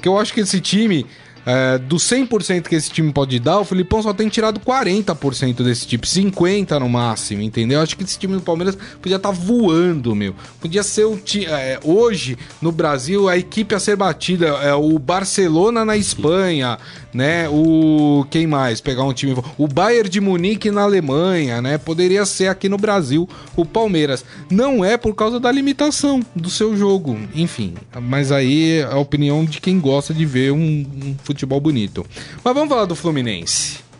Que 0.00 0.08
eu 0.08 0.18
acho 0.18 0.34
que 0.34 0.40
esse 0.40 0.60
time 0.60 1.06
é, 1.44 1.78
do 1.78 1.96
100% 1.96 2.68
que 2.68 2.74
esse 2.74 2.90
time 2.90 3.12
pode 3.12 3.38
dar, 3.38 3.58
o 3.60 3.64
Filipão 3.64 4.02
só 4.02 4.12
tem 4.12 4.28
tirado 4.28 4.60
40% 4.60 5.62
desse 5.62 5.86
tipo, 5.86 6.06
50% 6.06 6.78
no 6.78 6.88
máximo, 6.88 7.42
entendeu? 7.42 7.80
Acho 7.80 7.96
que 7.96 8.04
esse 8.04 8.18
time 8.18 8.34
do 8.34 8.42
Palmeiras 8.42 8.76
podia 9.00 9.16
estar 9.16 9.30
tá 9.30 9.34
voando, 9.34 10.14
meu. 10.14 10.34
Podia 10.60 10.82
ser 10.82 11.04
o 11.04 11.16
time. 11.16 11.46
É, 11.46 11.80
hoje, 11.82 12.38
no 12.60 12.70
Brasil, 12.70 13.28
a 13.28 13.36
equipe 13.36 13.74
a 13.74 13.80
ser 13.80 13.96
batida 13.96 14.46
é 14.46 14.74
o 14.74 14.98
Barcelona 14.98 15.84
na 15.84 15.96
Espanha, 15.96 16.78
né? 17.12 17.48
O. 17.48 18.26
Quem 18.30 18.46
mais? 18.46 18.80
Pegar 18.80 19.04
um 19.04 19.12
time. 19.12 19.36
O 19.58 19.68
Bayern 19.68 20.08
de 20.08 20.20
Munique 20.20 20.70
na 20.70 20.82
Alemanha, 20.82 21.60
né? 21.60 21.78
Poderia 21.78 22.24
ser 22.24 22.48
aqui 22.48 22.68
no 22.68 22.76
Brasil 22.76 23.28
o 23.56 23.64
Palmeiras. 23.64 24.24
Não 24.50 24.84
é 24.84 24.96
por 24.96 25.14
causa 25.14 25.38
da 25.38 25.50
limitação 25.50 26.20
do 26.34 26.50
seu 26.50 26.76
jogo, 26.76 27.18
enfim. 27.34 27.74
Mas 28.00 28.32
aí 28.32 28.78
é 28.78 28.84
a 28.84 28.96
opinião 28.96 29.44
de 29.44 29.60
quem 29.60 29.78
gosta 29.78 30.14
de 30.14 30.24
ver 30.24 30.52
um, 30.52 30.58
um 30.58 31.16
futebol 31.22 31.60
bonito. 31.60 32.04
Mas 32.42 32.54
vamos 32.54 32.68
falar 32.68 32.86
do 32.86 32.96
Fluminense. 32.96 33.91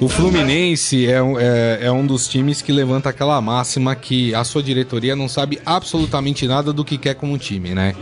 O 0.00 0.08
Fluminense 0.08 1.06
é, 1.06 1.18
é, 1.18 1.78
é, 1.82 1.92
um 1.92 2.06
dos 2.06 2.26
times 2.26 2.62
que 2.62 2.72
levanta 2.72 3.10
aquela 3.10 3.38
máxima 3.38 3.94
que 3.94 4.34
a 4.34 4.42
sua 4.44 4.62
diretoria 4.62 5.14
não 5.14 5.28
sabe 5.28 5.60
absolutamente 5.64 6.46
nada 6.46 6.72
do 6.72 6.82
que 6.82 6.96
quer 6.96 7.14
como 7.14 7.36
time, 7.36 7.74
né? 7.74 7.94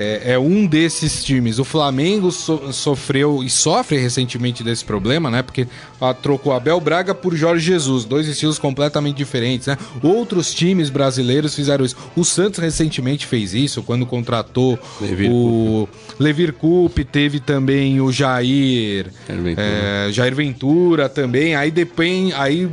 É, 0.00 0.32
é, 0.32 0.38
um 0.38 0.66
desses 0.66 1.22
times. 1.22 1.58
O 1.58 1.64
Flamengo 1.64 2.32
so, 2.32 2.72
sofreu 2.72 3.44
e 3.44 3.50
sofre 3.50 3.98
recentemente 3.98 4.64
desse 4.64 4.82
problema, 4.82 5.30
né? 5.30 5.42
Porque 5.42 5.66
a, 6.00 6.14
trocou 6.14 6.54
Abel 6.54 6.80
Braga 6.80 7.14
por 7.14 7.36
Jorge 7.36 7.66
Jesus, 7.66 8.06
dois 8.06 8.26
estilos 8.26 8.58
completamente 8.58 9.18
diferentes, 9.18 9.66
né? 9.66 9.76
Outros 10.02 10.54
times 10.54 10.88
brasileiros 10.88 11.54
fizeram 11.54 11.84
isso. 11.84 11.96
O 12.16 12.24
Santos 12.24 12.60
recentemente 12.60 13.26
fez 13.26 13.52
isso 13.52 13.82
quando 13.82 14.06
contratou 14.06 14.78
Levir 15.00 15.30
o. 15.30 15.86
Levir 16.18 16.52
Coupe, 16.54 17.04
teve 17.04 17.38
também 17.38 18.00
o 18.00 18.10
Jair, 18.10 19.06
Ventura. 19.28 19.54
É, 19.58 20.08
Jair 20.12 20.34
Ventura 20.34 21.08
também. 21.08 21.54
Aí 21.54 21.70
depende, 21.70 22.32
aí 22.32 22.68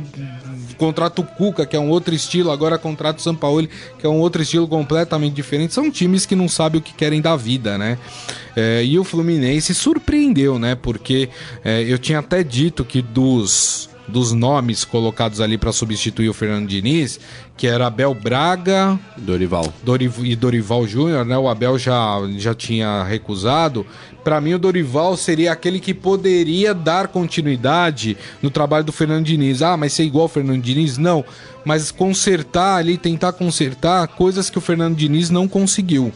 contrata 0.78 1.20
o 1.20 1.24
Cuca, 1.24 1.66
que 1.66 1.76
é 1.76 1.80
um 1.80 1.90
outro 1.90 2.14
estilo, 2.14 2.50
agora 2.50 2.78
contrata 2.78 3.18
o 3.18 3.22
Sampaoli, 3.22 3.68
que 3.98 4.06
é 4.06 4.08
um 4.08 4.18
outro 4.18 4.40
estilo 4.40 4.66
completamente 4.66 5.34
diferente. 5.34 5.74
São 5.74 5.90
times 5.90 6.24
que 6.24 6.36
não 6.36 6.48
sabem 6.48 6.80
o 6.80 6.82
que 6.82 6.94
querem 6.94 7.20
da 7.20 7.36
vida, 7.36 7.76
né? 7.76 7.98
É, 8.56 8.82
e 8.84 8.98
o 8.98 9.04
Fluminense 9.04 9.74
surpreendeu, 9.74 10.58
né? 10.58 10.74
Porque 10.74 11.28
é, 11.64 11.82
eu 11.82 11.98
tinha 11.98 12.20
até 12.20 12.42
dito 12.42 12.84
que 12.84 13.02
dos 13.02 13.90
dos 14.08 14.32
nomes 14.32 14.84
colocados 14.84 15.40
ali 15.40 15.58
para 15.58 15.72
substituir 15.72 16.28
o 16.28 16.34
Fernando 16.34 16.66
Diniz, 16.66 17.20
que 17.56 17.66
era 17.66 17.86
Abel 17.86 18.14
Braga, 18.14 18.98
Dorival, 19.16 19.72
Doriv 19.82 20.24
e 20.24 20.34
Dorival 20.34 20.86
Júnior, 20.86 21.24
né? 21.24 21.36
O 21.36 21.48
Abel 21.48 21.78
já, 21.78 22.18
já 22.36 22.54
tinha 22.54 23.04
recusado. 23.04 23.84
Para 24.24 24.40
mim, 24.40 24.54
o 24.54 24.58
Dorival 24.58 25.16
seria 25.16 25.52
aquele 25.52 25.80
que 25.80 25.94
poderia 25.94 26.74
dar 26.74 27.08
continuidade 27.08 28.16
no 28.42 28.50
trabalho 28.50 28.84
do 28.84 28.92
Fernando 28.92 29.24
Diniz. 29.24 29.62
Ah, 29.62 29.76
mas 29.76 29.92
ser 29.92 30.04
igual 30.04 30.22
ao 30.22 30.28
Fernando 30.28 30.62
Diniz? 30.62 30.98
Não. 30.98 31.24
Mas 31.64 31.90
consertar 31.90 32.76
ali, 32.76 32.98
tentar 32.98 33.32
consertar 33.32 34.06
coisas 34.08 34.50
que 34.50 34.58
o 34.58 34.60
Fernando 34.60 34.96
Diniz 34.96 35.30
não 35.30 35.48
conseguiu. 35.48 36.12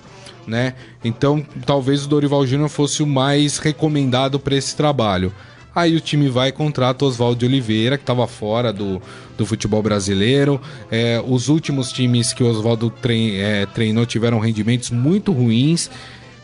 Né? 0.47 0.75
Então, 1.05 1.45
talvez 1.65 2.05
o 2.05 2.09
Dorival 2.09 2.47
Júnior 2.47 2.69
fosse 2.69 3.03
o 3.03 3.07
mais 3.07 3.59
recomendado 3.59 4.41
para 4.41 4.57
esse 4.57 4.77
trabalho. 4.77 5.33
Aí 5.75 5.97
o 5.97 6.01
time 6.01 6.29
vai 6.29 6.51
e 6.51 6.53
contrata 6.53 7.05
Oswaldo 7.05 7.41
de 7.41 7.47
Oliveira, 7.47 7.97
que 7.97 8.03
estava 8.03 8.27
fora 8.27 8.73
do, 8.73 9.01
do 9.39 9.47
futebol 9.47 9.83
brasileiro. 9.83 10.61
É, 10.91 11.23
os 11.27 11.49
últimos 11.49 11.91
times 11.91 12.33
que 12.33 12.43
o 12.43 12.47
Oswaldo 12.47 12.91
trein, 12.91 13.37
é, 13.37 13.67
treinou 13.67 14.05
tiveram 14.05 14.39
rendimentos 14.39 14.91
muito 14.91 15.33
ruins. 15.33 15.91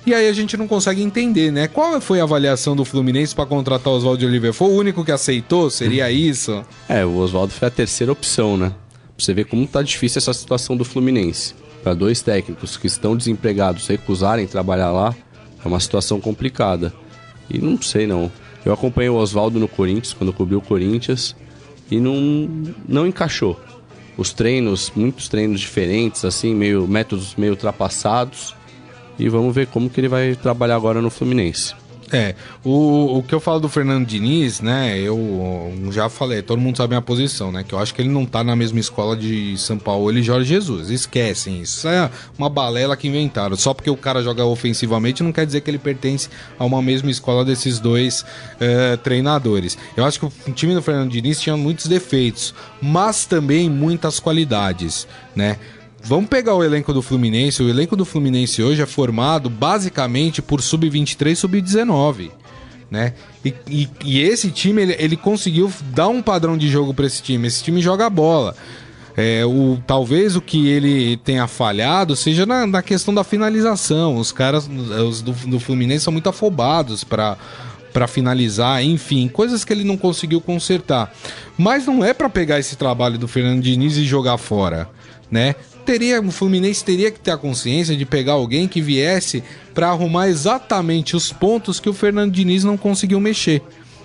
E 0.06 0.14
aí 0.14 0.26
a 0.26 0.32
gente 0.32 0.56
não 0.56 0.66
consegue 0.66 1.02
entender, 1.02 1.50
né? 1.50 1.68
Qual 1.68 2.00
foi 2.00 2.20
a 2.20 2.22
avaliação 2.22 2.74
do 2.74 2.82
Fluminense 2.82 3.34
para 3.34 3.44
contratar 3.44 3.92
o 3.92 3.96
Oswaldo 3.96 4.20
de 4.20 4.26
Oliveira? 4.26 4.54
Foi 4.54 4.68
o 4.68 4.74
único 4.74 5.04
que 5.04 5.12
aceitou? 5.12 5.68
Seria 5.68 6.10
isso? 6.10 6.64
É, 6.88 7.04
o 7.04 7.16
Oswaldo 7.16 7.52
foi 7.52 7.68
a 7.68 7.70
terceira 7.70 8.10
opção, 8.10 8.56
né? 8.56 8.70
Pra 8.70 9.24
você 9.24 9.34
ver 9.34 9.44
como 9.44 9.66
tá 9.66 9.82
difícil 9.82 10.18
essa 10.18 10.32
situação 10.32 10.76
do 10.76 10.84
Fluminense. 10.84 11.54
Para 11.82 11.92
dois 11.92 12.22
técnicos 12.22 12.78
que 12.78 12.86
estão 12.86 13.14
desempregados 13.16 13.86
recusarem 13.86 14.46
trabalhar 14.46 14.90
lá, 14.90 15.14
é 15.62 15.68
uma 15.68 15.80
situação 15.80 16.20
complicada. 16.20 16.94
E 17.50 17.58
não 17.58 17.80
sei 17.82 18.06
não. 18.06 18.32
Eu 18.68 18.74
acompanhei 18.74 19.08
o 19.08 19.14
Oswaldo 19.14 19.58
no 19.58 19.66
Corinthians, 19.66 20.12
quando 20.12 20.30
cobriu 20.30 20.58
o 20.58 20.60
Corinthians, 20.60 21.34
e 21.90 21.98
não, 21.98 22.14
não 22.86 23.06
encaixou. 23.06 23.58
Os 24.14 24.34
treinos, 24.34 24.92
muitos 24.94 25.26
treinos 25.26 25.58
diferentes, 25.58 26.22
assim, 26.22 26.54
meio 26.54 26.86
métodos 26.86 27.34
meio 27.34 27.52
ultrapassados. 27.52 28.54
E 29.18 29.26
vamos 29.30 29.54
ver 29.54 29.68
como 29.68 29.88
que 29.88 29.98
ele 29.98 30.08
vai 30.08 30.34
trabalhar 30.34 30.76
agora 30.76 31.00
no 31.00 31.08
Fluminense. 31.08 31.74
É, 32.12 32.34
o, 32.64 33.18
o 33.18 33.22
que 33.22 33.34
eu 33.34 33.40
falo 33.40 33.60
do 33.60 33.68
Fernando 33.68 34.06
Diniz, 34.06 34.60
né? 34.60 34.98
Eu 34.98 35.72
já 35.90 36.08
falei, 36.08 36.42
todo 36.42 36.60
mundo 36.60 36.76
sabe 36.76 36.94
a 36.94 36.96
minha 36.96 37.02
posição, 37.02 37.52
né? 37.52 37.64
Que 37.66 37.74
eu 37.74 37.78
acho 37.78 37.94
que 37.94 38.00
ele 38.00 38.08
não 38.08 38.24
tá 38.24 38.42
na 38.42 38.56
mesma 38.56 38.80
escola 38.80 39.16
de 39.16 39.56
São 39.58 39.78
Paulo 39.78 40.16
e 40.16 40.22
Jorge 40.22 40.48
Jesus. 40.48 40.90
Esquecem 40.90 41.60
isso. 41.60 41.86
É 41.88 42.10
uma 42.38 42.48
balela 42.48 42.96
que 42.96 43.08
inventaram. 43.08 43.56
Só 43.56 43.74
porque 43.74 43.90
o 43.90 43.96
cara 43.96 44.22
joga 44.22 44.44
ofensivamente 44.44 45.22
não 45.22 45.32
quer 45.32 45.44
dizer 45.44 45.60
que 45.60 45.70
ele 45.70 45.78
pertence 45.78 46.28
a 46.58 46.64
uma 46.64 46.80
mesma 46.80 47.10
escola 47.10 47.44
desses 47.44 47.78
dois 47.78 48.24
é, 48.58 48.96
treinadores. 48.96 49.76
Eu 49.96 50.04
acho 50.04 50.18
que 50.18 50.26
o 50.26 50.52
time 50.52 50.74
do 50.74 50.82
Fernando 50.82 51.10
Diniz 51.10 51.40
tinha 51.40 51.56
muitos 51.56 51.86
defeitos, 51.86 52.54
mas 52.80 53.26
também 53.26 53.68
muitas 53.68 54.18
qualidades, 54.18 55.06
né? 55.34 55.58
Vamos 56.02 56.28
pegar 56.28 56.54
o 56.54 56.64
elenco 56.64 56.92
do 56.92 57.02
Fluminense. 57.02 57.62
O 57.62 57.68
elenco 57.68 57.96
do 57.96 58.04
Fluminense 58.04 58.62
hoje 58.62 58.82
é 58.82 58.86
formado 58.86 59.50
basicamente 59.50 60.40
por 60.40 60.62
sub-23 60.62 61.34
sub-19. 61.34 62.30
Né? 62.90 63.12
E, 63.44 63.54
e, 63.68 63.88
e, 64.02 64.20
esse 64.20 64.50
time 64.50 64.80
ele, 64.82 64.96
ele, 64.98 65.16
conseguiu 65.16 65.70
dar 65.92 66.08
um 66.08 66.22
padrão 66.22 66.56
de 66.56 66.68
jogo 66.68 66.94
para 66.94 67.06
esse 67.06 67.22
time. 67.22 67.46
Esse 67.46 67.62
time 67.62 67.82
joga 67.82 68.08
bola. 68.08 68.56
É, 69.14 69.44
o, 69.44 69.78
talvez 69.86 70.36
o 70.36 70.40
que 70.40 70.68
ele 70.68 71.16
tenha 71.18 71.46
falhado 71.46 72.14
seja 72.14 72.46
na, 72.46 72.66
na 72.66 72.82
questão 72.82 73.12
da 73.12 73.24
finalização. 73.24 74.16
Os 74.16 74.32
caras 74.32 74.68
os 74.68 75.20
do, 75.20 75.32
do 75.32 75.60
Fluminense 75.60 76.04
são 76.04 76.12
muito 76.12 76.28
afobados 76.28 77.04
para 77.04 77.36
para 77.92 78.06
finalizar, 78.06 78.84
enfim, 78.84 79.26
coisas 79.28 79.64
que 79.64 79.72
ele 79.72 79.82
não 79.82 79.96
conseguiu 79.96 80.40
consertar. 80.40 81.12
Mas 81.56 81.86
não 81.86 82.04
é 82.04 82.12
para 82.12 82.28
pegar 82.28 82.58
esse 82.60 82.76
trabalho 82.76 83.18
do 83.18 83.26
Fernando 83.26 83.62
Diniz 83.62 83.96
e 83.96 84.04
jogar 84.04 84.36
fora, 84.38 84.88
né? 85.30 85.56
Teria, 85.88 86.20
o 86.20 86.30
Fluminense 86.30 86.84
teria 86.84 87.10
que 87.10 87.18
ter 87.18 87.30
a 87.30 87.38
consciência 87.38 87.96
de 87.96 88.04
pegar 88.04 88.34
alguém 88.34 88.68
que 88.68 88.82
viesse 88.82 89.42
para 89.72 89.88
arrumar 89.88 90.28
exatamente 90.28 91.16
os 91.16 91.32
pontos 91.32 91.80
que 91.80 91.88
o 91.88 91.94
Fernando 91.94 92.30
Diniz 92.30 92.62
não 92.62 92.76
conseguiu 92.76 93.18
mexer. 93.18 93.62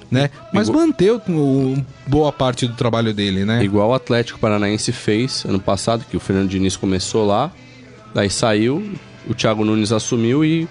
Né? 0.10 0.30
Mas 0.54 0.70
Igual... 0.70 0.88
manter 0.88 1.12
o, 1.12 1.22
o, 1.28 1.86
boa 2.08 2.32
parte 2.32 2.68
do 2.68 2.74
trabalho 2.74 3.14
dele, 3.14 3.44
né? 3.44 3.62
Igual 3.66 3.90
o 3.90 3.94
Atlético 3.94 4.40
Paranaense 4.40 4.94
fez 4.94 5.44
ano 5.44 5.60
passado, 5.60 6.06
que 6.10 6.16
o 6.16 6.22
Fernando 6.22 6.48
Diniz 6.48 6.78
começou 6.78 7.26
lá, 7.26 7.52
daí 8.14 8.30
saiu, 8.30 8.82
o 9.28 9.34
Thiago 9.34 9.66
Nunes 9.66 9.92
assumiu 9.92 10.46
e 10.46 10.70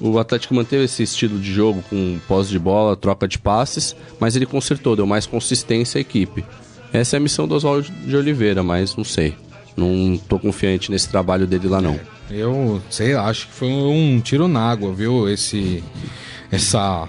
o 0.00 0.16
Atlético 0.16 0.54
manteve 0.54 0.84
esse 0.84 1.02
estilo 1.02 1.40
de 1.40 1.52
jogo 1.52 1.82
com 1.90 2.20
pós 2.28 2.48
de 2.48 2.58
bola, 2.58 2.96
troca 2.96 3.26
de 3.26 3.38
passes, 3.38 3.96
mas 4.20 4.36
ele 4.36 4.46
consertou, 4.46 4.94
deu 4.94 5.06
mais 5.06 5.26
consistência 5.26 5.98
à 5.98 6.00
equipe. 6.00 6.44
Essa 6.92 7.16
é 7.16 7.18
a 7.18 7.20
missão 7.20 7.48
do 7.48 7.54
Oswaldo 7.56 7.90
de 7.90 8.16
Oliveira, 8.16 8.62
mas 8.62 8.94
não 8.94 9.04
sei. 9.04 9.34
Não 9.76 10.18
tô 10.28 10.38
confiante 10.38 10.90
nesse 10.90 11.08
trabalho 11.08 11.46
dele 11.46 11.68
lá, 11.68 11.80
não. 11.80 11.98
Eu 12.30 12.80
sei, 12.90 13.14
acho 13.14 13.46
que 13.46 13.52
foi 13.52 13.68
um 13.68 14.20
tiro 14.20 14.48
na 14.48 14.60
água, 14.60 14.92
viu? 14.92 15.28
Esse, 15.28 15.82
essa, 16.50 17.08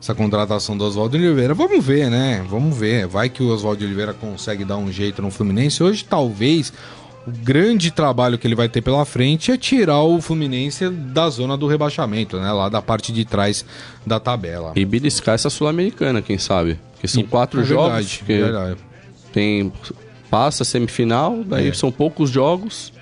essa 0.00 0.14
contratação 0.14 0.76
do 0.76 0.84
Oswaldo 0.84 1.16
Oliveira. 1.16 1.54
Vamos 1.54 1.84
ver, 1.84 2.10
né? 2.10 2.44
Vamos 2.48 2.76
ver. 2.76 3.06
Vai 3.06 3.28
que 3.28 3.42
o 3.42 3.48
Oswaldo 3.48 3.84
Oliveira 3.84 4.12
consegue 4.12 4.64
dar 4.64 4.76
um 4.76 4.90
jeito 4.90 5.22
no 5.22 5.30
Fluminense. 5.30 5.82
Hoje, 5.82 6.04
talvez, 6.04 6.72
o 7.26 7.30
grande 7.30 7.90
trabalho 7.90 8.38
que 8.38 8.46
ele 8.46 8.54
vai 8.54 8.68
ter 8.68 8.80
pela 8.80 9.04
frente 9.04 9.52
é 9.52 9.56
tirar 9.56 10.02
o 10.02 10.20
Fluminense 10.20 10.88
da 10.88 11.28
zona 11.28 11.56
do 11.56 11.66
rebaixamento, 11.66 12.38
né? 12.38 12.50
Lá 12.50 12.68
da 12.68 12.80
parte 12.80 13.12
de 13.12 13.24
trás 13.24 13.64
da 14.06 14.18
tabela. 14.18 14.72
E 14.74 14.84
beliscar 14.84 15.34
essa 15.34 15.50
Sul-Americana, 15.50 16.22
quem 16.22 16.38
sabe? 16.38 16.78
Porque 16.92 17.08
são 17.08 17.22
e, 17.22 17.26
quatro 17.26 17.60
é 17.60 17.64
jogos. 17.64 17.92
Verdade, 17.92 18.18
que 18.18 18.42
verdade. 18.42 18.76
Tem 19.32 19.72
passa 20.30 20.62
a 20.62 20.66
semifinal, 20.66 21.42
daí 21.44 21.68
é. 21.68 21.72
são 21.72 21.90
poucos 21.90 22.30
jogos. 22.30 22.92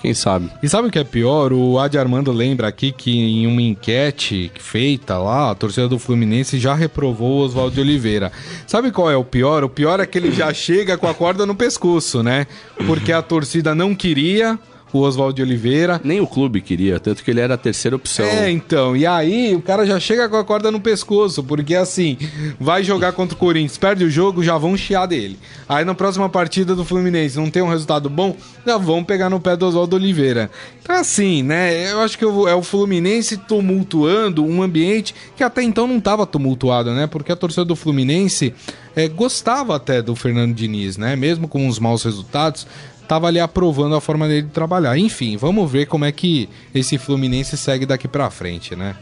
Quem 0.00 0.14
sabe? 0.14 0.50
E 0.62 0.68
sabe 0.68 0.88
o 0.88 0.90
que 0.90 0.98
é 0.98 1.04
pior? 1.04 1.52
O 1.52 1.78
Adi 1.78 1.98
Armando 1.98 2.30
lembra 2.30 2.68
aqui 2.68 2.92
que 2.92 3.10
em 3.10 3.46
uma 3.46 3.62
enquete 3.62 4.52
feita 4.58 5.18
lá, 5.18 5.50
a 5.50 5.54
torcida 5.54 5.88
do 5.88 5.98
Fluminense 5.98 6.58
já 6.58 6.74
reprovou 6.74 7.38
o 7.38 7.44
Oswaldo 7.44 7.80
Oliveira. 7.80 8.30
Sabe 8.66 8.90
qual 8.90 9.10
é 9.10 9.16
o 9.16 9.24
pior? 9.24 9.64
O 9.64 9.68
pior 9.68 9.98
é 9.98 10.06
que 10.06 10.18
ele 10.18 10.30
já 10.30 10.52
chega 10.52 10.98
com 10.98 11.08
a 11.08 11.14
corda 11.14 11.46
no 11.46 11.54
pescoço, 11.54 12.22
né? 12.22 12.46
Porque 12.86 13.12
a 13.12 13.22
torcida 13.22 13.74
não 13.74 13.94
queria, 13.94 14.58
o 14.92 15.00
Oswaldo 15.00 15.34
de 15.34 15.42
Oliveira. 15.42 16.00
Nem 16.02 16.20
o 16.20 16.26
clube 16.26 16.60
queria, 16.60 16.98
tanto 16.98 17.22
que 17.22 17.30
ele 17.30 17.40
era 17.40 17.54
a 17.54 17.58
terceira 17.58 17.96
opção. 17.96 18.24
É, 18.24 18.50
então. 18.50 18.96
E 18.96 19.06
aí 19.06 19.54
o 19.54 19.62
cara 19.62 19.86
já 19.86 19.98
chega 19.98 20.28
com 20.28 20.36
a 20.36 20.44
corda 20.44 20.70
no 20.70 20.80
pescoço, 20.80 21.42
porque 21.42 21.74
assim, 21.74 22.16
vai 22.58 22.82
jogar 22.82 23.12
contra 23.12 23.34
o 23.34 23.38
Corinthians, 23.38 23.78
perde 23.78 24.04
o 24.04 24.10
jogo, 24.10 24.42
já 24.42 24.56
vão 24.56 24.76
chiar 24.76 25.06
dele. 25.06 25.38
Aí 25.68 25.84
na 25.84 25.94
próxima 25.94 26.28
partida 26.28 26.74
do 26.74 26.84
Fluminense 26.84 27.36
não 27.36 27.50
tem 27.50 27.62
um 27.62 27.68
resultado 27.68 28.08
bom, 28.08 28.36
já 28.66 28.76
vão 28.76 29.02
pegar 29.02 29.28
no 29.28 29.40
pé 29.40 29.56
do 29.56 29.66
Oswaldo 29.66 29.96
Oliveira. 29.96 30.50
Então 30.82 30.96
assim, 30.96 31.42
né, 31.42 31.92
eu 31.92 32.00
acho 32.00 32.16
que 32.16 32.24
é 32.24 32.54
o 32.54 32.62
Fluminense 32.62 33.36
tumultuando 33.36 34.44
um 34.44 34.62
ambiente 34.62 35.14
que 35.36 35.42
até 35.42 35.62
então 35.62 35.86
não 35.86 35.98
estava 35.98 36.26
tumultuado, 36.26 36.92
né? 36.92 37.06
Porque 37.06 37.32
a 37.32 37.36
torcida 37.36 37.64
do 37.64 37.76
Fluminense 37.76 38.54
é, 38.94 39.08
gostava 39.08 39.76
até 39.76 40.00
do 40.00 40.16
Fernando 40.16 40.54
Diniz, 40.54 40.96
né? 40.96 41.14
Mesmo 41.16 41.46
com 41.46 41.68
os 41.68 41.78
maus 41.78 42.02
resultados, 42.02 42.66
tava 43.06 43.26
ali 43.26 43.40
aprovando 43.40 43.94
a 43.94 44.00
forma 44.00 44.26
dele 44.28 44.42
de 44.42 44.52
trabalhar. 44.52 44.96
Enfim, 44.98 45.36
vamos 45.36 45.70
ver 45.70 45.86
como 45.86 46.04
é 46.04 46.12
que 46.12 46.48
esse 46.74 46.98
Fluminense 46.98 47.56
segue 47.56 47.86
daqui 47.86 48.08
para 48.08 48.30
frente, 48.30 48.74
né? 48.74 48.96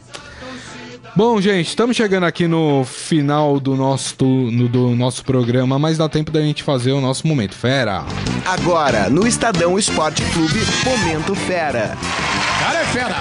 Bom, 1.17 1.41
gente, 1.41 1.69
estamos 1.69 1.97
chegando 1.97 2.25
aqui 2.25 2.49
no 2.49 2.85
final 2.85 3.61
do 3.61 3.77
nosso, 3.77 4.25
no, 4.25 4.69
do 4.69 4.91
nosso 4.97 5.25
programa, 5.25 5.79
mas 5.79 5.97
dá 5.97 6.09
tempo 6.09 6.33
da 6.33 6.41
gente 6.41 6.65
fazer 6.65 6.91
o 6.91 7.01
nosso 7.01 7.25
Momento 7.25 7.55
Fera. 7.55 8.05
Agora, 8.45 9.09
no 9.09 9.25
Estadão 9.25 9.79
Esporte 9.79 10.25
Clube, 10.33 10.59
Momento 10.85 11.37
Fera. 11.37 11.97
Cara 12.59 12.81
é 12.81 12.85
fera! 12.87 13.17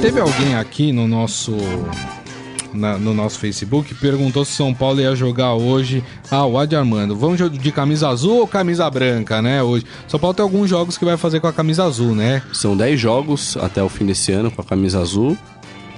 Teve 0.00 0.18
alguém 0.18 0.54
aqui 0.54 0.92
no 0.92 1.06
nosso 1.06 1.52
na, 2.76 2.98
no 2.98 3.14
nosso 3.14 3.38
Facebook 3.38 3.94
perguntou 3.94 4.44
se 4.44 4.52
São 4.52 4.72
Paulo 4.74 5.00
ia 5.00 5.14
jogar 5.16 5.54
hoje. 5.54 6.04
Ah, 6.30 6.44
o 6.46 6.58
Adi 6.58 6.76
Armando, 6.76 7.16
vamos 7.16 7.38
de 7.50 7.72
camisa 7.72 8.08
azul 8.08 8.40
ou 8.40 8.46
camisa 8.46 8.88
branca, 8.90 9.40
né? 9.40 9.62
Hoje. 9.62 9.84
São 10.06 10.20
Paulo 10.20 10.34
tem 10.34 10.42
alguns 10.42 10.68
jogos 10.68 10.96
que 10.98 11.04
vai 11.04 11.16
fazer 11.16 11.40
com 11.40 11.46
a 11.46 11.52
camisa 11.52 11.84
azul, 11.84 12.14
né? 12.14 12.42
São 12.52 12.76
10 12.76 13.00
jogos 13.00 13.56
até 13.56 13.82
o 13.82 13.88
fim 13.88 14.06
desse 14.06 14.32
ano 14.32 14.50
com 14.50 14.60
a 14.60 14.64
camisa 14.64 15.00
azul. 15.00 15.36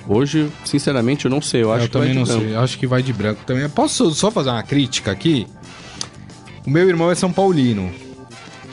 Hoje, 0.08 0.48
sinceramente, 0.64 1.26
eu 1.26 1.30
não 1.30 1.42
sei. 1.42 1.62
Eu 1.62 1.72
acho 1.72 1.84
eu 1.84 1.88
que 1.88 1.92
também 1.92 2.14
não 2.14 2.24
branco. 2.24 2.40
sei. 2.40 2.54
Eu 2.54 2.60
acho 2.60 2.78
que 2.78 2.86
vai 2.86 3.02
de 3.02 3.12
branco 3.12 3.42
também. 3.44 3.68
Posso 3.68 4.10
só 4.12 4.30
fazer 4.30 4.48
uma 4.48 4.62
crítica 4.62 5.10
aqui? 5.10 5.46
O 6.66 6.70
meu 6.70 6.88
irmão 6.88 7.10
é 7.10 7.14
São 7.14 7.30
Paulino. 7.30 7.90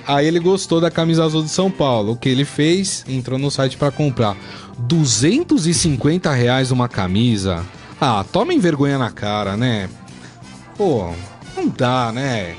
Aí 0.08 0.28
ele 0.28 0.40
gostou 0.40 0.80
da 0.80 0.92
camisa 0.92 1.26
azul 1.26 1.42
de 1.44 1.50
São 1.50 1.70
Paulo. 1.70 2.14
O 2.14 2.16
que 2.16 2.30
ele 2.30 2.46
fez? 2.46 3.04
Entrou 3.08 3.40
no 3.40 3.50
site 3.52 3.76
para 3.76 3.92
comprar. 3.92 4.38
250 4.80 6.32
reais 6.32 6.72
uma 6.72 6.88
camisa. 6.88 7.66
Ah, 8.00 8.26
tomem 8.32 8.60
vergonha 8.60 8.98
na 8.98 9.10
cara, 9.10 9.56
né? 9.56 9.90
Pô, 10.78 11.14
não 11.56 11.68
dá, 11.68 12.12
né? 12.12 12.56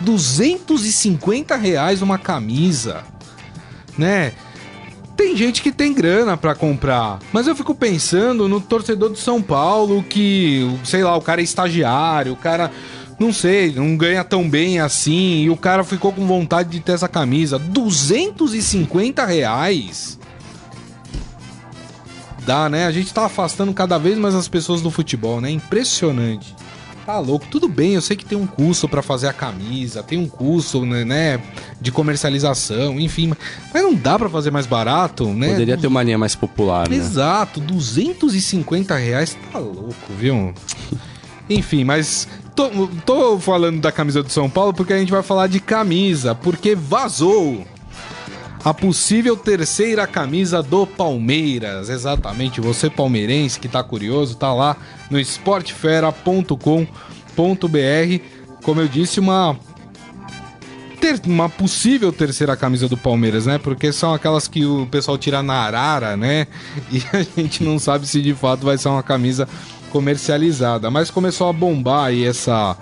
250 0.00 1.56
reais 1.56 2.02
uma 2.02 2.18
camisa, 2.18 3.04
né? 3.96 4.32
Tem 5.16 5.36
gente 5.36 5.60
que 5.62 5.72
tem 5.72 5.92
grana 5.92 6.36
para 6.36 6.54
comprar, 6.54 7.18
mas 7.32 7.48
eu 7.48 7.56
fico 7.56 7.74
pensando 7.74 8.48
no 8.48 8.60
torcedor 8.60 9.12
de 9.12 9.18
São 9.18 9.42
Paulo 9.42 10.02
que, 10.02 10.64
sei 10.84 11.02
lá, 11.02 11.16
o 11.16 11.20
cara 11.20 11.40
é 11.40 11.44
estagiário, 11.44 12.34
o 12.34 12.36
cara, 12.36 12.70
não 13.18 13.32
sei, 13.32 13.72
não 13.72 13.96
ganha 13.96 14.22
tão 14.22 14.48
bem 14.48 14.78
assim 14.78 15.42
e 15.42 15.50
o 15.50 15.56
cara 15.56 15.82
ficou 15.82 16.12
com 16.12 16.24
vontade 16.24 16.70
de 16.70 16.78
ter 16.78 16.92
essa 16.92 17.08
camisa. 17.08 17.58
250 17.58 19.24
reais? 19.26 20.17
Dá, 22.48 22.66
né? 22.66 22.86
A 22.86 22.90
gente 22.90 23.12
tá 23.12 23.26
afastando 23.26 23.74
cada 23.74 23.98
vez 23.98 24.16
mais 24.16 24.34
as 24.34 24.48
pessoas 24.48 24.80
do 24.80 24.90
futebol, 24.90 25.38
né? 25.38 25.50
Impressionante. 25.50 26.56
Tá 27.04 27.18
louco, 27.18 27.46
tudo 27.50 27.68
bem, 27.68 27.94
eu 27.94 28.00
sei 28.00 28.16
que 28.16 28.24
tem 28.24 28.36
um 28.36 28.46
custo 28.46 28.88
para 28.88 29.02
fazer 29.02 29.28
a 29.28 29.32
camisa, 29.32 30.02
tem 30.02 30.18
um 30.18 30.28
custo, 30.28 30.84
né, 30.84 31.06
né, 31.06 31.40
de 31.80 31.90
comercialização, 31.90 33.00
enfim, 33.00 33.32
mas 33.72 33.82
não 33.82 33.94
dá 33.94 34.18
para 34.18 34.28
fazer 34.28 34.50
mais 34.50 34.66
barato, 34.66 35.26
né? 35.26 35.48
Poderia 35.48 35.78
ter 35.78 35.86
uma 35.86 36.02
linha 36.02 36.18
mais 36.18 36.34
popular, 36.34 36.86
né? 36.86 36.96
Exato, 36.96 37.60
250 37.60 38.94
reais, 38.94 39.38
tá 39.50 39.58
louco, 39.58 39.94
viu? 40.18 40.52
enfim, 41.48 41.82
mas 41.82 42.28
tô, 42.54 42.68
tô 43.06 43.38
falando 43.38 43.80
da 43.80 43.90
camisa 43.90 44.22
do 44.22 44.30
São 44.30 44.50
Paulo 44.50 44.74
porque 44.74 44.92
a 44.92 44.98
gente 44.98 45.10
vai 45.10 45.22
falar 45.22 45.46
de 45.46 45.60
camisa, 45.60 46.34
porque 46.34 46.74
vazou 46.74 47.64
a 48.64 48.74
possível 48.74 49.36
terceira 49.36 50.06
camisa 50.06 50.62
do 50.62 50.86
Palmeiras. 50.86 51.88
Exatamente, 51.88 52.60
você 52.60 52.90
palmeirense 52.90 53.58
que 53.58 53.66
está 53.66 53.82
curioso, 53.82 54.36
tá 54.36 54.52
lá 54.52 54.76
no 55.10 55.18
esportefera.com.br. 55.18 56.86
Como 58.62 58.80
eu 58.80 58.88
disse, 58.88 59.20
uma 59.20 59.58
ter 61.00 61.20
uma 61.26 61.48
possível 61.48 62.12
terceira 62.12 62.56
camisa 62.56 62.88
do 62.88 62.96
Palmeiras, 62.96 63.46
né? 63.46 63.58
Porque 63.58 63.92
são 63.92 64.12
aquelas 64.12 64.48
que 64.48 64.64
o 64.64 64.86
pessoal 64.86 65.16
tira 65.16 65.42
na 65.42 65.54
arara, 65.54 66.16
né? 66.16 66.46
E 66.90 67.02
a 67.12 67.40
gente 67.40 67.62
não 67.62 67.78
sabe 67.78 68.06
se 68.06 68.20
de 68.20 68.34
fato 68.34 68.64
vai 68.64 68.76
ser 68.76 68.88
uma 68.88 69.02
camisa 69.02 69.48
comercializada. 69.90 70.90
Mas 70.90 71.10
começou 71.10 71.48
a 71.48 71.52
bombar 71.52 72.06
aí 72.06 72.24
essa 72.24 72.76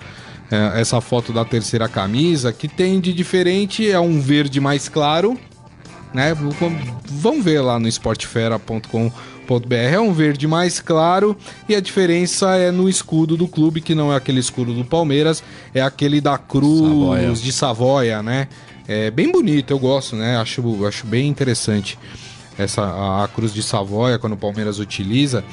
é, 0.49 0.79
essa 0.79 1.01
foto 1.01 1.33
da 1.33 1.43
terceira 1.43 1.89
camisa, 1.89 2.53
que 2.53 2.67
tem 2.67 3.01
de 3.01 3.13
diferente, 3.13 3.89
é 3.89 3.99
um 3.99 4.21
verde 4.21 4.61
mais 4.61 4.87
claro, 4.87 5.37
né? 6.13 6.35
Vamos 7.05 7.43
ver 7.43 7.61
lá 7.61 7.79
no 7.79 7.87
esportefera.com.br. 7.87 9.73
É 9.73 9.99
um 9.99 10.13
verde 10.13 10.47
mais 10.47 10.79
claro 10.79 11.35
e 11.67 11.75
a 11.75 11.79
diferença 11.79 12.55
é 12.55 12.71
no 12.71 12.89
escudo 12.89 13.37
do 13.37 13.47
clube, 13.47 13.81
que 13.81 13.95
não 13.95 14.11
é 14.11 14.15
aquele 14.15 14.39
escudo 14.39 14.73
do 14.73 14.83
Palmeiras, 14.83 15.43
é 15.73 15.81
aquele 15.81 16.19
da 16.19 16.37
Cruz 16.37 16.89
Savoia. 16.89 17.31
de 17.33 17.51
Savoia, 17.51 18.23
né? 18.23 18.47
É 18.87 19.11
bem 19.11 19.31
bonito, 19.31 19.71
eu 19.71 19.79
gosto, 19.79 20.15
né? 20.15 20.37
Acho, 20.37 20.85
acho 20.85 21.05
bem 21.05 21.27
interessante 21.27 21.97
essa 22.57 22.81
a, 22.81 23.23
a 23.23 23.27
Cruz 23.27 23.53
de 23.53 23.61
Savoia 23.61 24.17
quando 24.17 24.33
o 24.33 24.37
Palmeiras 24.37 24.79
utiliza. 24.79 25.43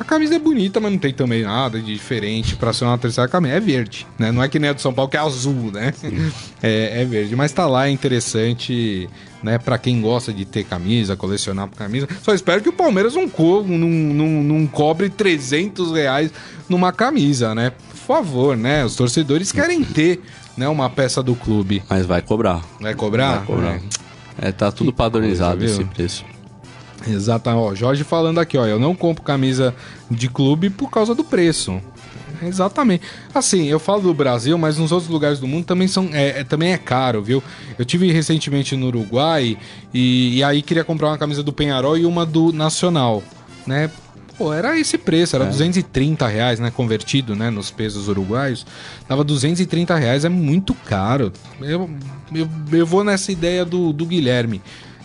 A 0.00 0.04
camisa 0.04 0.34
é 0.34 0.38
bonita, 0.38 0.80
mas 0.80 0.90
não 0.90 0.98
tem 0.98 1.12
também 1.12 1.42
nada 1.42 1.80
de 1.80 1.92
diferente 1.92 2.56
para 2.56 2.72
ser 2.72 2.84
uma 2.84 2.96
terceira 2.96 3.28
camisa. 3.28 3.54
É 3.54 3.60
verde, 3.60 4.06
né? 4.18 4.32
Não 4.32 4.42
é 4.42 4.48
que 4.48 4.58
nem 4.58 4.70
a 4.70 4.72
do 4.72 4.80
São 4.80 4.92
Paulo 4.92 5.10
que 5.10 5.16
é 5.16 5.20
azul, 5.20 5.70
né? 5.72 5.92
É, 6.62 7.02
é, 7.02 7.04
verde, 7.04 7.34
mas 7.34 7.50
tá 7.52 7.66
lá, 7.66 7.88
é 7.88 7.90
interessante, 7.90 9.08
né? 9.42 9.58
Para 9.58 9.76
quem 9.76 10.00
gosta 10.00 10.32
de 10.32 10.44
ter 10.44 10.64
camisa, 10.64 11.16
colecionar 11.16 11.68
camisa. 11.70 12.08
Só 12.22 12.32
espero 12.32 12.62
que 12.62 12.68
o 12.68 12.72
Palmeiras 12.72 13.14
não, 13.14 13.28
co 13.28 13.62
não, 13.62 13.88
não, 13.88 14.26
não 14.42 14.66
cobre 14.66 15.10
300 15.10 15.92
reais 15.92 16.30
numa 16.68 16.92
camisa, 16.92 17.54
né? 17.54 17.70
Por 17.70 17.96
favor, 17.96 18.56
né? 18.56 18.84
Os 18.84 18.94
torcedores 18.94 19.50
querem 19.50 19.82
ter 19.82 20.20
né, 20.56 20.68
uma 20.68 20.88
peça 20.88 21.22
do 21.22 21.34
clube. 21.34 21.82
Mas 21.88 22.06
vai 22.06 22.22
cobrar. 22.22 22.62
Vai 22.80 22.94
cobrar? 22.94 23.38
Vai 23.38 23.46
cobrar. 23.46 23.80
É, 24.40 24.48
é 24.48 24.52
tá 24.52 24.70
tudo 24.70 24.92
que 24.92 24.98
padronizado 24.98 25.58
coisa, 25.58 25.74
esse 25.74 25.84
preço. 25.84 26.24
Exatamente. 27.06 27.62
Ó, 27.62 27.74
Jorge 27.74 28.04
falando 28.04 28.38
aqui, 28.38 28.56
ó, 28.56 28.66
eu 28.66 28.78
não 28.78 28.94
compro 28.94 29.22
camisa 29.22 29.74
de 30.10 30.28
clube 30.28 30.70
por 30.70 30.90
causa 30.90 31.14
do 31.14 31.24
preço. 31.24 31.80
Exatamente. 32.42 33.04
Assim, 33.32 33.66
eu 33.66 33.78
falo 33.78 34.02
do 34.02 34.14
Brasil, 34.14 34.58
mas 34.58 34.76
nos 34.76 34.90
outros 34.90 35.10
lugares 35.10 35.38
do 35.38 35.46
mundo 35.46 35.64
também, 35.64 35.86
são, 35.86 36.10
é, 36.12 36.40
é 36.40 36.44
também 36.44 36.72
é 36.72 36.78
caro, 36.78 37.22
viu? 37.22 37.42
Eu 37.78 37.84
tive 37.84 38.10
recentemente 38.10 38.76
no 38.76 38.86
Uruguai 38.86 39.56
e, 39.94 40.38
e, 40.38 40.44
aí 40.44 40.60
queria 40.60 40.84
comprar 40.84 41.08
uma 41.08 41.18
camisa 41.18 41.42
do 41.42 41.52
Penharol 41.52 41.96
e 41.96 42.04
uma 42.04 42.26
do 42.26 42.52
Nacional, 42.52 43.22
né? 43.66 43.90
Pô, 44.36 44.52
era 44.52 44.78
esse 44.78 44.96
preço, 44.98 45.36
era 45.36 45.44
é. 45.44 45.48
230 45.48 46.26
reais, 46.26 46.58
né? 46.58 46.70
Convertido, 46.70 47.36
né? 47.36 47.50
Nos 47.50 47.70
pesos 47.70 48.08
uruguaios. 48.08 48.66
Dava 49.08 49.22
230 49.22 49.94
reais, 49.94 50.24
é 50.24 50.28
muito 50.28 50.74
caro. 50.74 51.32
Eu, 51.60 51.88
eu, 52.34 52.48
eu 52.72 52.86
vou 52.86 53.04
nessa 53.04 53.30
ideia 53.30 53.64
do, 53.64 53.92
do 53.92 54.06
Guilherme 54.06 54.60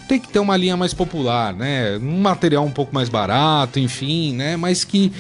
tem 0.08 0.20
que 0.20 0.30
ter 0.30 0.40
uma 0.40 0.56
linha 0.56 0.78
mais 0.78 0.94
popular, 0.94 1.54
né? 1.54 1.98
Um 1.98 2.22
material 2.22 2.64
um 2.66 2.72
pouco 2.72 2.94
mais 2.94 3.10
barato, 3.10 3.80
enfim, 3.80 4.34
né? 4.34 4.56
Mas 4.56 4.84
que 4.84 5.12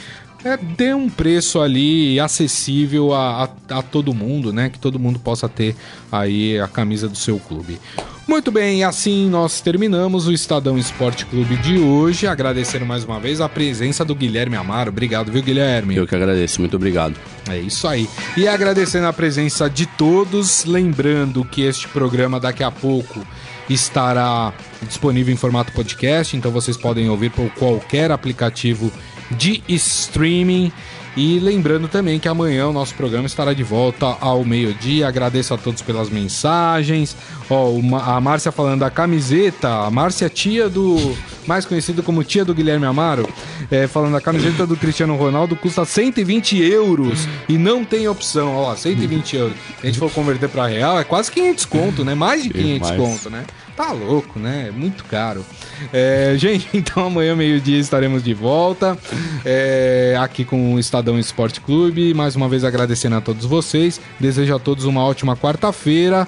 é, 0.46 0.56
dê 0.56 0.94
um 0.94 1.10
preço 1.10 1.60
ali 1.60 2.20
acessível 2.20 3.14
a, 3.14 3.44
a, 3.44 3.80
a, 3.80 3.82
todo 3.82 4.14
mundo, 4.14 4.54
né? 4.54 4.70
Que 4.70 4.80
todo 4.80 5.00
mundo 5.00 5.20
possa 5.20 5.50
ter 5.50 5.76
aí 6.12 6.60
a 6.60 6.68
camisa 6.68 7.10
do 7.10 7.18
seu 7.18 7.40
clube. 7.40 7.80
Muito 8.28 8.52
bem, 8.52 8.84
assim 8.84 9.30
nós 9.30 9.62
terminamos 9.62 10.28
o 10.28 10.34
Estadão 10.34 10.78
Esporte 10.78 11.26
Clube 11.26 11.56
de 11.58 11.80
hoje. 11.80 12.28
Agradecendo 12.28 12.86
mais 12.86 13.04
uma 13.04 13.20
vez 13.20 13.40
a 13.42 13.48
presença 13.48 14.04
do 14.04 14.14
Guilherme 14.14 14.56
Amaro. 14.56 14.90
Obrigado, 14.90 15.32
viu, 15.32 15.42
Guilherme? 15.42 15.96
Eu 15.96 16.06
que 16.06 16.16
agradeço, 16.16 16.60
muito 16.60 16.76
obrigado. 16.76 17.16
É 17.50 17.58
isso 17.58 17.88
aí. 17.88 18.08
E 18.36 18.48
agradecendo 18.48 19.08
a 19.08 19.14
presença 19.14 19.70
de 19.70 19.86
todos, 19.86 20.66
lembrando 20.66 21.44
que 21.46 21.62
este 21.62 21.88
programa 21.88 22.40
daqui 22.40 22.64
a 22.64 22.72
pouco 22.72 23.26
estará 23.70 24.54
disponível 24.84 25.34
em 25.34 25.38
formato 25.38 25.72
podcast, 25.74 26.36
então 26.36 26.52
vocês 26.52 26.78
podem 26.78 27.10
ouvir 27.10 27.32
por 27.32 27.50
qualquer 27.52 28.12
aplicativo 28.12 28.92
de 29.32 29.62
streaming. 29.68 30.72
E 31.18 31.40
lembrando 31.40 31.88
também 31.88 32.20
que 32.20 32.28
amanhã 32.28 32.68
o 32.68 32.72
nosso 32.72 32.94
programa 32.94 33.26
estará 33.26 33.52
de 33.52 33.64
volta 33.64 34.06
ao 34.22 34.46
meio-dia. 34.46 35.08
Agradeço 35.08 35.52
a 35.52 35.58
todos 35.58 35.82
pelas 35.82 36.12
mensagens. 36.12 37.18
Ó, 37.50 37.72
a 38.06 38.22
Márcia 38.22 38.52
falando 38.52 38.82
da 38.82 38.92
camiseta. 38.92 39.68
A 39.68 39.90
Márcia, 39.90 40.30
tia 40.30 40.70
do, 40.70 41.18
mais 41.48 41.66
conhecido 41.66 42.04
como 42.04 42.24
tia 42.24 42.46
do 42.46 42.54
Guilherme 42.54 42.86
Amaro, 42.86 43.28
é, 43.72 43.88
falando 43.88 44.16
a 44.16 44.22
camiseta 44.22 44.68
do 44.68 44.78
Cristiano 44.78 45.16
Ronaldo 45.16 45.56
custa 45.56 45.84
120 45.86 46.62
euros 46.62 47.28
e 47.50 47.58
não 47.58 47.84
tem 47.84 48.08
opção. 48.08 48.56
Ó, 48.56 48.76
120 48.76 49.36
euros. 49.38 49.58
Se 49.82 49.88
a 49.88 49.88
gente 49.88 49.98
for 49.98 50.12
converter 50.12 50.48
para 50.50 50.68
real, 50.68 51.00
é 51.00 51.04
quase 51.04 51.32
500 51.32 51.66
conto, 51.66 52.06
né? 52.06 52.14
Mais 52.14 52.44
de 52.44 52.52
500 52.52 52.92
conto, 52.92 53.30
né? 53.32 53.44
Tá 53.78 53.92
louco, 53.92 54.40
né? 54.40 54.70
É 54.70 54.72
muito 54.72 55.04
caro. 55.06 55.46
É, 55.94 56.34
gente, 56.40 56.68
então 56.74 57.06
amanhã, 57.06 57.36
meio-dia, 57.36 57.78
estaremos 57.78 58.24
de 58.24 58.34
volta 58.34 58.98
é, 59.46 60.18
aqui 60.20 60.44
com 60.44 60.74
o 60.74 60.80
Estadão 60.80 61.20
Esporte 61.20 61.62
Clube. 61.62 62.12
Mais 62.16 62.36
uma 62.36 62.50
vez 62.50 62.64
agradecendo 62.64 63.18
a 63.18 63.22
todos 63.22 63.46
vocês. 63.46 64.02
Desejo 64.20 64.56
a 64.56 64.60
todos 64.60 64.86
uma 64.86 65.06
ótima 65.06 65.38
quarta-feira. 65.38 66.28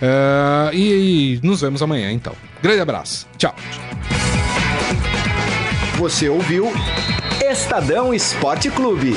É, 0.00 0.70
e, 0.74 1.34
e 1.34 1.46
nos 1.46 1.60
vemos 1.60 1.82
amanhã, 1.82 2.10
então. 2.10 2.32
Grande 2.62 2.80
abraço. 2.80 3.28
Tchau. 3.36 3.54
Você 5.98 6.30
ouviu 6.30 6.72
Estadão 7.42 8.14
Esporte 8.14 8.70
Clube. 8.70 9.14